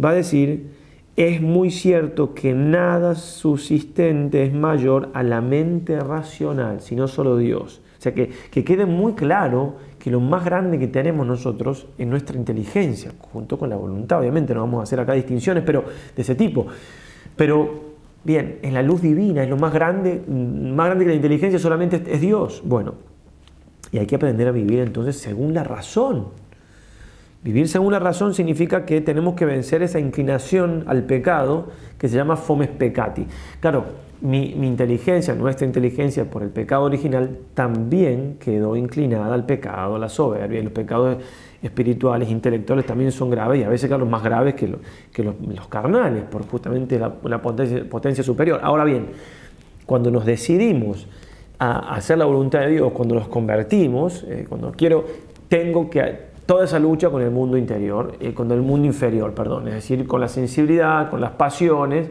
va 0.02 0.10
a 0.10 0.14
decir, 0.14 0.70
es 1.16 1.40
muy 1.40 1.70
cierto 1.70 2.34
que 2.34 2.54
nada 2.54 3.14
subsistente 3.14 4.44
es 4.44 4.52
mayor 4.52 5.10
a 5.14 5.22
la 5.22 5.40
mente 5.40 6.00
racional, 6.00 6.80
sino 6.80 7.06
solo 7.06 7.36
Dios. 7.36 7.82
Sea, 8.04 8.12
que, 8.12 8.28
que 8.50 8.62
quede 8.62 8.84
muy 8.84 9.14
claro 9.14 9.76
que 9.98 10.10
lo 10.10 10.20
más 10.20 10.44
grande 10.44 10.78
que 10.78 10.88
tenemos 10.88 11.26
nosotros 11.26 11.86
es 11.96 12.06
nuestra 12.06 12.36
inteligencia, 12.36 13.12
junto 13.32 13.58
con 13.58 13.70
la 13.70 13.76
voluntad. 13.76 14.20
Obviamente 14.20 14.52
no 14.52 14.60
vamos 14.60 14.80
a 14.80 14.82
hacer 14.82 15.00
acá 15.00 15.14
distinciones 15.14 15.62
pero, 15.64 15.84
de 16.14 16.20
ese 16.20 16.34
tipo. 16.34 16.66
Pero, 17.34 17.94
bien, 18.22 18.58
en 18.60 18.74
la 18.74 18.82
luz 18.82 19.00
divina 19.00 19.42
es 19.42 19.48
lo 19.48 19.56
más 19.56 19.72
grande, 19.72 20.22
más 20.28 20.88
grande 20.88 21.06
que 21.06 21.12
la 21.12 21.16
inteligencia 21.16 21.58
solamente 21.58 22.02
es 22.06 22.20
Dios. 22.20 22.60
Bueno, 22.62 22.92
y 23.90 23.96
hay 23.96 24.06
que 24.06 24.16
aprender 24.16 24.48
a 24.48 24.52
vivir 24.52 24.80
entonces 24.80 25.16
según 25.16 25.54
la 25.54 25.64
razón. 25.64 26.26
Vivir 27.42 27.66
según 27.66 27.92
la 27.92 27.98
razón 27.98 28.34
significa 28.34 28.84
que 28.84 29.00
tenemos 29.00 29.34
que 29.36 29.46
vencer 29.46 29.82
esa 29.82 29.98
inclinación 29.98 30.84
al 30.86 31.04
pecado 31.04 31.68
que 31.96 32.10
se 32.10 32.16
llama 32.16 32.36
fomes 32.36 32.68
peccati. 32.68 33.26
Claro, 33.60 33.86
mi, 34.24 34.52
inteligencia, 34.66 35.34
nuestra 35.34 35.66
inteligencia 35.66 36.24
por 36.24 36.42
el 36.42 36.48
pecado 36.48 36.84
original, 36.84 37.40
también 37.52 38.38
quedó 38.40 38.74
inclinada 38.74 39.34
al 39.34 39.44
pecado, 39.44 39.96
a 39.96 39.98
la 39.98 40.08
soberbia. 40.08 40.62
Los 40.62 40.72
pecados 40.72 41.18
espirituales, 41.62 42.30
intelectuales 42.30 42.86
también 42.86 43.12
son 43.12 43.28
graves 43.28 43.60
y 43.60 43.64
a 43.64 43.68
veces 43.68 43.86
claro, 43.86 44.06
más 44.06 44.22
graves 44.22 44.54
que, 44.54 44.66
los, 44.66 45.66
carnales, 45.68 46.24
por 46.24 46.48
justamente 46.48 46.98
la, 46.98 47.42
potencia, 47.42 47.84
potencia 47.86 48.24
superior. 48.24 48.60
Ahora 48.62 48.84
bien, 48.84 49.08
cuando 49.84 50.10
nos 50.10 50.24
decidimos 50.24 51.06
a 51.58 51.94
hacer 51.94 52.16
la 52.16 52.24
voluntad 52.24 52.60
de 52.60 52.70
Dios, 52.70 52.92
cuando 52.92 53.14
nos 53.14 53.28
convertimos, 53.28 54.24
eh, 54.26 54.46
cuando 54.48 54.72
quiero, 54.72 55.04
tengo 55.48 55.90
que 55.90 56.34
toda 56.46 56.64
esa 56.64 56.78
lucha 56.78 57.10
con 57.10 57.20
el 57.20 57.30
mundo 57.30 57.58
interior, 57.58 58.16
eh, 58.20 58.32
con 58.32 58.50
el 58.50 58.62
mundo 58.62 58.86
inferior, 58.86 59.34
perdón, 59.34 59.68
es 59.68 59.74
decir, 59.74 60.06
con 60.06 60.22
la 60.22 60.28
sensibilidad, 60.28 61.10
con 61.10 61.20
las 61.20 61.32
pasiones, 61.32 62.08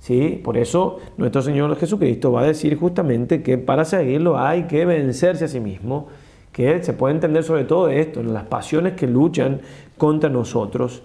¿sí? 0.00 0.40
Por 0.42 0.56
eso 0.58 0.98
nuestro 1.16 1.42
Señor 1.42 1.76
Jesucristo 1.76 2.32
va 2.32 2.42
a 2.42 2.46
decir 2.46 2.76
justamente 2.76 3.42
que 3.42 3.56
para 3.56 3.84
seguirlo 3.84 4.38
hay 4.38 4.64
que 4.64 4.84
vencerse 4.84 5.44
a 5.44 5.48
sí 5.48 5.60
mismo, 5.60 6.08
que 6.52 6.82
se 6.82 6.92
puede 6.92 7.14
entender 7.14 7.44
sobre 7.44 7.64
todo 7.64 7.88
esto, 7.88 8.22
las 8.22 8.44
pasiones 8.44 8.94
que 8.94 9.06
luchan 9.06 9.60
contra 9.96 10.28
nosotros. 10.28 11.02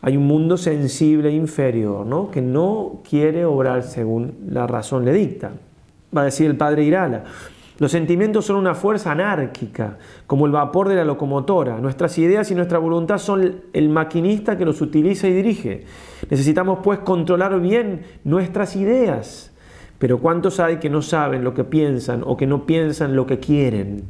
Hay 0.00 0.16
un 0.16 0.28
mundo 0.28 0.56
sensible 0.56 1.32
inferior, 1.32 2.06
¿no? 2.06 2.30
Que 2.30 2.40
no 2.40 3.00
quiere 3.08 3.44
obrar 3.44 3.82
según 3.82 4.34
la 4.48 4.68
razón 4.68 5.04
le 5.04 5.12
dicta 5.12 5.50
va 6.16 6.22
a 6.22 6.24
decir 6.24 6.46
el 6.46 6.56
padre 6.56 6.84
Irala. 6.84 7.24
Los 7.78 7.92
sentimientos 7.92 8.44
son 8.44 8.56
una 8.56 8.74
fuerza 8.74 9.12
anárquica, 9.12 9.98
como 10.26 10.46
el 10.46 10.52
vapor 10.52 10.88
de 10.88 10.96
la 10.96 11.04
locomotora. 11.04 11.78
Nuestras 11.78 12.18
ideas 12.18 12.50
y 12.50 12.56
nuestra 12.56 12.78
voluntad 12.78 13.18
son 13.18 13.62
el 13.72 13.88
maquinista 13.88 14.58
que 14.58 14.64
los 14.64 14.80
utiliza 14.80 15.28
y 15.28 15.32
dirige. 15.32 15.84
Necesitamos 16.28 16.80
pues 16.82 16.98
controlar 17.00 17.60
bien 17.60 18.02
nuestras 18.24 18.74
ideas. 18.74 19.52
Pero 20.00 20.18
¿cuántos 20.18 20.58
hay 20.58 20.78
que 20.78 20.90
no 20.90 21.02
saben 21.02 21.44
lo 21.44 21.54
que 21.54 21.64
piensan 21.64 22.22
o 22.24 22.36
que 22.36 22.46
no 22.46 22.66
piensan 22.66 23.14
lo 23.14 23.26
que 23.26 23.38
quieren? 23.38 24.04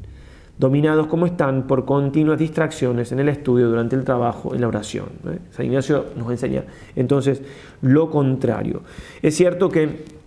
Dominados 0.58 1.06
como 1.06 1.26
están 1.26 1.66
por 1.66 1.84
continuas 1.84 2.38
distracciones 2.38 3.12
en 3.12 3.20
el 3.20 3.28
estudio, 3.28 3.68
durante 3.68 3.96
el 3.96 4.04
trabajo, 4.04 4.54
en 4.54 4.62
la 4.62 4.68
oración. 4.68 5.06
San 5.50 5.66
Ignacio 5.66 6.06
nos 6.16 6.30
enseña 6.30 6.64
entonces 6.96 7.42
lo 7.82 8.10
contrario. 8.10 8.82
Es 9.22 9.36
cierto 9.36 9.68
que 9.68 10.17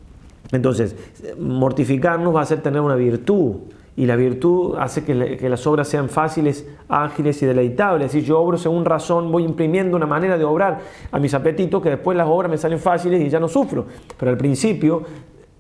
entonces, 0.52 0.96
mortificarnos 1.40 2.36
va 2.36 2.42
a 2.42 2.44
hacer 2.44 2.62
tener 2.62 2.82
una 2.82 2.96
virtud 2.96 3.56
y 3.96 4.06
la 4.06 4.16
virtud 4.16 4.76
hace 4.80 5.04
que, 5.04 5.14
las 5.50 5.68
obras 5.68 5.88
sean 5.88 6.10
fáciles, 6.10 6.68
ágiles 6.88 7.42
y 7.44 7.46
deleitables. 7.46 8.12
Si 8.12 8.22
yo 8.22 8.40
obro 8.40 8.58
según 8.58 8.86
razón, 8.86 9.32
voy 9.32 9.44
imprimiendo 9.44 9.98
una 9.98 10.06
manera 10.06 10.38
de 10.38 10.46
obrar 10.46 10.80
a 11.12 11.20
mis 11.20 11.34
apetitos 11.34 11.82
que 11.82 11.90
después 11.90 12.18
las 12.18 12.28
obras 12.28 12.50
me 12.50 12.58
salen 12.58 12.80
fáciles 12.80 13.22
y 13.22 13.30
ya 13.30 13.40
no 13.40 13.48
sufro. 13.48 13.86
Pero 14.18 14.32
al 14.32 14.38
principio, 14.38 15.04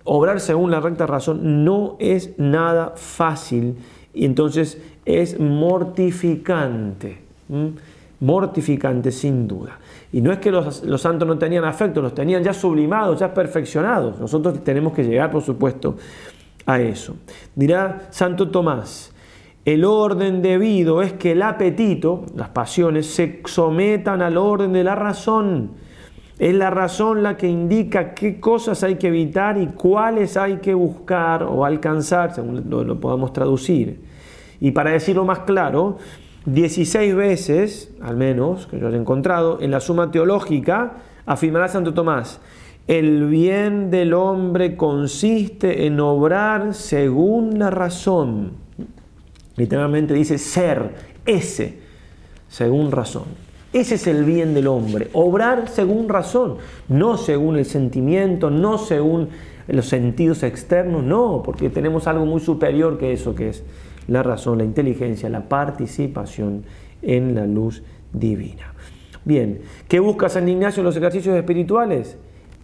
obrar 0.05 0.39
según 0.39 0.71
la 0.71 0.79
recta 0.79 1.05
razón 1.05 1.65
no 1.65 1.97
es 1.99 2.37
nada 2.39 2.93
fácil 2.95 3.75
y 4.13 4.25
entonces 4.25 4.81
es 5.05 5.39
mortificante. 5.39 7.19
Mortificante 8.21 9.11
sin 9.11 9.47
duda. 9.47 9.77
Y 10.13 10.21
no 10.21 10.31
es 10.31 10.39
que 10.39 10.51
los, 10.51 10.83
santos 10.97 11.27
no 11.27 11.37
tenían 11.37 11.63
afecto, 11.63 12.01
los 12.01 12.13
tenían 12.13 12.43
ya 12.43 12.53
sublimados, 12.53 13.19
ya 13.19 13.33
perfeccionados. 13.33 14.19
Nosotros 14.19 14.63
tenemos 14.63 14.93
que 14.93 15.03
llegar, 15.03 15.31
por 15.31 15.41
supuesto, 15.41 15.95
a 16.65 16.79
eso. 16.81 17.15
Dirá 17.55 18.07
Santo 18.09 18.49
Tomás, 18.49 19.13
el 19.63 19.85
orden 19.85 20.41
debido 20.41 21.01
es 21.01 21.13
que 21.13 21.31
el 21.31 21.41
apetito, 21.41 22.25
las 22.35 22.49
pasiones, 22.49 23.07
se 23.07 23.41
sometan 23.45 24.21
al 24.21 24.35
orden 24.35 24.73
de 24.73 24.83
la 24.83 24.95
razón. 24.95 25.71
Es 26.39 26.55
la 26.55 26.71
razón 26.71 27.23
la 27.23 27.37
que 27.37 27.47
indica 27.47 28.13
qué 28.13 28.39
cosas 28.39 28.83
hay 28.83 28.95
que 28.95 29.09
evitar 29.09 29.61
y 29.61 29.67
cuáles 29.67 30.35
hay 30.35 30.57
que 30.57 30.73
buscar 30.73 31.43
o 31.43 31.63
alcanzar, 31.63 32.33
según 32.33 32.69
lo, 32.69 32.83
lo 32.83 32.99
podamos 32.99 33.31
traducir. 33.31 34.01
Y 34.59 34.71
para 34.71 34.91
decirlo 34.91 35.23
más 35.23 35.39
claro, 35.39 35.97
16 36.45 37.15
veces, 37.15 37.91
al 38.01 38.17
menos, 38.17 38.65
que 38.67 38.79
yo 38.79 38.87
haya 38.87 38.97
encontrado, 38.97 39.59
en 39.61 39.71
la 39.71 39.79
suma 39.79 40.09
teológica, 40.11 40.93
afirmará 41.25 41.67
Santo 41.67 41.93
Tomás, 41.93 42.39
el 42.87 43.27
bien 43.27 43.91
del 43.91 44.13
hombre 44.13 44.75
consiste 44.75 45.85
en 45.85 45.99
obrar 45.99 46.73
según 46.73 47.59
la 47.59 47.69
razón. 47.69 48.53
Literalmente 49.55 50.15
dice 50.15 50.39
ser, 50.39 50.95
ese, 51.25 51.77
según 52.47 52.91
razón. 52.91 53.25
Ese 53.71 53.95
es 53.95 54.07
el 54.07 54.25
bien 54.25 54.53
del 54.53 54.67
hombre, 54.67 55.09
obrar 55.13 55.69
según 55.69 56.09
razón, 56.09 56.57
no 56.89 57.17
según 57.17 57.55
el 57.55 57.65
sentimiento, 57.65 58.49
no 58.49 58.77
según 58.77 59.29
los 59.67 59.85
sentidos 59.85 60.43
externos, 60.43 61.03
no, 61.03 61.41
porque 61.45 61.69
tenemos 61.69 62.07
algo 62.07 62.25
muy 62.25 62.41
superior 62.41 62.97
que 62.97 63.13
eso 63.13 63.33
que 63.35 63.49
es 63.49 63.63
la 64.11 64.23
razón, 64.23 64.57
la 64.57 64.65
inteligencia, 64.65 65.29
la 65.29 65.47
participación 65.47 66.63
en 67.01 67.33
la 67.33 67.47
luz 67.47 67.81
divina. 68.11 68.73
Bien, 69.23 69.61
¿qué 69.87 69.99
busca 69.99 70.27
San 70.27 70.49
Ignacio 70.49 70.81
en 70.81 70.85
los 70.85 70.97
ejercicios 70.97 71.35
espirituales? 71.35 72.17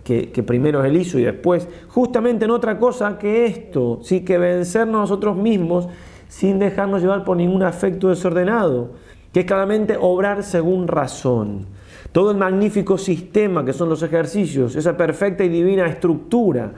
Que, 0.03 0.27
primero 0.45 0.81
es 0.81 0.89
el 0.89 0.97
ISO 0.97 1.19
y 1.19 1.23
después, 1.23 1.67
justamente 1.89 2.45
en 2.45 2.51
otra 2.51 2.79
cosa 2.79 3.17
que 3.17 3.45
esto, 3.45 3.99
sí 4.03 4.21
que 4.21 4.37
vencernos 4.37 5.01
nosotros 5.01 5.35
mismos 5.35 5.87
sin 6.29 6.59
dejarnos 6.59 7.01
llevar 7.01 7.25
por 7.25 7.35
ningún 7.35 7.63
afecto 7.63 8.09
desordenado, 8.09 8.91
que 9.33 9.41
es 9.41 9.45
claramente 9.45 9.97
obrar 9.99 10.43
según 10.43 10.87
razón. 10.87 11.65
Todo 12.13 12.31
el 12.31 12.37
magnífico 12.37 12.97
sistema 12.97 13.65
que 13.65 13.73
son 13.73 13.89
los 13.89 14.01
ejercicios, 14.01 14.75
esa 14.77 14.95
perfecta 14.95 15.43
y 15.43 15.49
divina 15.49 15.85
estructura 15.87 16.71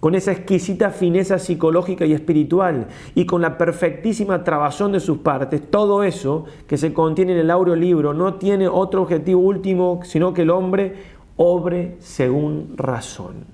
con 0.00 0.14
esa 0.14 0.32
exquisita 0.32 0.90
fineza 0.90 1.38
psicológica 1.38 2.06
y 2.06 2.14
espiritual 2.14 2.88
y 3.14 3.26
con 3.26 3.42
la 3.42 3.58
perfectísima 3.58 4.42
trabazón 4.42 4.92
de 4.92 5.00
sus 5.00 5.18
partes, 5.18 5.70
todo 5.70 6.02
eso 6.02 6.46
que 6.66 6.78
se 6.78 6.92
contiene 6.94 7.32
en 7.32 7.38
el 7.38 7.50
aureo 7.50 7.76
libro 7.76 8.14
no 8.14 8.34
tiene 8.34 8.66
otro 8.66 9.02
objetivo 9.02 9.42
último 9.42 10.00
sino 10.04 10.32
que 10.32 10.42
el 10.42 10.50
hombre 10.50 10.94
obre 11.36 11.96
según 12.00 12.74
razón. 12.76 13.44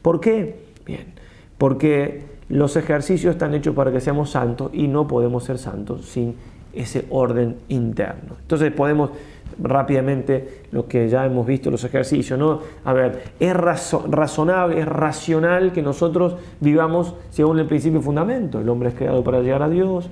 ¿Por 0.00 0.20
qué? 0.20 0.64
Bien, 0.86 1.14
porque 1.58 2.22
los 2.48 2.76
ejercicios 2.76 3.34
están 3.34 3.54
hechos 3.54 3.74
para 3.74 3.92
que 3.92 4.00
seamos 4.00 4.30
santos 4.30 4.70
y 4.72 4.88
no 4.88 5.06
podemos 5.06 5.44
ser 5.44 5.58
santos 5.58 6.06
sin 6.06 6.36
ese 6.72 7.06
orden 7.10 7.56
interno. 7.68 8.36
Entonces 8.40 8.72
podemos 8.72 9.10
rápidamente 9.58 10.62
lo 10.72 10.86
que 10.86 11.08
ya 11.08 11.24
hemos 11.24 11.46
visto, 11.46 11.70
los 11.70 11.84
ejercicios, 11.84 12.38
¿no? 12.38 12.60
A 12.84 12.92
ver, 12.92 13.22
es 13.40 13.54
razonable, 13.54 14.80
es 14.80 14.86
racional 14.86 15.72
que 15.72 15.82
nosotros 15.82 16.36
vivamos 16.60 17.14
según 17.30 17.58
el 17.58 17.66
principio 17.66 18.00
y 18.00 18.02
fundamento. 18.02 18.60
El 18.60 18.68
hombre 18.68 18.90
es 18.90 18.94
creado 18.94 19.24
para 19.24 19.40
llegar 19.40 19.62
a 19.62 19.68
Dios, 19.68 20.10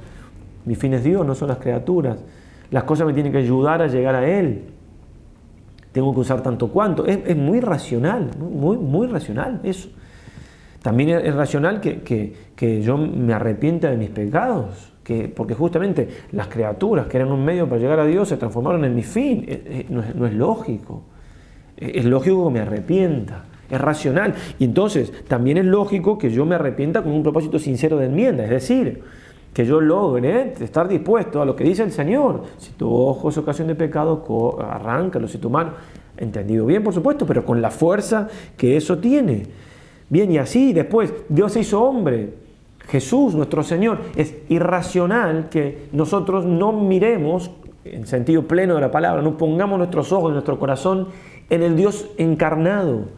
mi 0.65 0.75
fin 0.75 0.95
es 0.95 1.05
Dios, 1.05 1.25
no 1.25 1.35
son 1.35 1.49
las 1.49 1.59
criaturas. 1.59 2.19
Las 2.71 2.85
cosas 2.85 3.07
me 3.07 3.15
tienen 3.15 3.33
que 3.33 3.39
ayudar 3.39 3.81
a 3.83 3.87
llegar 3.87 4.15
a 4.15 4.29
Él. 4.29 4.65
Tengo 5.93 6.13
que 6.13 6.21
usar 6.21 6.43
tanto 6.43 6.69
cuanto. 6.69 7.07
Es, 7.07 7.37
muy 7.37 7.61
racional, 7.61 8.31
muy, 8.39 8.77
muy 8.77 9.07
racional 9.07 9.61
eso. 9.63 9.89
También 10.83 11.11
es, 11.11 11.35
racional 11.35 11.81
que, 11.81 12.03
que 12.55 12.83
yo 12.83 12.99
me 12.99 13.33
arrepienta 13.33 13.91
de 13.91 13.97
mis 13.97 14.11
pecados 14.11 14.93
porque 15.35 15.55
justamente 15.55 16.09
las 16.33 16.49
criaturas 16.49 17.07
que 17.07 17.17
eran 17.17 17.33
un 17.33 17.45
medio 17.45 17.67
para 17.67 17.81
llegar 17.81 17.99
a 18.01 18.05
Dios 18.05 18.29
se 18.29 18.37
transformaron 18.37 18.85
en 18.85 18.95
mi 18.95 19.03
fin. 19.03 19.45
Eh, 19.49 19.63
eh, 19.67 19.87
no 19.89 20.27
es, 20.27 20.35
lógico. 20.35 21.03
Eh, 21.77 21.93
es 21.95 22.05
lógico 22.05 22.47
que 22.47 22.53
me 22.53 22.61
arrepienta. 22.61 23.45
Es 23.71 23.81
racional. 23.81 24.35
Y 24.59 24.65
entonces 24.65 25.13
también 25.27 25.59
es 25.59 25.65
lógico 25.65 26.19
que 26.19 26.31
yo 26.31 26.45
me 26.45 26.55
arrepienta 26.55 27.03
con 27.03 27.13
un 27.13 27.23
propósito 27.23 27.59
sincero 27.59 27.97
de 27.97 28.07
enmienda. 28.07 28.45
Es 28.45 28.51
decir, 28.51 29.03
que 29.53 29.65
yo 29.65 29.81
logre 29.81 30.55
estar 30.61 30.87
dispuesto 30.89 31.41
a 31.41 31.45
lo 31.45 31.57
que 31.57 31.65
dice 31.65 31.83
el 31.83 31.93
Señor. 31.93 32.45
Si 32.59 32.73
tu 32.73 32.93
ojo 32.95 33.31
es 33.31 33.39
ocasión 33.39 33.69
de 33.69 33.75
pecado, 33.75 34.59
arráncalo. 34.61 35.27
Si 35.27 35.39
tu 35.39 35.49
mano, 35.49 35.73
entendido 36.17 36.67
bien, 36.67 36.83
por 36.83 36.93
supuesto, 36.93 37.25
pero 37.27 37.45
con 37.45 37.63
la 37.63 37.71
fuerza 37.71 38.29
que 38.57 38.77
eso 38.77 38.99
tiene. 38.99 39.45
Bien, 40.11 40.31
y 40.31 40.39
así 40.39 40.73
después 40.73 41.13
Dios 41.29 41.53
se 41.53 41.61
hizo 41.61 41.83
hombre 41.83 42.48
Jesús, 42.89 43.35
nuestro 43.35 43.63
Señor, 43.63 44.01
es 44.17 44.35
irracional 44.49 45.51
que 45.51 45.89
nosotros 45.93 46.47
no 46.47 46.73
miremos, 46.73 47.51
en 47.85 48.07
sentido 48.07 48.49
pleno 48.49 48.75
de 48.77 48.81
la 48.81 48.91
palabra, 48.91 49.21
no 49.21 49.37
pongamos 49.37 49.79
nuestros 49.79 50.11
ojos, 50.11 50.33
nuestro 50.33 50.59
corazón 50.59 51.09
en 51.51 51.63
el 51.63 51.77
Dios 51.77 52.09
encarnado. 52.17 53.09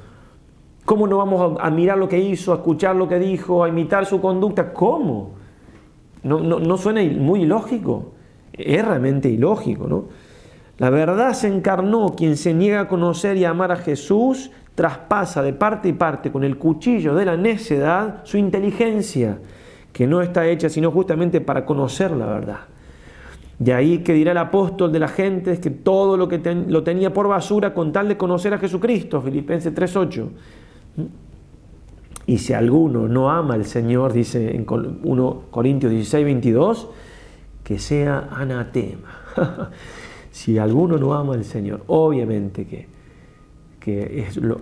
¿Cómo 0.85 1.07
no 1.07 1.19
vamos 1.19 1.57
a, 1.61 1.71
mirar 1.71 1.99
lo 1.99 2.09
que 2.09 2.19
hizo, 2.19 2.53
a 2.53 2.57
escuchar 2.57 2.97
lo 2.97 3.07
que 3.09 3.21
dijo, 3.21 3.63
a 3.63 3.69
imitar 3.69 4.07
su 4.07 4.21
conducta? 4.21 4.73
¿Cómo? 4.73 5.35
No, 6.25 6.41
no, 6.41 6.77
suena 6.77 7.03
muy 7.03 7.43
ilógico. 7.43 8.13
Es 8.53 8.85
realmente 8.85 9.29
ilógico, 9.29 9.87
¿no? 9.87 10.05
La 10.79 10.91
verdad 10.91 11.33
se 11.35 11.47
encarnó, 11.47 12.17
quien 12.17 12.37
se 12.37 12.55
niega 12.55 12.81
a 12.81 12.89
conocer 12.89 13.37
y 13.37 13.45
amar 13.45 13.71
a 13.71 13.77
Jesús, 13.77 14.51
traspasa 14.75 15.43
de 15.43 15.53
parte 15.53 15.91
y 15.91 15.93
parte 15.93 16.33
con 16.33 16.43
el 16.43 16.59
cuchillo 16.59 17.15
de 17.15 17.27
la 17.27 17.37
necedad 17.37 18.23
su 18.25 18.37
inteligencia 18.39 19.39
que 19.93 20.07
no 20.07 20.23
está 20.23 20.47
hecha 20.47 20.69
sino 20.69 20.91
justamente 20.91 21.41
para 21.41 21.65
conocer 21.65 22.11
la 22.13 22.27
verdad. 22.27 22.61
De 23.59 23.75
ahí 23.75 23.99
que 23.99 24.15
dirá 24.15 24.33
el 24.33 24.39
apóstol 24.39 24.91
de 24.91 24.99
la 24.99 25.09
gente 25.09 25.53
es 25.53 25.61
que 25.61 25.71
todo 25.71 26.17
lo 26.17 26.29
que 26.29 26.39
lo 26.67 26.83
tenía 26.83 27.13
por 27.13 27.29
basura 27.29 27.75
con 27.75 27.93
tal 27.93 28.09
de 28.09 28.17
conocer 28.17 28.55
a 28.55 28.59
Jesucristo, 28.59 29.21
Filipenses 29.21 29.75
3.8. 29.75 30.29
Y 32.27 32.39
si 32.39 32.53
alguno 32.55 33.07
no 33.07 33.31
ama 33.31 33.55
al 33.55 33.67
Señor, 33.67 34.13
dice 34.13 34.57
en 34.57 34.65
1 34.69 35.43
Corintios 35.51 35.93
16, 35.93 36.25
22, 36.25 36.89
que 37.63 37.79
sea 37.79 38.29
anatema. 38.31 39.21
si 40.31 40.57
alguno 40.57 40.97
no 40.97 41.13
ama 41.13 41.35
al 41.35 41.45
Señor, 41.45 41.83
obviamente 41.87 42.67
que 42.67 42.87
que 43.81 44.27
es 44.29 44.37
lo, 44.37 44.59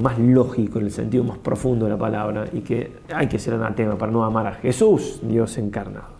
más 0.00 0.18
lógico 0.18 0.78
en 0.78 0.84
el 0.84 0.92
sentido 0.92 1.24
más 1.24 1.38
profundo 1.38 1.86
de 1.86 1.92
la 1.92 1.98
palabra 1.98 2.44
y 2.52 2.60
que 2.60 2.92
hay 3.12 3.26
que 3.26 3.38
ser 3.38 3.54
anatema 3.54 3.96
para 3.96 4.12
no 4.12 4.24
amar 4.24 4.46
a 4.46 4.52
Jesús, 4.52 5.20
Dios 5.22 5.56
encarnado. 5.56 6.18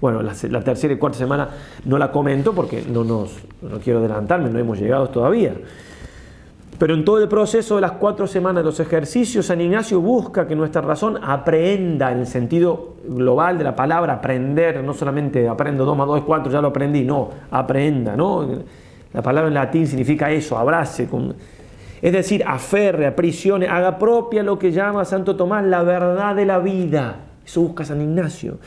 Bueno, 0.00 0.22
la, 0.22 0.60
tercera 0.62 0.94
y 0.94 0.96
cuarta 0.96 1.18
semana 1.18 1.48
no 1.84 1.98
la 1.98 2.10
comento 2.10 2.52
porque 2.52 2.84
no, 2.88 3.04
nos, 3.04 3.36
no 3.62 3.78
quiero 3.78 3.98
adelantarme, 3.98 4.48
no 4.50 4.58
hemos 4.58 4.78
llegado 4.78 5.08
todavía. 5.10 5.54
Pero 6.78 6.94
en 6.94 7.04
todo 7.04 7.22
el 7.22 7.28
proceso 7.28 7.76
de 7.76 7.82
las 7.82 7.92
cuatro 7.92 8.26
semanas 8.26 8.62
de 8.62 8.64
los 8.64 8.80
ejercicios, 8.80 9.46
San 9.46 9.60
Ignacio 9.60 10.00
busca 10.00 10.48
que 10.48 10.56
nuestra 10.56 10.82
razón 10.82 11.18
aprenda 11.22 12.10
en 12.10 12.20
el 12.20 12.26
sentido 12.26 12.94
global 13.06 13.58
de 13.58 13.64
la 13.64 13.76
palabra 13.76 14.14
aprender, 14.14 14.82
no 14.82 14.92
solamente 14.92 15.48
aprendo 15.48 15.84
2 15.84 15.96
más 15.96 16.06
2 16.06 16.18
es 16.18 16.24
4, 16.24 16.52
ya 16.52 16.60
lo 16.60 16.68
aprendí, 16.68 17.04
no, 17.04 17.30
aprenda, 17.50 18.16
¿no? 18.16 18.48
La 19.12 19.22
palabra 19.22 19.48
en 19.48 19.54
latín 19.54 19.86
significa 19.86 20.30
eso, 20.30 20.56
abrace, 20.56 21.06
con, 21.06 21.34
es 22.02 22.12
decir, 22.12 22.42
aferre, 22.44 23.06
aprisione, 23.06 23.68
haga 23.68 23.96
propia 23.96 24.42
lo 24.42 24.58
que 24.58 24.72
llama 24.72 25.04
Santo 25.04 25.36
Tomás 25.36 25.64
la 25.64 25.84
verdad 25.84 26.34
de 26.34 26.44
la 26.44 26.58
vida. 26.58 27.26
Eso 27.46 27.62
busca 27.62 27.84
San 27.84 28.02
Ignacio. 28.02 28.58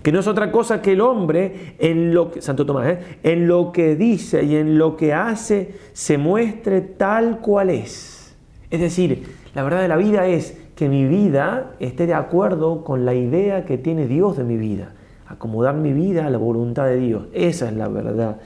Que 0.00 0.12
no 0.12 0.20
es 0.20 0.28
otra 0.28 0.52
cosa 0.52 0.80
que 0.80 0.92
el 0.92 1.00
hombre, 1.00 1.74
en 1.80 2.14
lo 2.14 2.30
que, 2.30 2.40
Santo 2.40 2.64
Tomás, 2.64 2.86
¿eh? 2.86 2.98
en 3.24 3.48
lo 3.48 3.72
que 3.72 3.96
dice 3.96 4.44
y 4.44 4.54
en 4.54 4.78
lo 4.78 4.96
que 4.96 5.12
hace, 5.12 5.74
se 5.92 6.18
muestre 6.18 6.82
tal 6.82 7.40
cual 7.40 7.70
es. 7.70 8.36
Es 8.70 8.80
decir, 8.80 9.24
la 9.56 9.64
verdad 9.64 9.82
de 9.82 9.88
la 9.88 9.96
vida 9.96 10.28
es 10.28 10.56
que 10.76 10.88
mi 10.88 11.04
vida 11.04 11.72
esté 11.80 12.06
de 12.06 12.14
acuerdo 12.14 12.84
con 12.84 13.04
la 13.04 13.14
idea 13.14 13.64
que 13.64 13.76
tiene 13.76 14.06
Dios 14.06 14.36
de 14.36 14.44
mi 14.44 14.56
vida. 14.56 14.92
Acomodar 15.26 15.74
mi 15.74 15.92
vida 15.92 16.26
a 16.26 16.30
la 16.30 16.38
voluntad 16.38 16.86
de 16.86 16.98
Dios. 16.98 17.24
Esa 17.32 17.68
es 17.68 17.74
la 17.74 17.88
verdad 17.88 18.36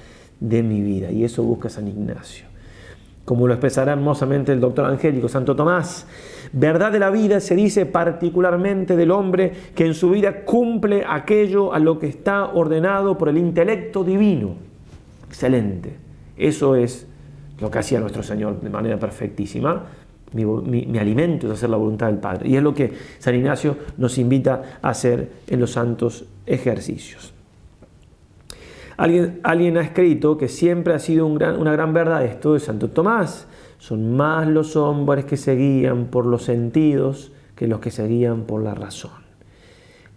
de 0.41 0.63
mi 0.63 0.81
vida. 0.81 1.11
Y 1.11 1.25
eso 1.25 1.43
busca 1.43 1.69
San 1.69 1.87
Ignacio 1.87 2.48
como 3.29 3.47
lo 3.47 3.53
expresará 3.53 3.93
hermosamente 3.93 4.55
el 4.55 4.61
doctor 4.61 4.87
angélico 4.87 5.29
Santo 5.29 5.55
Tomás. 5.55 6.07
Verdad 6.51 6.91
de 6.91 6.99
la 6.99 7.11
vida 7.11 7.41
se 7.41 7.55
dice 7.55 7.85
particularmente 7.85 8.97
del 8.97 9.11
hombre 9.11 9.53
que 9.75 9.85
en 9.85 9.93
su 9.93 10.09
vida 10.09 10.47
cumple 10.47 11.05
aquello 11.07 11.75
a 11.75 11.79
lo 11.79 11.99
que 11.99 12.07
está 12.07 12.47
ordenado 12.47 13.19
por 13.19 13.29
el 13.29 13.37
intelecto 13.37 14.03
divino. 14.03 14.55
Excelente. 15.27 15.95
Eso 16.39 16.75
es 16.75 17.07
lo 17.61 17.71
que 17.71 17.81
hacía 17.81 18.01
nuestro 18.01 18.23
Señor 18.23 18.63
de 18.63 18.71
manera 18.71 18.99
perfectísima. 18.99 19.85
Mi, 20.33 20.99
alimento 20.99 21.49
es 21.49 21.53
hacer 21.53 21.69
la 21.69 21.77
voluntad 21.77 22.07
del 22.07 22.21
Padre. 22.21 22.49
Y 22.49 22.57
es 22.57 22.63
lo 22.63 22.73
que 22.73 22.95
San 23.19 23.35
Ignacio 23.35 23.77
nos 23.99 24.17
invita 24.17 24.79
a 24.81 24.89
hacer 24.89 25.33
en 25.49 25.61
los 25.61 25.73
santos 25.73 26.25
ejercicios. 26.47 27.35
Alguien, 28.99 29.77
ha 29.77 29.81
escrito 29.81 30.37
que 30.37 30.49
siempre 30.49 30.93
ha 30.93 30.99
sido 30.99 31.25
una 31.27 31.73
gran 31.73 31.95
verdad 31.95 32.25
esto 32.25 32.55
de 32.55 32.61
Santo 32.61 32.89
Tomás. 32.89 33.47
Son 33.79 34.17
más 34.17 34.49
los 34.49 34.75
hombres 34.75 35.25
que 35.25 35.37
se 35.37 35.55
guían 35.55 36.07
por 36.07 36.27
los 36.27 36.43
sentidos 36.43 37.31
que 37.55 37.69
los 37.69 37.79
que 37.79 37.93
se 37.93 38.07
guían 38.09 38.43
por 38.43 38.61
la 38.61 38.75
razón. 38.75 39.13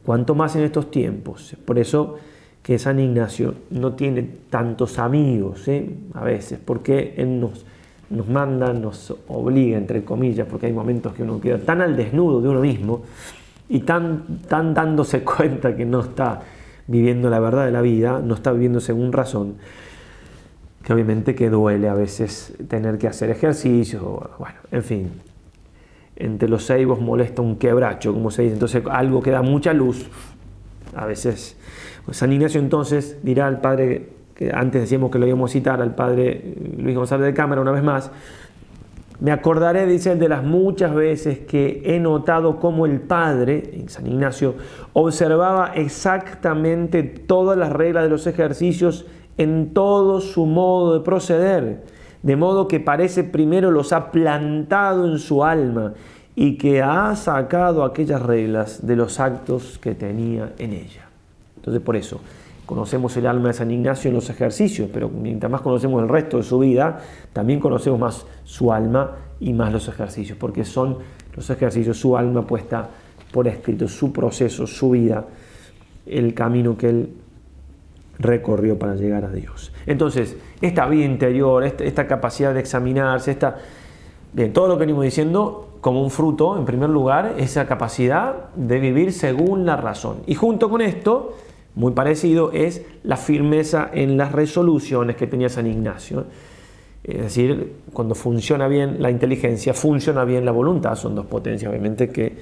Cuanto 0.04 0.34
más 0.34 0.56
en 0.56 0.64
estos 0.64 0.90
tiempos. 0.90 1.56
Por 1.64 1.78
eso 1.78 2.16
que 2.64 2.80
San 2.80 3.00
Ignacio 3.00 3.54
no 3.70 3.94
tiene 3.94 4.28
tantos 4.50 4.98
amigos 4.98 5.68
¿eh? 5.68 5.88
a 6.16 6.24
veces, 6.24 6.60
porque 6.64 7.14
él 7.18 7.40
nos, 7.40 7.66
manda, 8.28 8.74
nos 8.74 9.16
obliga, 9.28 9.78
entre 9.78 10.04
comillas, 10.04 10.48
porque 10.50 10.66
hay 10.66 10.74
momentos 10.74 11.14
que 11.14 11.22
uno 11.22 11.40
queda 11.40 11.60
tan 11.60 11.82
al 11.82 11.96
desnudo 11.96 12.42
de 12.42 12.50
uno 12.50 12.62
mismo 12.62 13.04
y 13.70 13.82
tan, 13.82 14.40
tan 14.48 14.74
dándose 14.74 15.24
cuenta 15.24 15.76
que 15.76 15.86
no 15.86 16.00
está 16.00 16.42
viviendo 16.88 17.30
la 17.30 17.40
verdad 17.40 17.66
de 17.66 17.72
la 17.72 17.82
vida, 17.82 18.22
no 18.24 18.34
está 18.34 18.52
viviendo 18.52 18.80
según 18.80 19.14
razón, 19.14 19.56
que 20.84 20.94
obviamente 20.94 21.36
que 21.36 21.50
duele 21.50 21.90
a 21.90 21.94
veces 21.94 22.54
tener 22.68 22.98
que 22.98 23.08
hacer 23.08 23.30
ejercicio, 23.30 24.32
bueno, 24.40 24.56
en 24.72 24.84
fin, 24.84 25.12
entre 26.16 26.50
los 26.50 26.66
ceibos 26.66 27.00
molesta 27.00 27.42
un 27.42 27.58
quebracho, 27.58 28.14
como 28.14 28.32
se 28.32 28.44
dice, 28.44 28.54
entonces 28.54 28.84
algo 28.90 29.22
que 29.22 29.32
da 29.32 29.42
mucha 29.42 29.74
luz, 29.74 30.08
a 30.96 31.06
veces. 31.06 31.58
San 32.12 32.34
Ignacio 32.34 32.60
entonces 32.60 33.18
dirá 33.24 33.48
al 33.48 33.62
padre, 33.62 34.10
que 34.36 34.52
antes 34.54 34.82
decíamos 34.82 35.12
que 35.12 35.20
lo 35.20 35.28
íbamos 35.28 35.52
a 35.52 35.54
citar, 35.54 35.82
al 35.82 35.96
padre 35.96 36.56
Luis 36.78 36.96
González 36.96 37.26
de 37.26 37.34
Cámara 37.34 37.62
una 37.62 37.72
vez 37.72 37.84
más, 37.84 38.12
me 39.22 39.32
acordaré, 39.32 39.86
dice 39.86 40.14
él, 40.14 40.20
de 40.20 40.28
las 40.28 40.44
muchas 40.44 40.96
veces 40.96 41.40
que 41.40 41.84
he 41.86 42.00
notado 42.00 42.60
cómo 42.60 42.88
el 42.88 43.02
Padre, 43.02 43.70
en 43.74 43.88
San 43.88 44.08
Ignacio, 44.08 44.56
observaba 44.94 45.74
exactamente 45.76 47.04
todas 47.04 47.56
las 47.56 47.72
reglas 47.72 48.04
de 48.04 48.10
los 48.10 48.26
ejercicios 48.26 49.06
en 49.38 49.76
todo 49.76 50.22
su 50.22 50.48
modo 50.48 50.96
de 50.96 51.06
proceder, 51.06 51.84
de 52.24 52.36
modo 52.36 52.68
que 52.68 52.80
parece 52.80 53.24
primero 53.24 53.70
los 53.70 53.94
ha 53.94 54.12
plantado 54.12 55.08
en 55.08 55.20
su 55.20 55.44
alma 55.44 55.94
y 56.36 56.58
que 56.58 56.82
ha 56.82 57.16
sacado 57.16 57.84
aquellas 57.84 58.24
reglas 58.24 58.88
de 58.88 58.96
los 58.96 59.20
actos 59.20 59.78
que 59.78 59.94
tenía 59.94 60.54
en 60.58 60.74
ella. 60.74 61.10
Entonces 61.58 61.84
por 61.84 61.96
eso, 61.96 62.22
conocemos 62.72 63.18
el 63.18 63.28
alma 63.28 63.50
de 63.50 63.54
San 63.54 63.70
Ignacio 63.70 64.08
en 64.08 64.16
los 64.16 64.30
ejercicios, 64.30 64.90
pero 64.94 65.10
mientras 65.10 65.52
más 65.52 65.60
conocemos 65.60 66.02
el 66.02 66.08
resto 66.08 66.38
de 66.38 66.44
su 66.44 66.58
vida, 66.58 67.02
también 67.34 67.60
conocemos 67.60 68.00
más 68.00 68.26
su 68.46 68.72
alma 68.72 69.12
y 69.42 69.52
más 69.52 69.74
los 69.74 69.90
ejercicios, 69.90 70.38
porque 70.38 70.64
son 70.64 71.00
los 71.36 71.50
ejercicios, 71.50 71.98
su 71.98 72.16
alma 72.16 72.48
puesta 72.48 72.88
por 73.34 73.50
escrito, 73.50 73.90
su 73.90 74.14
proceso, 74.14 74.66
su 74.68 74.92
vida, 74.92 75.26
el 76.06 76.34
camino 76.34 76.78
que 76.78 76.88
él 76.88 77.14
recorrió 78.20 78.80
para 78.80 78.96
llegar 78.96 79.26
a 79.26 79.32
Dios. 79.32 79.74
Entonces, 79.86 80.38
esta 80.62 80.86
vida 80.86 81.04
interior, 81.04 81.66
esta, 81.66 82.08
capacidad 82.08 82.54
de 82.54 82.62
examinarse, 82.62 83.32
esta, 83.32 83.58
bien, 84.32 84.54
todo 84.54 84.70
lo 84.70 84.76
que 84.76 84.86
venimos 84.86 85.04
diciendo 85.04 85.78
como 85.82 86.02
un 86.02 86.10
fruto, 86.10 86.58
en 86.58 86.64
primer 86.64 86.90
lugar, 86.90 87.36
esa 87.38 87.68
capacidad 87.68 88.50
de 88.56 88.80
vivir 88.80 89.12
según 89.12 89.66
la 89.66 89.76
razón. 89.76 90.20
Y 90.26 90.36
junto 90.36 90.70
con 90.70 90.80
esto, 90.80 91.36
muy 91.76 91.94
parecido, 91.94 92.52
es 92.52 92.86
la 93.04 93.18
firmeza 93.18 93.90
en 93.94 94.18
las 94.18 94.32
resoluciones 94.32 95.16
que 95.16 95.28
tenía 95.28 95.50
San 95.50 95.68
Ignacio. 95.68 96.26
Es 97.04 97.22
decir, 97.22 97.74
cuando 97.94 98.14
funciona 98.14 98.68
bien 98.68 99.02
la 99.02 99.10
inteligencia, 99.10 99.74
funciona 99.74 100.24
bien 100.24 100.46
la 100.46 100.52
voluntad. 100.52 100.96
Son 100.96 101.16
dos 101.16 101.26
potencias, 101.26 101.70
obviamente, 101.70 102.10
que 102.10 102.38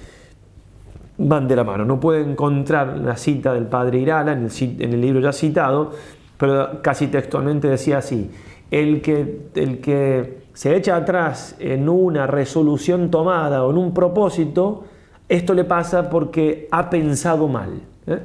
van 1.20 1.48
de 1.48 1.56
la 1.56 1.64
mano. 1.64 1.86
No 1.86 2.00
puede 2.00 2.22
encontrar 2.22 2.98
la 2.98 3.16
cita 3.16 3.54
del 3.54 3.68
padre 3.68 4.00
Irala 4.00 4.34
en 4.34 4.50
el, 4.50 5.02
libro 5.02 5.22
ya 5.22 5.32
citado, 5.32 5.92
pero 6.38 6.82
casi 6.82 7.08
textualmente 7.08 7.68
decía 7.68 8.00
así, 8.00 8.30
el 8.72 9.02
que, 9.02 9.44
el 9.56 9.80
que 9.80 10.40
se 10.54 10.76
echa 10.76 10.96
atrás 10.96 11.56
en 11.60 11.88
una 11.88 12.28
resolución 12.28 13.10
tomada 13.10 13.64
o 13.64 13.72
en 13.72 13.78
un 13.78 13.94
propósito, 13.94 14.84
esto 15.28 15.54
le 15.54 15.64
pasa 15.64 16.10
porque 16.10 16.68
ha 16.72 16.90
pensado 16.90 17.48
mal. 17.48 17.82
¿eh? 18.08 18.20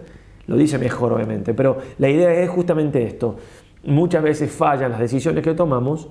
Lo 0.47 0.57
dice 0.57 0.79
mejor, 0.79 1.13
obviamente, 1.13 1.55
pero 1.55 1.79
la 1.99 2.09
idea 2.09 2.33
es 2.33 2.51
justamente 2.51 3.03
esto. 3.03 3.37
Muchas 3.85 4.23
veces 4.23 4.51
fallan 4.51 4.91
las 4.91 5.01
decisiones 5.01 5.43
que 5.43 5.55
tomamos 5.55 6.09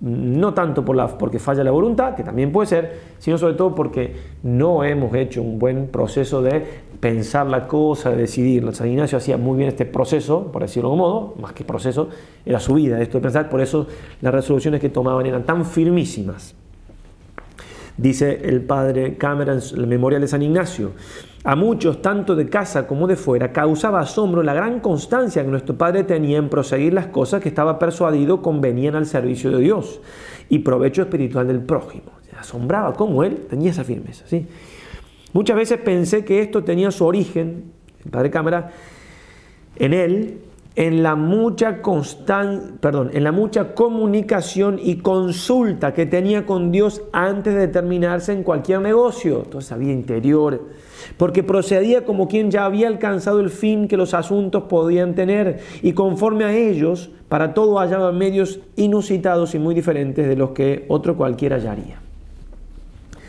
no 0.00 0.54
tanto 0.54 0.84
por 0.84 0.96
la, 0.96 1.06
porque 1.06 1.38
falla 1.38 1.62
la 1.62 1.70
voluntad, 1.70 2.14
que 2.14 2.22
también 2.22 2.52
puede 2.52 2.66
ser, 2.66 3.00
sino 3.18 3.38
sobre 3.38 3.54
todo 3.54 3.74
porque 3.74 4.14
no 4.42 4.84
hemos 4.84 5.14
hecho 5.14 5.42
un 5.42 5.58
buen 5.58 5.88
proceso 5.88 6.42
de 6.42 6.64
pensar 7.00 7.46
la 7.46 7.66
cosa, 7.66 8.10
de 8.10 8.16
decidir. 8.16 8.72
San 8.74 8.88
Ignacio 8.88 9.18
hacía 9.18 9.36
muy 9.36 9.56
bien 9.56 9.68
este 9.68 9.84
proceso, 9.84 10.50
por 10.50 10.62
decirlo 10.62 10.88
de 10.88 10.94
algún 10.94 11.08
modo, 11.08 11.34
más 11.40 11.52
que 11.52 11.64
proceso, 11.64 12.08
era 12.44 12.60
su 12.60 12.74
vida, 12.74 13.00
esto 13.00 13.18
de 13.18 13.22
pensar, 13.22 13.48
por 13.48 13.60
eso 13.60 13.86
las 14.20 14.32
resoluciones 14.32 14.80
que 14.80 14.88
tomaban 14.88 15.26
eran 15.26 15.44
tan 15.44 15.64
firmísimas. 15.64 16.54
Dice 17.96 18.40
el 18.44 18.62
padre 18.62 19.16
Cámara 19.16 19.52
en 19.52 19.60
el 19.76 19.86
memorial 19.86 20.22
de 20.22 20.28
San 20.28 20.42
Ignacio, 20.42 20.92
a 21.44 21.56
muchos, 21.56 22.00
tanto 22.00 22.36
de 22.36 22.48
casa 22.48 22.86
como 22.86 23.08
de 23.08 23.16
fuera, 23.16 23.52
causaba 23.52 24.00
asombro 24.00 24.44
la 24.44 24.54
gran 24.54 24.78
constancia 24.78 25.44
que 25.44 25.50
nuestro 25.50 25.76
Padre 25.76 26.04
tenía 26.04 26.38
en 26.38 26.48
proseguir 26.48 26.94
las 26.94 27.08
cosas 27.08 27.42
que 27.42 27.48
estaba 27.48 27.80
persuadido 27.80 28.42
convenían 28.42 28.94
al 28.94 29.06
servicio 29.06 29.50
de 29.50 29.58
Dios 29.58 30.00
y 30.48 30.60
provecho 30.60 31.02
espiritual 31.02 31.48
del 31.48 31.60
prójimo. 31.60 32.12
Se 32.30 32.36
asombraba 32.36 32.92
cómo 32.92 33.24
él 33.24 33.46
tenía 33.50 33.72
esa 33.72 33.82
firmeza. 33.82 34.24
Muchas 35.32 35.56
veces 35.56 35.80
pensé 35.80 36.24
que 36.24 36.42
esto 36.42 36.62
tenía 36.62 36.92
su 36.92 37.04
origen, 37.04 37.72
el 38.04 38.10
Padre 38.12 38.30
Cámara, 38.30 38.70
en 39.76 39.94
él 39.94 40.40
en 40.74 41.02
la 41.02 41.16
mucha 41.16 41.82
constan, 41.82 42.78
perdón, 42.80 43.10
en 43.12 43.24
la 43.24 43.32
mucha 43.32 43.74
comunicación 43.74 44.78
y 44.82 44.96
consulta 44.96 45.92
que 45.92 46.06
tenía 46.06 46.46
con 46.46 46.72
Dios 46.72 47.02
antes 47.12 47.54
de 47.54 47.60
determinarse 47.60 48.32
en 48.32 48.42
cualquier 48.42 48.80
negocio. 48.80 49.42
Entonces 49.44 49.70
había 49.72 49.92
interior, 49.92 50.68
porque 51.18 51.42
procedía 51.42 52.04
como 52.04 52.26
quien 52.26 52.50
ya 52.50 52.64
había 52.64 52.88
alcanzado 52.88 53.40
el 53.40 53.50
fin 53.50 53.86
que 53.86 53.98
los 53.98 54.14
asuntos 54.14 54.64
podían 54.64 55.14
tener 55.14 55.60
y 55.82 55.92
conforme 55.92 56.44
a 56.44 56.54
ellos, 56.54 57.10
para 57.28 57.52
todo 57.54 57.78
hallaba 57.78 58.12
medios 58.12 58.60
inusitados 58.76 59.54
y 59.54 59.58
muy 59.58 59.74
diferentes 59.74 60.26
de 60.26 60.36
los 60.36 60.50
que 60.50 60.86
otro 60.88 61.16
cualquiera 61.16 61.56
hallaría. 61.56 61.98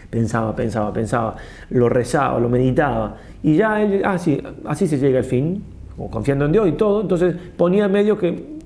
Pensaba, 0.10 0.56
pensaba, 0.56 0.94
pensaba, 0.94 1.36
lo 1.70 1.90
rezaba, 1.90 2.40
lo 2.40 2.48
meditaba 2.48 3.18
y 3.42 3.56
ya 3.56 3.82
él, 3.82 4.02
ah, 4.06 4.18
así 4.66 4.88
se 4.88 4.98
llega 4.98 5.20
al 5.20 5.26
fin, 5.26 5.64
confiando 6.12 6.46
en 6.46 6.52
Dios 6.52 6.68
y 6.68 6.72
todo, 6.74 7.02
entonces 7.02 7.36
ponía 7.58 7.88
medio 7.88 8.18
que, 8.18 8.58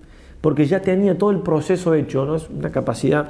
porque 0.41 0.65
ya 0.65 0.81
tenía 0.81 1.17
todo 1.17 1.31
el 1.31 1.39
proceso 1.39 1.93
hecho, 1.93 2.25
¿no? 2.25 2.35
es 2.35 2.49
una 2.49 2.71
capacidad 2.71 3.27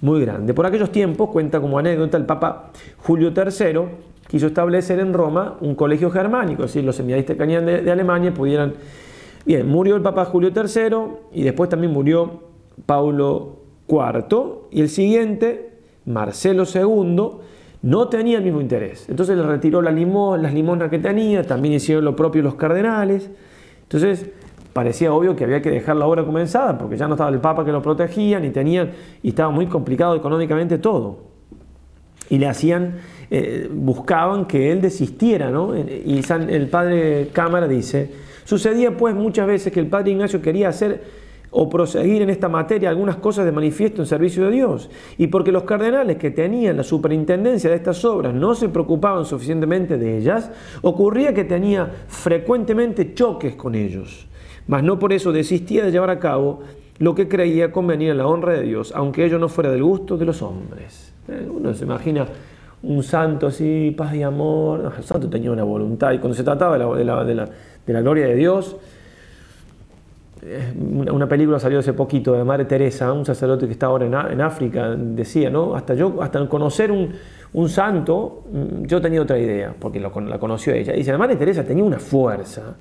muy 0.00 0.20
grande. 0.20 0.54
Por 0.54 0.66
aquellos 0.66 0.90
tiempos, 0.90 1.30
cuenta 1.30 1.60
como 1.60 1.78
anécdota, 1.78 2.16
el 2.16 2.26
Papa 2.26 2.70
Julio 2.98 3.32
III 3.34 3.80
quiso 4.28 4.46
establecer 4.46 4.98
en 5.00 5.12
Roma 5.12 5.56
un 5.60 5.74
colegio 5.74 6.10
germánico, 6.10 6.64
es 6.64 6.70
decir, 6.70 6.84
los 6.84 6.96
seminaristas 6.96 7.36
que 7.36 7.46
de, 7.46 7.82
de 7.82 7.90
Alemania 7.90 8.32
pudieran... 8.32 8.74
Bien, 9.46 9.68
murió 9.68 9.96
el 9.96 10.02
Papa 10.02 10.24
Julio 10.24 10.50
III 10.54 10.96
y 11.32 11.42
después 11.42 11.68
también 11.68 11.92
murió 11.92 12.44
Paulo 12.86 13.60
IV 13.88 14.68
y 14.70 14.80
el 14.80 14.88
siguiente, 14.88 15.78
Marcelo 16.06 16.64
II, 16.64 17.30
no 17.84 18.08
tenía 18.08 18.38
el 18.38 18.44
mismo 18.44 18.62
interés. 18.62 19.06
Entonces 19.10 19.36
le 19.36 19.42
retiró 19.42 19.82
la 19.82 19.90
las 19.92 20.54
limonas 20.54 20.88
que 20.88 20.98
tenía, 20.98 21.42
también 21.42 21.74
hicieron 21.74 22.02
lo 22.02 22.16
propio 22.16 22.42
los 22.42 22.54
cardenales. 22.54 23.30
Entonces 23.82 24.30
parecía 24.72 25.12
obvio 25.12 25.36
que 25.36 25.44
había 25.44 25.60
que 25.60 25.70
dejar 25.70 25.96
la 25.96 26.06
obra 26.06 26.24
comenzada, 26.24 26.78
porque 26.78 26.96
ya 26.96 27.06
no 27.08 27.14
estaba 27.14 27.28
el 27.28 27.40
Papa 27.40 27.62
que 27.62 27.72
lo 27.72 27.82
protegía, 27.82 28.40
ni 28.40 28.48
tenían, 28.48 28.92
y 29.22 29.28
estaba 29.28 29.50
muy 29.50 29.66
complicado 29.66 30.16
económicamente 30.16 30.78
todo. 30.78 31.24
Y 32.30 32.38
le 32.38 32.46
hacían, 32.46 33.00
eh, 33.30 33.68
buscaban 33.70 34.46
que 34.46 34.72
él 34.72 34.80
desistiera, 34.80 35.50
¿no? 35.50 35.76
Y 35.76 36.22
el 36.48 36.68
padre 36.68 37.28
Cámara 37.34 37.68
dice, 37.68 38.10
sucedía 38.44 38.96
pues 38.96 39.14
muchas 39.14 39.46
veces 39.46 39.70
que 39.70 39.80
el 39.80 39.88
padre 39.88 40.12
Ignacio 40.12 40.40
quería 40.40 40.70
hacer 40.70 41.02
o 41.56 41.68
proseguir 41.68 42.20
en 42.20 42.30
esta 42.30 42.48
materia 42.48 42.90
algunas 42.90 43.16
cosas 43.16 43.44
de 43.44 43.52
manifiesto 43.52 44.02
en 44.02 44.06
servicio 44.06 44.46
de 44.46 44.50
Dios. 44.50 44.90
Y 45.18 45.28
porque 45.28 45.52
los 45.52 45.62
cardenales 45.62 46.16
que 46.16 46.32
tenían 46.32 46.76
la 46.76 46.82
superintendencia 46.82 47.70
de 47.70 47.76
estas 47.76 48.04
obras 48.04 48.34
no 48.34 48.56
se 48.56 48.68
preocupaban 48.68 49.24
suficientemente 49.24 49.96
de 49.96 50.18
ellas, 50.18 50.50
ocurría 50.82 51.32
que 51.32 51.44
tenía 51.44 51.88
frecuentemente 52.08 53.14
choques 53.14 53.54
con 53.54 53.76
ellos. 53.76 54.26
Mas 54.66 54.82
no 54.82 54.98
por 54.98 55.12
eso 55.12 55.30
desistía 55.30 55.84
de 55.84 55.92
llevar 55.92 56.10
a 56.10 56.18
cabo 56.18 56.60
lo 56.98 57.14
que 57.14 57.28
creía 57.28 57.70
convenir 57.70 58.10
en 58.10 58.18
la 58.18 58.26
honra 58.26 58.54
de 58.54 58.62
Dios, 58.62 58.92
aunque 58.92 59.24
ello 59.24 59.38
no 59.38 59.48
fuera 59.48 59.70
del 59.70 59.84
gusto 59.84 60.16
de 60.16 60.24
los 60.24 60.42
hombres. 60.42 61.14
Uno 61.48 61.72
se 61.72 61.84
imagina 61.84 62.26
un 62.82 63.02
santo 63.04 63.46
así, 63.46 63.94
paz 63.96 64.12
y 64.16 64.24
amor. 64.24 64.92
el 64.96 65.04
santo 65.04 65.30
tenía 65.30 65.52
una 65.52 65.62
voluntad 65.64 66.12
y 66.12 66.18
cuando 66.18 66.34
se 66.34 66.42
trataba 66.42 66.76
de 66.96 67.04
la, 67.04 67.24
de 67.24 67.92
la 67.92 68.00
gloria 68.00 68.26
de 68.26 68.34
Dios, 68.34 68.76
una 71.10 71.26
película 71.26 71.58
salió 71.58 71.78
hace 71.78 71.94
poquito 71.94 72.34
de 72.34 72.44
Madre 72.44 72.66
Teresa, 72.66 73.12
un 73.12 73.24
sacerdote 73.24 73.66
que 73.66 73.72
está 73.72 73.86
ahora 73.86 74.06
en, 74.30 74.40
África, 74.40 74.94
decía, 74.94 75.48
¿no? 75.48 75.74
Hasta 75.74 75.94
yo, 75.94 76.22
hasta 76.22 76.46
conocer 76.48 76.90
un, 76.90 77.12
un, 77.54 77.68
santo, 77.68 78.44
mm, 78.52 78.84
yo 78.84 79.00
tenía 79.00 79.22
otra 79.22 79.38
idea, 79.38 79.74
porque 79.78 79.98
la 80.00 80.10
conoció 80.10 80.74
ella. 80.74 80.92
Dice, 80.92 81.12
la 81.12 81.18
Madre 81.18 81.36
Teresa 81.36 81.64
tenía 81.64 81.84
una 81.84 81.98
fuerza. 81.98 82.76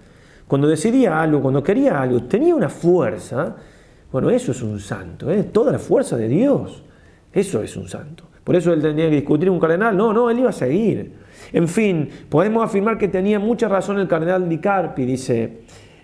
Cuando 0.47 0.67
decidía 0.67 1.21
algo, 1.21 1.41
cuando 1.41 1.63
quería 1.63 2.01
algo, 2.01 2.23
tenía 2.23 2.53
una 2.53 2.69
fuerza. 2.69 3.55
Bueno, 4.11 4.29
eso 4.29 4.51
es 4.51 4.61
un 4.61 4.79
santo, 4.79 5.31
¿eh? 5.31 5.43
toda 5.43 5.71
la 5.71 5.79
fuerza 5.79 6.17
de 6.17 6.27
Dios. 6.27 6.83
Eso 7.31 7.63
es 7.63 7.77
un 7.77 7.87
santo. 7.87 8.25
Por 8.43 8.57
eso 8.57 8.73
él 8.73 8.81
tenía 8.81 9.09
que 9.09 9.15
discutir 9.15 9.49
un 9.49 9.59
cardenal. 9.59 9.95
No, 9.95 10.11
no, 10.11 10.29
él 10.29 10.39
iba 10.39 10.49
a 10.49 10.53
seguir. 10.53 11.13
En 11.53 11.67
fin, 11.69 12.09
podemos 12.27 12.63
afirmar 12.63 12.97
que 12.97 13.07
tenía 13.07 13.39
mucha 13.39 13.69
razón 13.69 13.99
el 13.99 14.07
cardenal 14.07 14.49
Di 14.49 14.57
Carpi, 14.57 15.05
dice 15.05 15.61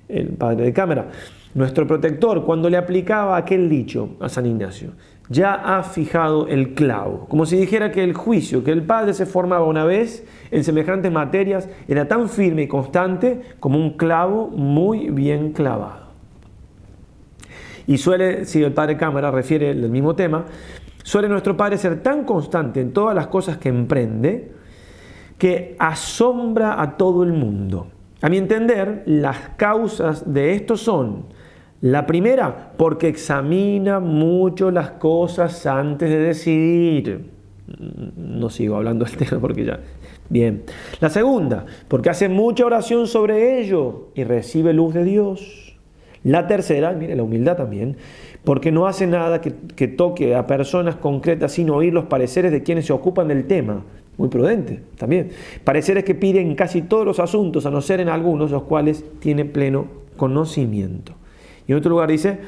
el 0.08 0.30
padre 0.30 0.66
de 0.66 0.74
cámara 0.74 1.06
nuestro 1.54 1.88
protector, 1.88 2.46
cuando 2.46 2.70
le 2.70 2.78
aplicaba 2.78 3.38
aquel 3.38 3.70
dicho 3.70 4.16
a 4.20 4.30
San 4.30 4.46
Ignacio, 4.46 4.92
ya 5.30 5.54
ha 5.54 5.84
fijado 5.84 6.48
el 6.48 6.74
clavo, 6.74 7.28
como 7.30 7.46
si 7.46 7.56
dijera 7.58 7.92
que 7.92 8.04
el 8.04 8.14
juicio 8.14 8.64
que 8.64 8.72
el 8.72 8.84
Padre 8.84 9.14
se 9.14 9.26
formaba 9.26 9.66
una 9.66 9.86
vez 9.86 10.26
en 10.50 10.64
semejantes 10.64 11.12
materias 11.12 11.70
era 11.88 12.08
tan 12.08 12.30
firme 12.30 12.64
y 12.64 12.68
constante 12.68 13.42
como 13.60 13.78
un 13.78 13.92
clavo 13.92 14.48
muy 14.48 15.12
bien 15.12 15.52
clavado. 15.54 16.10
Y 17.86 17.98
suele, 17.98 18.46
si 18.46 18.64
el 18.64 18.74
Padre 18.74 18.98
Cámara 18.98 19.32
refiere 19.32 19.72
el 19.72 19.90
mismo 19.90 20.16
tema, 20.16 20.46
suele 21.04 21.28
nuestro 21.28 21.58
Padre 21.58 21.78
ser 21.78 22.02
tan 22.02 22.24
constante 22.24 22.82
en 22.82 22.94
todas 22.94 23.16
las 23.16 23.28
cosas 23.28 23.58
que 23.58 23.70
emprende 23.70 24.52
que 25.40 25.76
asombra 25.80 26.82
a 26.82 26.98
todo 26.98 27.24
el 27.24 27.34
mundo. 27.34 27.88
A 28.22 28.30
mi 28.30 28.38
entender, 28.38 29.04
las 29.06 29.38
causas 29.56 30.32
de 30.32 30.54
esto 30.54 30.76
son 30.76 31.26
la 31.82 32.06
primera, 32.06 32.74
porque 32.76 33.08
examina 33.08 34.02
mucho 34.02 34.70
las 34.70 34.92
cosas 34.92 35.66
antes 35.66 36.10
de 36.10 36.18
decidir. 36.18 37.30
No 38.18 38.50
sigo 38.50 38.76
hablando 38.76 39.06
del 39.06 39.16
tema 39.18 39.40
porque 39.40 39.64
ya. 39.64 39.80
Bien. 40.30 40.64
La 41.00 41.10
segunda, 41.10 41.66
porque 41.88 42.10
hace 42.10 42.28
mucha 42.28 42.66
oración 42.66 43.08
sobre 43.08 43.60
ello 43.62 44.10
y 44.14 44.24
recibe 44.26 44.74
luz 44.74 44.94
de 44.94 45.04
Dios. 45.04 45.78
La 46.24 46.48
tercera, 46.48 46.92
mire 46.92 47.16
la 47.16 47.24
humildad 47.24 47.56
también, 47.56 47.96
porque 48.44 48.74
no 48.74 48.86
hace 48.86 49.08
nada 49.08 49.40
que, 49.40 49.54
que 49.76 49.88
toque 49.88 50.36
a 50.36 50.48
personas 50.48 50.98
concretas 50.98 51.54
sin 51.54 51.70
oír 51.70 51.94
los 51.94 52.06
pareceres 52.06 52.52
de 52.52 52.62
quienes 52.62 52.88
se 52.88 52.94
ocupan 52.94 53.30
del 53.30 53.48
tema. 53.48 53.86
Muy 54.18 54.28
prudente 54.28 54.82
también. 54.98 55.30
Pareceres 55.64 56.04
que 56.04 56.14
piden 56.14 56.54
casi 56.56 56.82
todos 56.82 57.06
los 57.06 57.22
asuntos, 57.22 57.66
a 57.66 57.72
no 57.72 57.80
ser 57.80 58.02
en 58.02 58.10
algunos 58.10 58.52
los 58.52 58.64
cuales 58.64 59.06
tiene 59.20 59.46
pleno 59.46 59.88
conocimiento. 60.18 61.16
Y 61.70 61.72
en 61.72 61.78
otro 61.78 61.92
lugar 61.92 62.10
dice, 62.10 62.40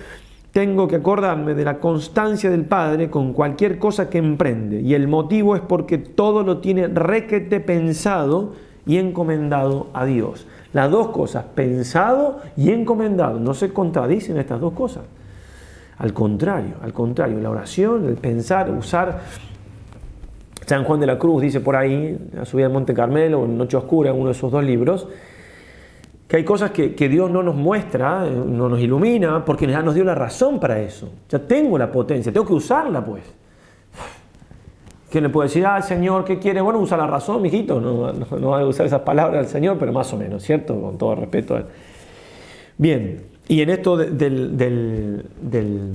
tengo 0.51 0.87
que 0.87 0.95
acordarme 0.95 1.53
de 1.53 1.63
la 1.63 1.77
constancia 1.77 2.49
del 2.49 2.65
Padre 2.65 3.11
con 3.11 3.33
cualquier 3.33 3.77
cosa 3.77 4.09
que 4.09 4.17
emprende. 4.17 4.81
Y 4.81 4.95
el 4.95 5.07
motivo 5.07 5.55
es 5.55 5.61
porque 5.61 5.99
todo 5.99 6.41
lo 6.41 6.57
tiene 6.57 6.87
requete 6.87 7.59
pensado 7.59 8.53
y 8.87 8.97
encomendado 8.97 9.89
a 9.93 10.05
Dios. 10.05 10.47
Las 10.73 10.89
dos 10.89 11.09
cosas, 11.09 11.45
pensado 11.53 12.41
y 12.57 12.71
encomendado. 12.71 13.39
No 13.39 13.53
se 13.53 13.71
contradicen 13.71 14.37
estas 14.37 14.59
dos 14.59 14.73
cosas. 14.73 15.03
Al 15.99 16.13
contrario, 16.13 16.77
al 16.81 16.91
contrario, 16.91 17.39
la 17.39 17.51
oración, 17.51 18.07
el 18.07 18.15
pensar, 18.15 18.71
usar. 18.71 19.21
San 20.65 20.83
Juan 20.83 20.99
de 20.99 21.05
la 21.05 21.19
Cruz 21.19 21.43
dice 21.43 21.59
por 21.59 21.75
ahí, 21.75 22.17
a 22.41 22.45
subida 22.45 22.65
al 22.65 22.73
Monte 22.73 22.95
Carmelo, 22.95 23.45
en 23.45 23.55
Noche 23.55 23.77
Oscura, 23.77 24.09
en 24.09 24.15
uno 24.15 24.25
de 24.25 24.31
esos 24.31 24.51
dos 24.51 24.63
libros, 24.63 25.07
que 26.31 26.37
hay 26.37 26.45
cosas 26.45 26.71
que, 26.71 27.09
Dios 27.09 27.29
no 27.29 27.43
nos 27.43 27.55
muestra, 27.55 28.23
no 28.23 28.69
nos 28.69 28.79
ilumina, 28.79 29.43
porque 29.43 29.67
ya 29.67 29.81
nos 29.81 29.93
dio 29.93 30.05
la 30.05 30.15
razón 30.15 30.61
para 30.61 30.79
eso. 30.79 31.09
Ya 31.27 31.39
tengo 31.39 31.77
la 31.77 31.91
potencia, 31.91 32.31
tengo 32.31 32.47
que 32.47 32.53
usarla 32.53 33.03
pues. 33.03 33.21
¿Quién 35.09 35.25
le 35.25 35.29
puede 35.29 35.49
decir, 35.49 35.65
ah, 35.65 35.81
Señor, 35.81 36.23
¿qué 36.23 36.39
quiere? 36.39 36.61
Bueno, 36.61 36.79
usa 36.79 36.95
la 36.95 37.05
razón, 37.05 37.41
mijito. 37.41 37.81
No, 37.81 38.13
no, 38.13 38.37
no 38.37 38.55
a 38.55 38.65
usar 38.65 38.85
esas 38.85 39.01
palabras 39.01 39.39
al 39.39 39.47
Señor, 39.47 39.75
pero 39.77 39.91
más 39.91 40.13
o 40.13 40.17
menos, 40.17 40.41
¿cierto? 40.41 40.79
Con 40.79 40.97
todo 40.97 41.15
respeto. 41.15 41.61
Bien, 42.77 43.23
y 43.49 43.61
en 43.61 43.69
esto 43.69 43.97
del, 43.97 44.57
del, 44.57 45.93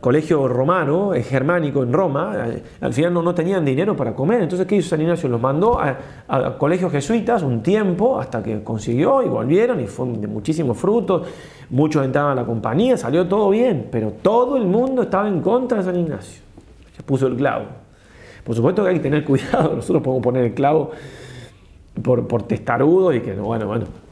colegio 0.00 0.48
romano, 0.48 1.12
germánico 1.22 1.82
en 1.82 1.92
Roma, 1.92 2.46
eh, 2.48 2.62
al 2.80 2.92
final 2.92 3.14
no, 3.14 3.34
tenían 3.34 3.64
dinero 3.64 3.96
para 3.96 4.14
comer. 4.14 4.42
Entonces, 4.42 4.66
¿qué 4.66 4.76
hizo 4.76 4.90
San 4.90 5.00
Ignacio? 5.00 5.28
Los 5.28 5.40
mandó 5.40 5.78
a, 5.80 6.58
colegios 6.58 6.92
jesuitas 6.92 7.42
un 7.42 7.62
tiempo 7.62 8.18
hasta 8.18 8.42
que 8.42 8.62
consiguió 8.62 9.22
y 9.22 9.28
volvieron 9.28 9.80
y 9.80 9.86
fue 9.86 10.06
de 10.08 10.26
muchísimos 10.26 10.76
frutos. 10.76 11.26
Muchos 11.70 12.04
entraban 12.04 12.32
a 12.32 12.34
la 12.34 12.46
compañía, 12.46 12.96
salió 12.96 13.26
todo 13.26 13.50
bien, 13.50 13.88
pero 13.90 14.12
todo 14.22 14.56
el 14.56 14.64
mundo 14.64 15.02
estaba 15.02 15.28
en 15.28 15.40
contra 15.40 15.78
de 15.78 15.84
San 15.84 15.98
Ignacio. 15.98 16.42
Se 16.96 17.02
puso 17.02 17.26
el 17.26 17.36
clavo. 17.36 17.66
Por 18.44 18.54
supuesto 18.54 18.84
que 18.84 18.90
hay 18.90 18.96
que 18.96 19.02
tener 19.02 19.24
cuidado, 19.26 19.74
nosotros 19.74 20.02
podemos 20.02 20.22
poner 20.22 20.44
el 20.44 20.54
clavo 20.54 20.90
por, 22.02 22.26
por 22.28 22.42
testarudo 22.42 23.12
y 23.12 23.20
que, 23.20 23.34
bueno, 23.34 23.66
bueno, 23.66 23.86
eh, 23.86 24.05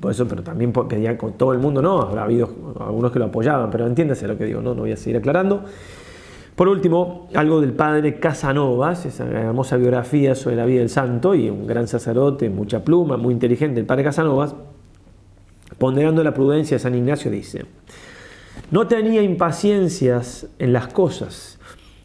por 0.00 0.10
eso, 0.10 0.26
pero 0.26 0.42
también 0.42 0.72
con 0.72 1.32
todo 1.34 1.52
el 1.52 1.58
mundo, 1.58 1.82
no, 1.82 2.00
ha 2.00 2.22
habido 2.22 2.48
algunos 2.80 3.12
que 3.12 3.18
lo 3.18 3.26
apoyaban, 3.26 3.70
pero 3.70 3.86
entiéndase 3.86 4.26
lo 4.26 4.38
que 4.38 4.44
digo, 4.44 4.62
no, 4.62 4.74
no 4.74 4.82
voy 4.82 4.92
a 4.92 4.96
seguir 4.96 5.18
aclarando. 5.18 5.64
Por 6.56 6.68
último, 6.68 7.28
algo 7.34 7.60
del 7.60 7.72
padre 7.72 8.18
Casanovas, 8.18 9.04
esa 9.06 9.24
hermosa 9.24 9.76
biografía 9.76 10.34
sobre 10.34 10.56
la 10.56 10.64
vida 10.64 10.80
del 10.80 10.88
santo 10.88 11.34
y 11.34 11.50
un 11.50 11.66
gran 11.66 11.88
sacerdote, 11.88 12.48
mucha 12.48 12.84
pluma, 12.84 13.16
muy 13.16 13.34
inteligente, 13.34 13.80
el 13.80 13.86
padre 13.86 14.04
Casanovas, 14.04 14.54
ponderando 15.78 16.22
la 16.22 16.32
prudencia 16.32 16.76
de 16.76 16.78
San 16.78 16.94
Ignacio, 16.94 17.30
dice, 17.30 17.66
no 18.70 18.86
tenía 18.86 19.22
impaciencias 19.22 20.46
en 20.58 20.72
las 20.72 20.88
cosas, 20.88 21.58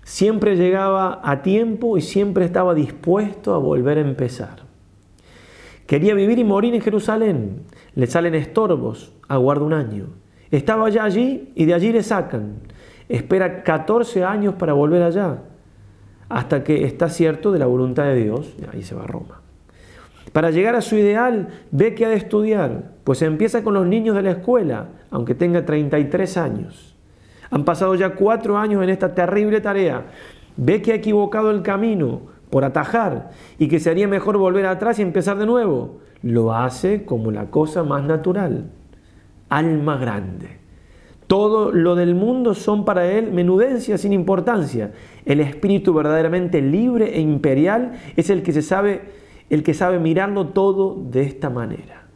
siempre 0.04 0.58
llegaba 0.58 1.22
a 1.24 1.44
tiempo 1.44 1.98
y 1.98 2.02
siempre 2.02 2.44
estaba 2.44 2.74
dispuesto 2.74 3.54
a 3.54 3.60
volver 3.60 4.00
a 4.00 4.02
empezar. 4.02 4.69
Quería 5.90 6.14
vivir 6.14 6.38
y 6.38 6.44
morir 6.44 6.76
en 6.76 6.82
Jerusalén. 6.82 7.64
Le 7.96 8.06
salen 8.06 8.36
estorbos, 8.36 9.12
aguarda 9.28 9.66
un 9.66 9.74
año. 9.74 10.10
Estaba 10.52 10.88
ya 10.92 11.04
allí 11.04 11.52
y 11.56 11.66
de 11.66 11.74
allí 11.74 11.92
le 11.92 12.04
sacan. 12.04 12.58
Espera 13.08 13.64
14 13.64 14.24
años 14.24 14.54
para 14.54 14.74
volver 14.74 15.02
allá, 15.02 15.40
hasta 16.30 16.64
que 16.64 16.86
está 16.86 17.10
cierto 17.10 17.52
de 17.52 17.58
la 17.58 17.66
voluntad 17.66 18.04
de 18.04 18.18
Dios, 18.18 18.54
y 18.62 18.66
ahí 18.72 18.84
se 18.84 18.94
va 18.94 19.06
a 19.06 19.08
Roma. 19.08 19.42
Para 20.32 20.52
llegar 20.52 20.76
a 20.76 20.82
su 20.82 20.96
ideal, 20.96 21.48
ve 21.72 21.96
que 21.96 22.06
ha 22.06 22.10
de 22.10 22.18
estudiar, 22.18 22.92
pues 23.04 23.24
empieza 23.24 23.64
con 23.64 23.74
los 23.74 23.88
niños 23.88 24.16
de 24.16 24.22
la 24.22 24.30
escuela, 24.30 24.90
aunque 25.10 25.34
tenga 25.34 25.66
33 25.66 26.38
años. 26.38 26.96
Han 27.50 27.66
pasado 27.66 27.96
ya 27.96 28.14
cuatro 28.14 28.60
años 28.60 28.84
en 28.84 28.90
esta 28.90 29.16
terrible 29.16 29.60
tarea. 29.60 30.06
Ve 30.56 30.84
que 30.84 30.92
ha 30.92 30.96
equivocado 30.96 31.50
el 31.50 31.64
camino, 31.64 32.22
por 32.50 32.66
atajar 32.66 33.32
y 33.58 33.68
que 33.68 33.80
sería 33.80 34.08
mejor 34.08 34.38
volver 34.38 34.66
atrás 34.66 35.00
y 35.00 35.02
empezar 35.02 35.38
de 35.38 35.46
nuevo. 35.46 36.00
Lo 36.22 36.54
hace 36.54 37.06
como 37.06 37.32
la 37.32 37.50
cosa 37.52 37.84
más 37.84 38.04
natural. 38.04 38.72
Alma 39.50 39.98
grande. 39.98 40.60
Todo 41.28 41.72
lo 41.72 41.96
del 41.96 42.16
mundo 42.16 42.56
son 42.56 42.86
para 42.86 43.12
él 43.12 43.32
menudencias 43.32 44.02
sin 44.02 44.14
importancia. 44.14 44.94
El 45.26 45.40
espíritu 45.42 45.94
verdaderamente 45.94 46.62
libre 46.62 47.16
e 47.16 47.22
imperial 47.22 47.94
es 48.16 48.32
el 48.32 48.42
que 48.42 48.52
se 48.52 48.64
sabe, 48.64 49.02
el 49.52 49.62
que 49.62 49.76
sabe 49.76 50.00
mirarlo 50.00 50.48
todo 50.48 50.98
de 51.12 51.22
esta 51.22 51.52
manera. 51.52 52.08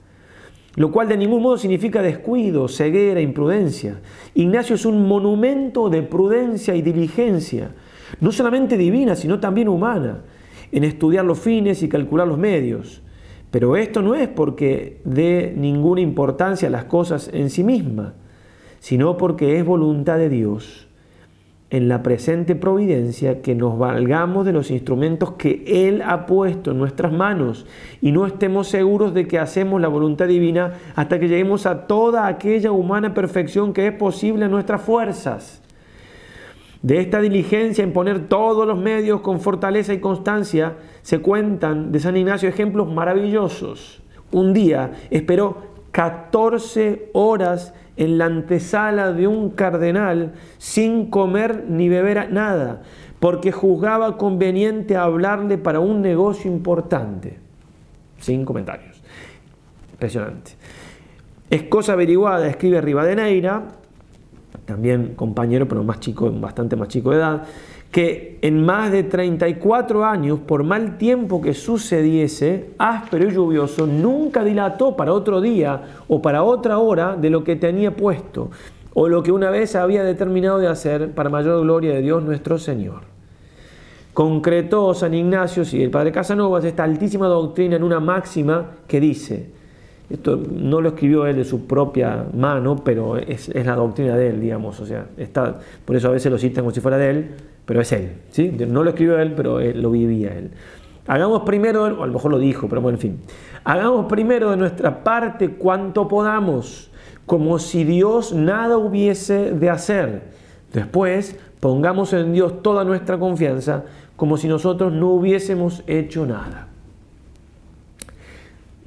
Lo 0.75 0.91
cual 0.91 1.07
de 1.07 1.17
ningún 1.17 1.43
modo 1.43 1.59
significa 1.59 2.01
descuido, 2.01 2.67
ceguera, 2.67 3.21
imprudencia. 3.21 3.99
Ignacio 4.33 4.73
es 4.75 4.85
un 4.85 5.07
monumento 5.07 5.91
de 5.91 6.01
prudencia 6.01 6.73
y 6.73 6.81
diligencia 6.81 7.69
no 8.19 8.31
solamente 8.31 8.77
divina, 8.77 9.15
sino 9.15 9.39
también 9.39 9.67
humana, 9.67 10.21
en 10.71 10.83
estudiar 10.83 11.25
los 11.25 11.39
fines 11.39 11.83
y 11.83 11.89
calcular 11.89 12.27
los 12.27 12.37
medios. 12.37 13.01
Pero 13.51 13.77
esto 13.77 14.01
no 14.01 14.15
es 14.15 14.27
porque 14.27 15.01
dé 15.05 15.53
ninguna 15.55 16.01
importancia 16.01 16.67
a 16.67 16.71
las 16.71 16.85
cosas 16.85 17.29
en 17.31 17.49
sí 17.49 17.63
mismas, 17.63 18.13
sino 18.79 19.17
porque 19.17 19.57
es 19.57 19.65
voluntad 19.65 20.17
de 20.17 20.29
Dios 20.29 20.87
en 21.73 21.87
la 21.87 22.03
presente 22.03 22.55
providencia 22.55 23.41
que 23.41 23.55
nos 23.55 23.79
valgamos 23.79 24.45
de 24.45 24.53
los 24.53 24.69
instrumentos 24.69 25.31
que 25.31 25.63
Él 25.87 26.03
ha 26.03 26.27
puesto 26.27 26.69
en 26.69 26.77
nuestras 26.77 27.11
manos 27.11 27.65
y 27.99 28.11
no 28.11 28.27
estemos 28.27 28.67
seguros 28.67 29.15
de 29.15 29.27
que 29.27 29.39
hacemos 29.39 29.81
la 29.81 29.87
voluntad 29.87 30.27
divina 30.27 30.73
hasta 30.95 31.19
que 31.19 31.27
lleguemos 31.27 31.65
a 31.65 31.87
toda 31.87 32.27
aquella 32.27 32.71
humana 32.71 33.15
perfección 33.15 33.73
que 33.73 33.87
es 33.87 33.93
posible 33.93 34.45
en 34.45 34.51
nuestras 34.51 34.83
fuerzas. 34.83 35.62
De 36.83 36.99
esta 36.99 37.21
diligencia 37.21 37.81
en 37.81 37.93
poner 37.93 38.27
todos 38.27 38.67
los 38.67 38.77
medios 38.77 39.21
con 39.21 39.39
fortaleza 39.39 39.93
y 39.93 39.99
constancia, 39.99 40.75
se 41.01 41.19
cuentan 41.19 41.93
de 41.93 42.01
San 42.01 42.17
Ignacio 42.17 42.49
ejemplos 42.49 42.91
maravillosos. 42.93 44.03
Un 44.33 44.53
día 44.53 44.91
esperó 45.09 45.71
14 45.91 47.09
horas 47.13 47.73
en 47.95 48.17
la 48.17 48.25
antesala 48.25 49.13
de 49.13 49.27
un 49.27 49.51
cardenal 49.51 50.33
sin 50.57 51.09
comer 51.09 51.63
ni 51.69 51.87
beber 51.87 52.33
nada, 52.33 52.81
porque 53.21 53.53
juzgaba 53.53 54.17
conveniente 54.17 54.97
hablarle 54.97 55.57
para 55.57 55.79
un 55.79 56.01
negocio 56.01 56.51
importante. 56.51 57.37
Sin 58.19 58.43
comentarios. 58.43 59.01
Impresionante. 59.93 60.51
Es 61.49 61.63
cosa 61.63 61.93
averiguada, 61.93 62.45
escribe 62.45 62.81
Rivadeneira, 62.81 63.67
también 64.65 65.13
compañero, 65.15 65.67
pero 65.67 65.83
más 65.83 65.99
chico, 65.99 66.31
bastante 66.31 66.75
más 66.75 66.87
chico 66.87 67.11
de 67.11 67.17
edad, 67.17 67.43
que 67.91 68.39
en 68.41 68.65
más 68.65 68.91
de 68.91 69.03
34 69.03 70.03
años, 70.03 70.39
por 70.39 70.63
mal 70.63 70.97
tiempo 70.97 71.41
que 71.41 71.53
sucediese, 71.53 72.71
áspero 72.79 73.29
y 73.29 73.31
lluvioso, 73.31 73.85
nunca 73.85 74.43
dilató 74.43 74.95
para 74.95 75.13
otro 75.13 75.41
día 75.41 75.81
o 76.07 76.21
para 76.21 76.43
otra 76.43 76.79
hora 76.79 77.15
de 77.15 77.29
lo 77.29 77.43
que 77.43 77.55
tenía 77.55 77.95
puesto, 77.95 78.49
o 78.95 79.07
lo 79.07 79.21
que 79.21 79.31
una 79.31 79.51
vez 79.51 79.75
había 79.75 80.03
determinado 80.03 80.57
de 80.57 80.67
hacer 80.67 81.11
para 81.11 81.29
mayor 81.29 81.61
gloria 81.61 81.93
de 81.93 82.01
Dios 82.01 82.23
nuestro 82.23 82.57
Señor. 82.57 83.01
Concretó 84.13 84.93
San 84.93 85.13
Ignacio 85.13 85.63
y 85.71 85.83
el 85.83 85.91
Padre 85.91 86.11
Casanovas 86.11 86.63
esta 86.65 86.83
altísima 86.83 87.27
doctrina 87.27 87.75
en 87.75 87.83
una 87.83 87.99
máxima 87.99 88.71
que 88.87 88.99
dice, 88.99 89.49
esto 90.09 90.37
no 90.37 90.81
lo 90.81 90.89
escribió 90.89 91.25
él 91.25 91.37
de 91.37 91.45
su 91.45 91.65
propia 91.65 92.25
mano, 92.33 92.75
pero 92.83 93.17
es, 93.17 93.53
la 93.53 93.75
doctrina 93.75 94.15
de 94.15 94.29
él, 94.29 94.41
digamos. 94.41 94.79
O 94.79 94.85
sea, 94.85 95.07
está, 95.17 95.59
por 95.85 95.95
eso 95.95 96.09
a 96.09 96.11
veces 96.11 96.31
lo 96.31 96.37
citan 96.37 96.63
como 96.63 96.73
si 96.73 96.81
fuera 96.81 96.97
de 96.97 97.09
él, 97.09 97.31
pero 97.65 97.81
es 97.81 97.91
él. 97.91 98.11
¿sí? 98.29 98.51
No 98.67 98.83
lo 98.83 98.91
escribió 98.91 99.17
él, 99.19 99.33
pero 99.35 99.59
lo 99.59 99.91
vivía 99.91 100.37
él. 100.37 100.51
Hagamos 101.07 101.43
primero, 101.43 101.83
o 101.83 102.03
a 102.03 102.07
lo 102.07 102.13
mejor 102.13 102.31
lo 102.31 102.39
dijo, 102.39 102.67
pero 102.67 102.81
bueno, 102.81 102.97
en 102.97 103.01
fin. 103.01 103.19
Hagamos 103.63 104.05
primero 104.05 104.51
de 104.51 104.57
nuestra 104.57 105.03
parte 105.03 105.49
cuanto 105.51 106.07
podamos, 106.07 106.91
como 107.25 107.59
si 107.59 107.83
Dios 107.83 108.33
nada 108.33 108.77
hubiese 108.77 109.51
de 109.51 109.69
hacer. 109.69 110.21
Después, 110.73 111.37
pongamos 111.59 112.13
en 112.13 112.33
Dios 112.33 112.61
toda 112.61 112.83
nuestra 112.83 113.17
confianza, 113.17 113.83
como 114.15 114.37
si 114.37 114.47
nosotros 114.47 114.93
no 114.93 115.09
hubiésemos 115.09 115.83
hecho 115.87 116.25
nada. 116.25 116.67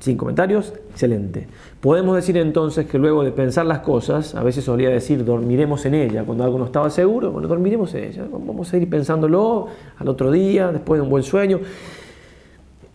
Sin 0.06 0.16
comentarios, 0.16 0.72
excelente. 0.90 1.48
Podemos 1.80 2.14
decir 2.14 2.36
entonces 2.36 2.86
que 2.86 2.96
luego 2.96 3.24
de 3.24 3.32
pensar 3.32 3.66
las 3.66 3.80
cosas, 3.80 4.36
a 4.36 4.44
veces 4.44 4.62
solía 4.62 4.88
decir 4.88 5.24
dormiremos 5.24 5.84
en 5.84 5.94
ella, 5.94 6.22
cuando 6.22 6.44
algo 6.44 6.60
no 6.60 6.66
estaba 6.66 6.90
seguro, 6.90 7.32
bueno, 7.32 7.48
dormiremos 7.48 7.92
en 7.94 8.04
ella, 8.04 8.24
vamos 8.30 8.72
a 8.72 8.76
ir 8.76 8.88
pensándolo 8.88 9.66
al 9.98 10.08
otro 10.08 10.30
día, 10.30 10.70
después 10.70 11.00
de 11.00 11.02
un 11.02 11.10
buen 11.10 11.24
sueño. 11.24 11.58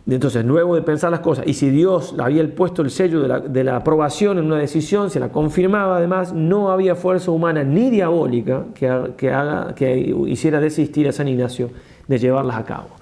Entonces, 0.07 0.45
luego 0.45 0.73
de 0.73 0.83
pensar 0.83 1.11
las 1.11 1.19
cosas, 1.19 1.45
y 1.45 1.53
si 1.53 1.69
Dios 1.69 2.15
había 2.17 2.47
puesto 2.55 2.81
el 2.81 2.89
sello 2.89 3.19
de 3.19 3.63
la, 3.65 3.75
aprobación 3.75 4.37
en 4.37 4.45
una 4.45 4.59
decisión, 4.59 5.09
se 5.09 5.19
la 5.19 5.33
confirmaba 5.33 5.97
además, 5.97 6.31
no 6.31 6.71
había 6.71 6.95
fuerza 6.95 7.31
humana 7.31 7.61
ni 7.65 7.89
diabólica 7.89 8.67
que, 8.73 9.11
que, 9.17 9.33
haga, 9.33 9.75
que 9.75 10.15
hiciera 10.27 10.61
desistir 10.61 11.09
a 11.09 11.11
San 11.11 11.27
Ignacio 11.27 11.71
de 12.07 12.17
llevarlas 12.17 12.55
a 12.55 12.63
cabo 12.63 13.00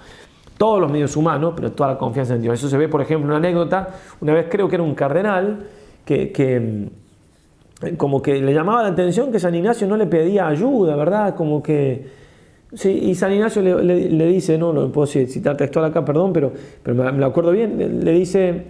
todos 0.60 0.82
los 0.82 0.92
medios 0.92 1.16
humanos, 1.16 1.54
pero 1.56 1.72
toda 1.72 1.94
la 1.94 1.98
confianza 1.98 2.36
en 2.36 2.42
Dios. 2.42 2.60
Eso 2.60 2.68
se 2.68 2.78
ve, 2.78 2.90
por 2.90 3.02
ejemplo, 3.02 3.26
una 3.26 3.38
anécdota, 3.38 3.96
una 4.20 4.34
vez 4.34 4.48
creo 4.50 4.68
que 4.68 4.76
era 4.76 4.84
un 4.84 4.94
cardenal 4.94 5.66
que, 6.06 6.90
mm, 7.82 7.96
como 7.96 8.22
que 8.22 8.42
le 8.42 8.54
llamaba 8.54 8.84
la 8.84 8.90
atención 8.90 9.32
que 9.32 9.40
San 9.40 9.56
Ignacio 9.56 9.88
no 9.88 9.96
le 9.96 10.06
pedía 10.06 10.50
ayuda, 10.50 10.98
¿verdad? 10.98 11.34
Como 11.34 11.64
que... 11.64 12.20
Sí, 12.74 12.90
y 12.90 13.16
San 13.16 13.32
Ignacio 13.32 13.62
le, 13.62 14.28
dice, 14.28 14.58
no, 14.58 14.74
no 14.74 14.92
puedo 14.92 15.08
citar 15.08 15.56
textual 15.56 15.86
acá, 15.86 16.04
perdón, 16.04 16.34
pero, 16.34 16.52
pero 16.84 17.04
me, 17.04 17.12
lo 17.14 17.26
acuerdo 17.26 17.52
bien, 17.52 18.04
le, 18.04 18.12
dice, 18.12 18.66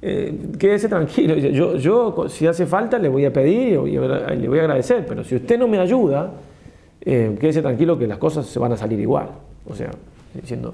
eh, 0.00 0.34
quédese 0.58 0.88
tranquilo, 0.88 1.34
yo, 1.34 1.76
yo 1.76 2.28
si 2.28 2.46
hace 2.46 2.66
falta 2.66 2.98
le 2.98 3.08
voy 3.08 3.24
a 3.24 3.32
pedir 3.32 3.80
y 3.84 3.90
le 3.90 4.48
voy 4.48 4.58
a 4.58 4.62
agradecer, 4.62 5.04
pero 5.06 5.22
si 5.24 5.34
usted 5.34 5.58
no 5.58 5.66
me 5.66 5.78
ayuda, 5.78 6.32
eh, 7.04 7.36
quédese 7.38 7.62
tranquilo 7.62 7.98
que 7.98 8.06
las 8.06 8.18
cosas 8.18 8.46
se 8.46 8.60
van 8.60 8.72
a 8.72 8.76
salir 8.76 9.00
igual. 9.00 9.28
O 9.68 9.74
sea, 9.74 9.90
diciendo, 10.32 10.72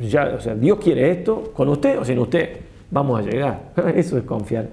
ya, 0.00 0.34
o 0.36 0.40
sea, 0.40 0.54
Dios 0.54 0.78
quiere 0.78 1.10
esto 1.10 1.52
con 1.54 1.68
usted 1.68 1.98
o 1.98 2.04
sin 2.04 2.18
usted. 2.18 2.60
vamos 2.90 3.20
a 3.20 3.22
llegar. 3.22 3.72
Eso 3.94 4.16
es 4.16 4.24
confiar 4.24 4.68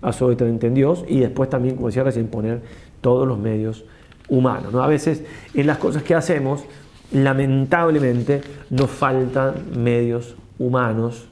absolutamente 0.00 0.66
en 0.66 0.74
Dios 0.74 1.04
y 1.08 1.20
después 1.20 1.48
también, 1.48 1.76
como 1.76 1.88
decía 1.88 2.02
recién, 2.02 2.26
poner 2.28 2.60
todos 3.00 3.26
los 3.26 3.38
medios 3.38 3.84
humanos. 4.28 4.72
¿no? 4.72 4.82
A 4.82 4.86
veces 4.88 5.24
en 5.54 5.66
las 5.66 5.78
cosas 5.78 6.02
que 6.02 6.14
hacemos, 6.14 6.64
lamentablemente, 7.12 8.40
nos 8.70 8.90
faltan 8.90 9.54
medios 9.76 10.36
humanos 10.58 11.28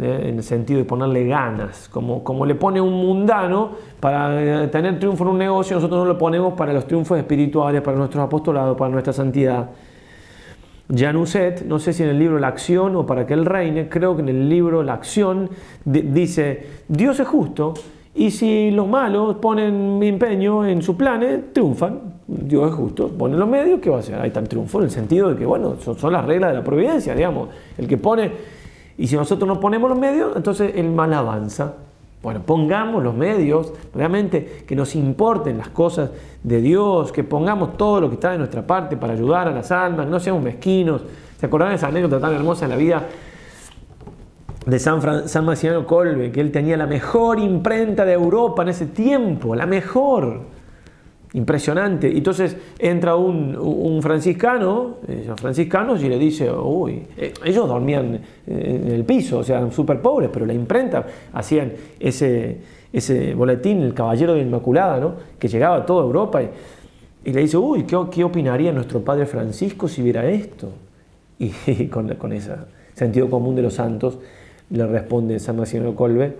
¿eh? 0.00 0.26
en 0.28 0.36
el 0.38 0.42
sentido 0.42 0.78
de 0.78 0.84
ponerle 0.84 1.26
ganas, 1.26 1.88
como, 1.88 2.24
como 2.24 2.46
le 2.46 2.54
pone 2.54 2.80
un 2.80 2.94
mundano 2.94 3.72
para 4.00 4.64
eh, 4.64 4.68
tener 4.68 4.98
triunfo 4.98 5.24
en 5.24 5.30
un 5.30 5.38
negocio, 5.38 5.76
nosotros 5.76 6.00
no 6.00 6.06
lo 6.06 6.18
ponemos 6.18 6.54
para 6.54 6.72
los 6.72 6.86
triunfos 6.86 7.18
espirituales, 7.18 7.82
para 7.82 7.96
nuestros 7.96 8.24
apostolados, 8.24 8.76
para 8.76 8.90
nuestra 8.90 9.12
santidad. 9.12 9.70
Januset, 10.94 11.64
no 11.66 11.78
sé 11.78 11.92
si 11.92 12.02
en 12.02 12.10
el 12.10 12.18
libro 12.18 12.38
La 12.38 12.48
acción 12.48 12.96
o 12.96 13.06
para 13.06 13.26
que 13.26 13.34
él 13.34 13.46
reine, 13.46 13.88
creo 13.88 14.16
que 14.16 14.22
en 14.22 14.28
el 14.28 14.48
libro 14.48 14.82
La 14.82 14.94
acción 14.94 15.50
dice, 15.84 16.66
Dios 16.88 17.20
es 17.20 17.28
justo 17.28 17.74
y 18.14 18.30
si 18.32 18.70
los 18.70 18.88
malos 18.88 19.36
ponen 19.36 20.02
empeño 20.02 20.66
en 20.66 20.82
sus 20.82 20.96
planes, 20.96 21.52
triunfan. 21.52 22.20
Dios 22.26 22.68
es 22.68 22.74
justo, 22.74 23.08
ponen 23.08 23.38
los 23.38 23.48
medios, 23.48 23.80
¿qué 23.80 23.90
va 23.90 23.96
a 23.96 24.00
hacer? 24.00 24.20
Ahí 24.20 24.32
el 24.34 24.48
triunfo 24.48 24.78
en 24.78 24.84
el 24.84 24.90
sentido 24.90 25.30
de 25.30 25.36
que, 25.36 25.46
bueno, 25.46 25.76
son, 25.80 25.96
son 25.98 26.12
las 26.12 26.24
reglas 26.24 26.50
de 26.50 26.56
la 26.58 26.64
providencia, 26.64 27.14
digamos. 27.14 27.50
El 27.78 27.86
que 27.86 27.96
pone 27.96 28.32
y 29.00 29.06
si 29.06 29.16
nosotros 29.16 29.48
no 29.48 29.58
ponemos 29.58 29.88
los 29.88 29.98
medios, 29.98 30.36
entonces 30.36 30.72
el 30.76 30.90
mal 30.90 31.14
avanza. 31.14 31.74
Bueno, 32.22 32.42
pongamos 32.42 33.02
los 33.02 33.14
medios, 33.14 33.72
realmente 33.94 34.64
que 34.66 34.76
nos 34.76 34.94
importen 34.94 35.56
las 35.56 35.68
cosas 35.68 36.10
de 36.42 36.60
Dios, 36.60 37.12
que 37.12 37.24
pongamos 37.24 37.78
todo 37.78 38.02
lo 38.02 38.08
que 38.08 38.16
está 38.16 38.32
de 38.32 38.38
nuestra 38.38 38.66
parte 38.66 38.98
para 38.98 39.14
ayudar 39.14 39.48
a 39.48 39.52
las 39.52 39.72
almas, 39.72 40.06
no 40.06 40.20
seamos 40.20 40.42
mezquinos. 40.42 41.02
¿Se 41.38 41.46
acordarán 41.46 41.72
de 41.72 41.76
esa 41.76 41.88
anécdota 41.88 42.20
tan 42.20 42.34
hermosa 42.34 42.66
en 42.66 42.70
la 42.70 42.76
vida 42.76 43.06
de 44.66 44.78
San, 44.78 45.00
Maximiliano 45.46 45.86
Colbe, 45.86 46.30
que 46.30 46.42
él 46.42 46.52
tenía 46.52 46.76
la 46.76 46.86
mejor 46.86 47.38
imprenta 47.38 48.04
de 48.04 48.12
Europa 48.12 48.62
en 48.62 48.68
ese 48.68 48.86
tiempo, 48.86 49.54
la 49.54 49.64
mejor? 49.64 50.59
Impresionante. 51.32 52.08
Entonces 52.08 52.56
entra 52.78 53.14
un, 53.14 54.00
franciscano, 54.02 54.96
eh, 55.06 55.30
franciscanos, 55.36 56.02
y 56.02 56.08
le 56.08 56.18
dice, 56.18 56.50
uy, 56.50 57.06
eh, 57.16 57.32
ellos 57.44 57.68
dormían 57.68 58.20
en 58.46 58.88
el 58.88 59.04
piso, 59.04 59.38
o 59.38 59.44
sea, 59.44 59.58
eran 59.58 59.70
súper 59.70 60.00
pobres, 60.00 60.30
pero 60.32 60.44
la 60.44 60.52
imprenta 60.52 61.06
hacían 61.32 61.72
ese, 62.00 62.58
ese 62.92 63.34
boletín, 63.34 63.82
el 63.82 63.94
Caballero 63.94 64.34
de 64.34 64.40
Inmaculada, 64.40 64.98
¿no? 64.98 65.14
que 65.38 65.46
llegaba 65.46 65.76
a 65.76 65.86
toda 65.86 66.02
Europa. 66.02 66.42
Y, 66.42 67.32
le 67.32 67.40
dice, 67.42 67.56
uy, 67.56 67.84
¿qué, 67.84 67.96
¿qué, 68.10 68.24
opinaría 68.24 68.72
nuestro 68.72 69.00
Padre 69.02 69.26
Francisco 69.26 69.86
si 69.86 70.02
viera 70.02 70.28
esto? 70.28 70.68
Y, 71.38 71.86
con, 71.86 72.06
con, 72.16 72.32
ese 72.34 72.52
sentido 72.94 73.30
común 73.30 73.54
de 73.54 73.62
los 73.62 73.72
santos, 73.72 74.18
le 74.68 74.86
responde 74.86 75.38
San 75.38 75.56
Maximiliano 75.56 75.96
Colbe, 75.96 76.36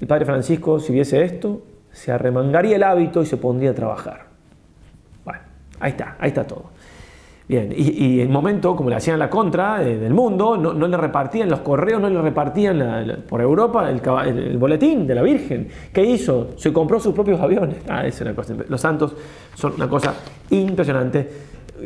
el 0.00 0.06
Padre 0.06 0.24
Francisco, 0.24 0.78
si 0.78 0.92
viese 0.92 1.24
esto, 1.24 1.62
se 1.94 2.12
arremangaría 2.12 2.76
el 2.76 2.82
hábito 2.82 3.22
y 3.22 3.26
se 3.26 3.36
pondría 3.36 3.70
a 3.70 3.74
trabajar. 3.74 4.26
Bueno, 5.24 5.40
ahí 5.80 5.92
está, 5.92 6.16
ahí 6.18 6.28
está 6.28 6.46
todo. 6.46 6.74
Bien, 7.46 7.74
y, 7.76 8.20
en 8.20 8.26
el 8.26 8.28
momento, 8.30 8.74
como 8.74 8.88
le 8.88 8.96
hacían 8.96 9.18
la 9.18 9.28
contra 9.28 9.82
eh, 9.82 9.98
del 9.98 10.14
mundo, 10.14 10.56
no, 10.56 10.72
le 10.72 10.96
repartían 10.96 11.50
los 11.50 11.60
correos, 11.60 12.00
no 12.00 12.08
le 12.08 12.22
repartían 12.22 13.24
por 13.28 13.42
Europa 13.42 13.90
el, 13.90 14.56
boletín 14.56 15.06
de 15.06 15.14
la 15.14 15.22
Virgen. 15.22 15.68
¿Qué 15.92 16.02
hizo? 16.02 16.52
Se 16.56 16.72
compró 16.72 16.98
sus 16.98 17.14
propios 17.14 17.38
aviones. 17.40 17.78
Ah, 17.86 18.06
es 18.06 18.18
una 18.22 18.34
cosa. 18.34 18.54
Los 18.66 18.80
santos 18.80 19.14
son 19.54 19.74
una 19.74 19.88
cosa 19.88 20.14
impresionante. 20.50 21.30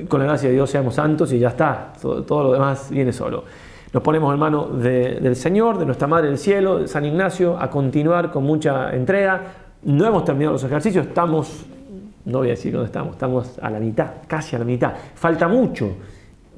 Con 0.06 0.20
la 0.20 0.26
gracia 0.26 0.48
de 0.48 0.54
Dios 0.54 0.70
seamos 0.70 0.94
santos 0.94 1.32
y 1.32 1.40
ya 1.40 1.48
está. 1.48 1.92
Todo, 2.00 2.42
lo 2.44 2.52
demás 2.52 2.88
viene 2.90 3.12
solo. 3.12 3.42
Nos 3.92 4.02
ponemos 4.02 4.32
en 4.32 4.38
manos 4.38 4.80
del 4.80 5.34
Señor, 5.34 5.78
de 5.78 5.86
nuestra 5.86 6.06
Madre 6.06 6.28
del 6.28 6.38
Cielo, 6.38 6.78
de 6.78 6.88
San 6.88 7.04
Ignacio, 7.04 7.58
a 7.58 7.68
continuar 7.68 8.30
con 8.30 8.44
mucha 8.44 8.94
entrega, 8.94 9.40
no 9.82 10.06
hemos 10.06 10.24
terminado 10.24 10.52
los 10.52 10.64
ejercicios, 10.64 11.06
estamos, 11.06 11.66
no 12.24 12.38
voy 12.38 12.48
a 12.48 12.50
decir 12.50 12.72
dónde 12.72 12.86
estamos, 12.86 13.12
estamos 13.12 13.58
a 13.60 13.70
la 13.70 13.78
mitad, 13.78 14.08
casi 14.26 14.56
a 14.56 14.58
la 14.58 14.64
mitad. 14.64 14.92
Falta 15.14 15.48
mucho, 15.48 15.90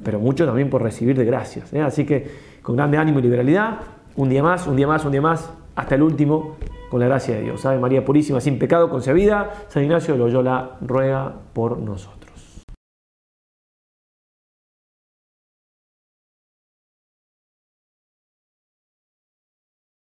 pero 0.02 0.18
mucho 0.18 0.46
también 0.46 0.70
por 0.70 0.82
recibir 0.82 1.16
de 1.16 1.24
gracias. 1.24 1.72
¿eh? 1.72 1.80
Así 1.82 2.04
que 2.04 2.50
con 2.62 2.76
grande 2.76 2.98
ánimo 2.98 3.18
y 3.18 3.22
liberalidad, 3.22 3.78
un 4.16 4.28
día 4.28 4.42
más, 4.42 4.66
un 4.66 4.76
día 4.76 4.86
más, 4.86 5.04
un 5.04 5.12
día 5.12 5.22
más, 5.22 5.50
hasta 5.76 5.94
el 5.94 6.02
último, 6.02 6.56
con 6.90 7.00
la 7.00 7.06
gracia 7.06 7.36
de 7.36 7.42
Dios. 7.42 7.64
Ave 7.64 7.78
María 7.78 8.04
Purísima, 8.04 8.40
sin 8.40 8.58
pecado 8.58 8.90
concebida, 8.90 9.50
San 9.68 9.84
Ignacio 9.84 10.14
de 10.14 10.18
Loyola 10.18 10.72
ruega 10.80 11.32
por 11.52 11.78
nosotros. 11.78 12.19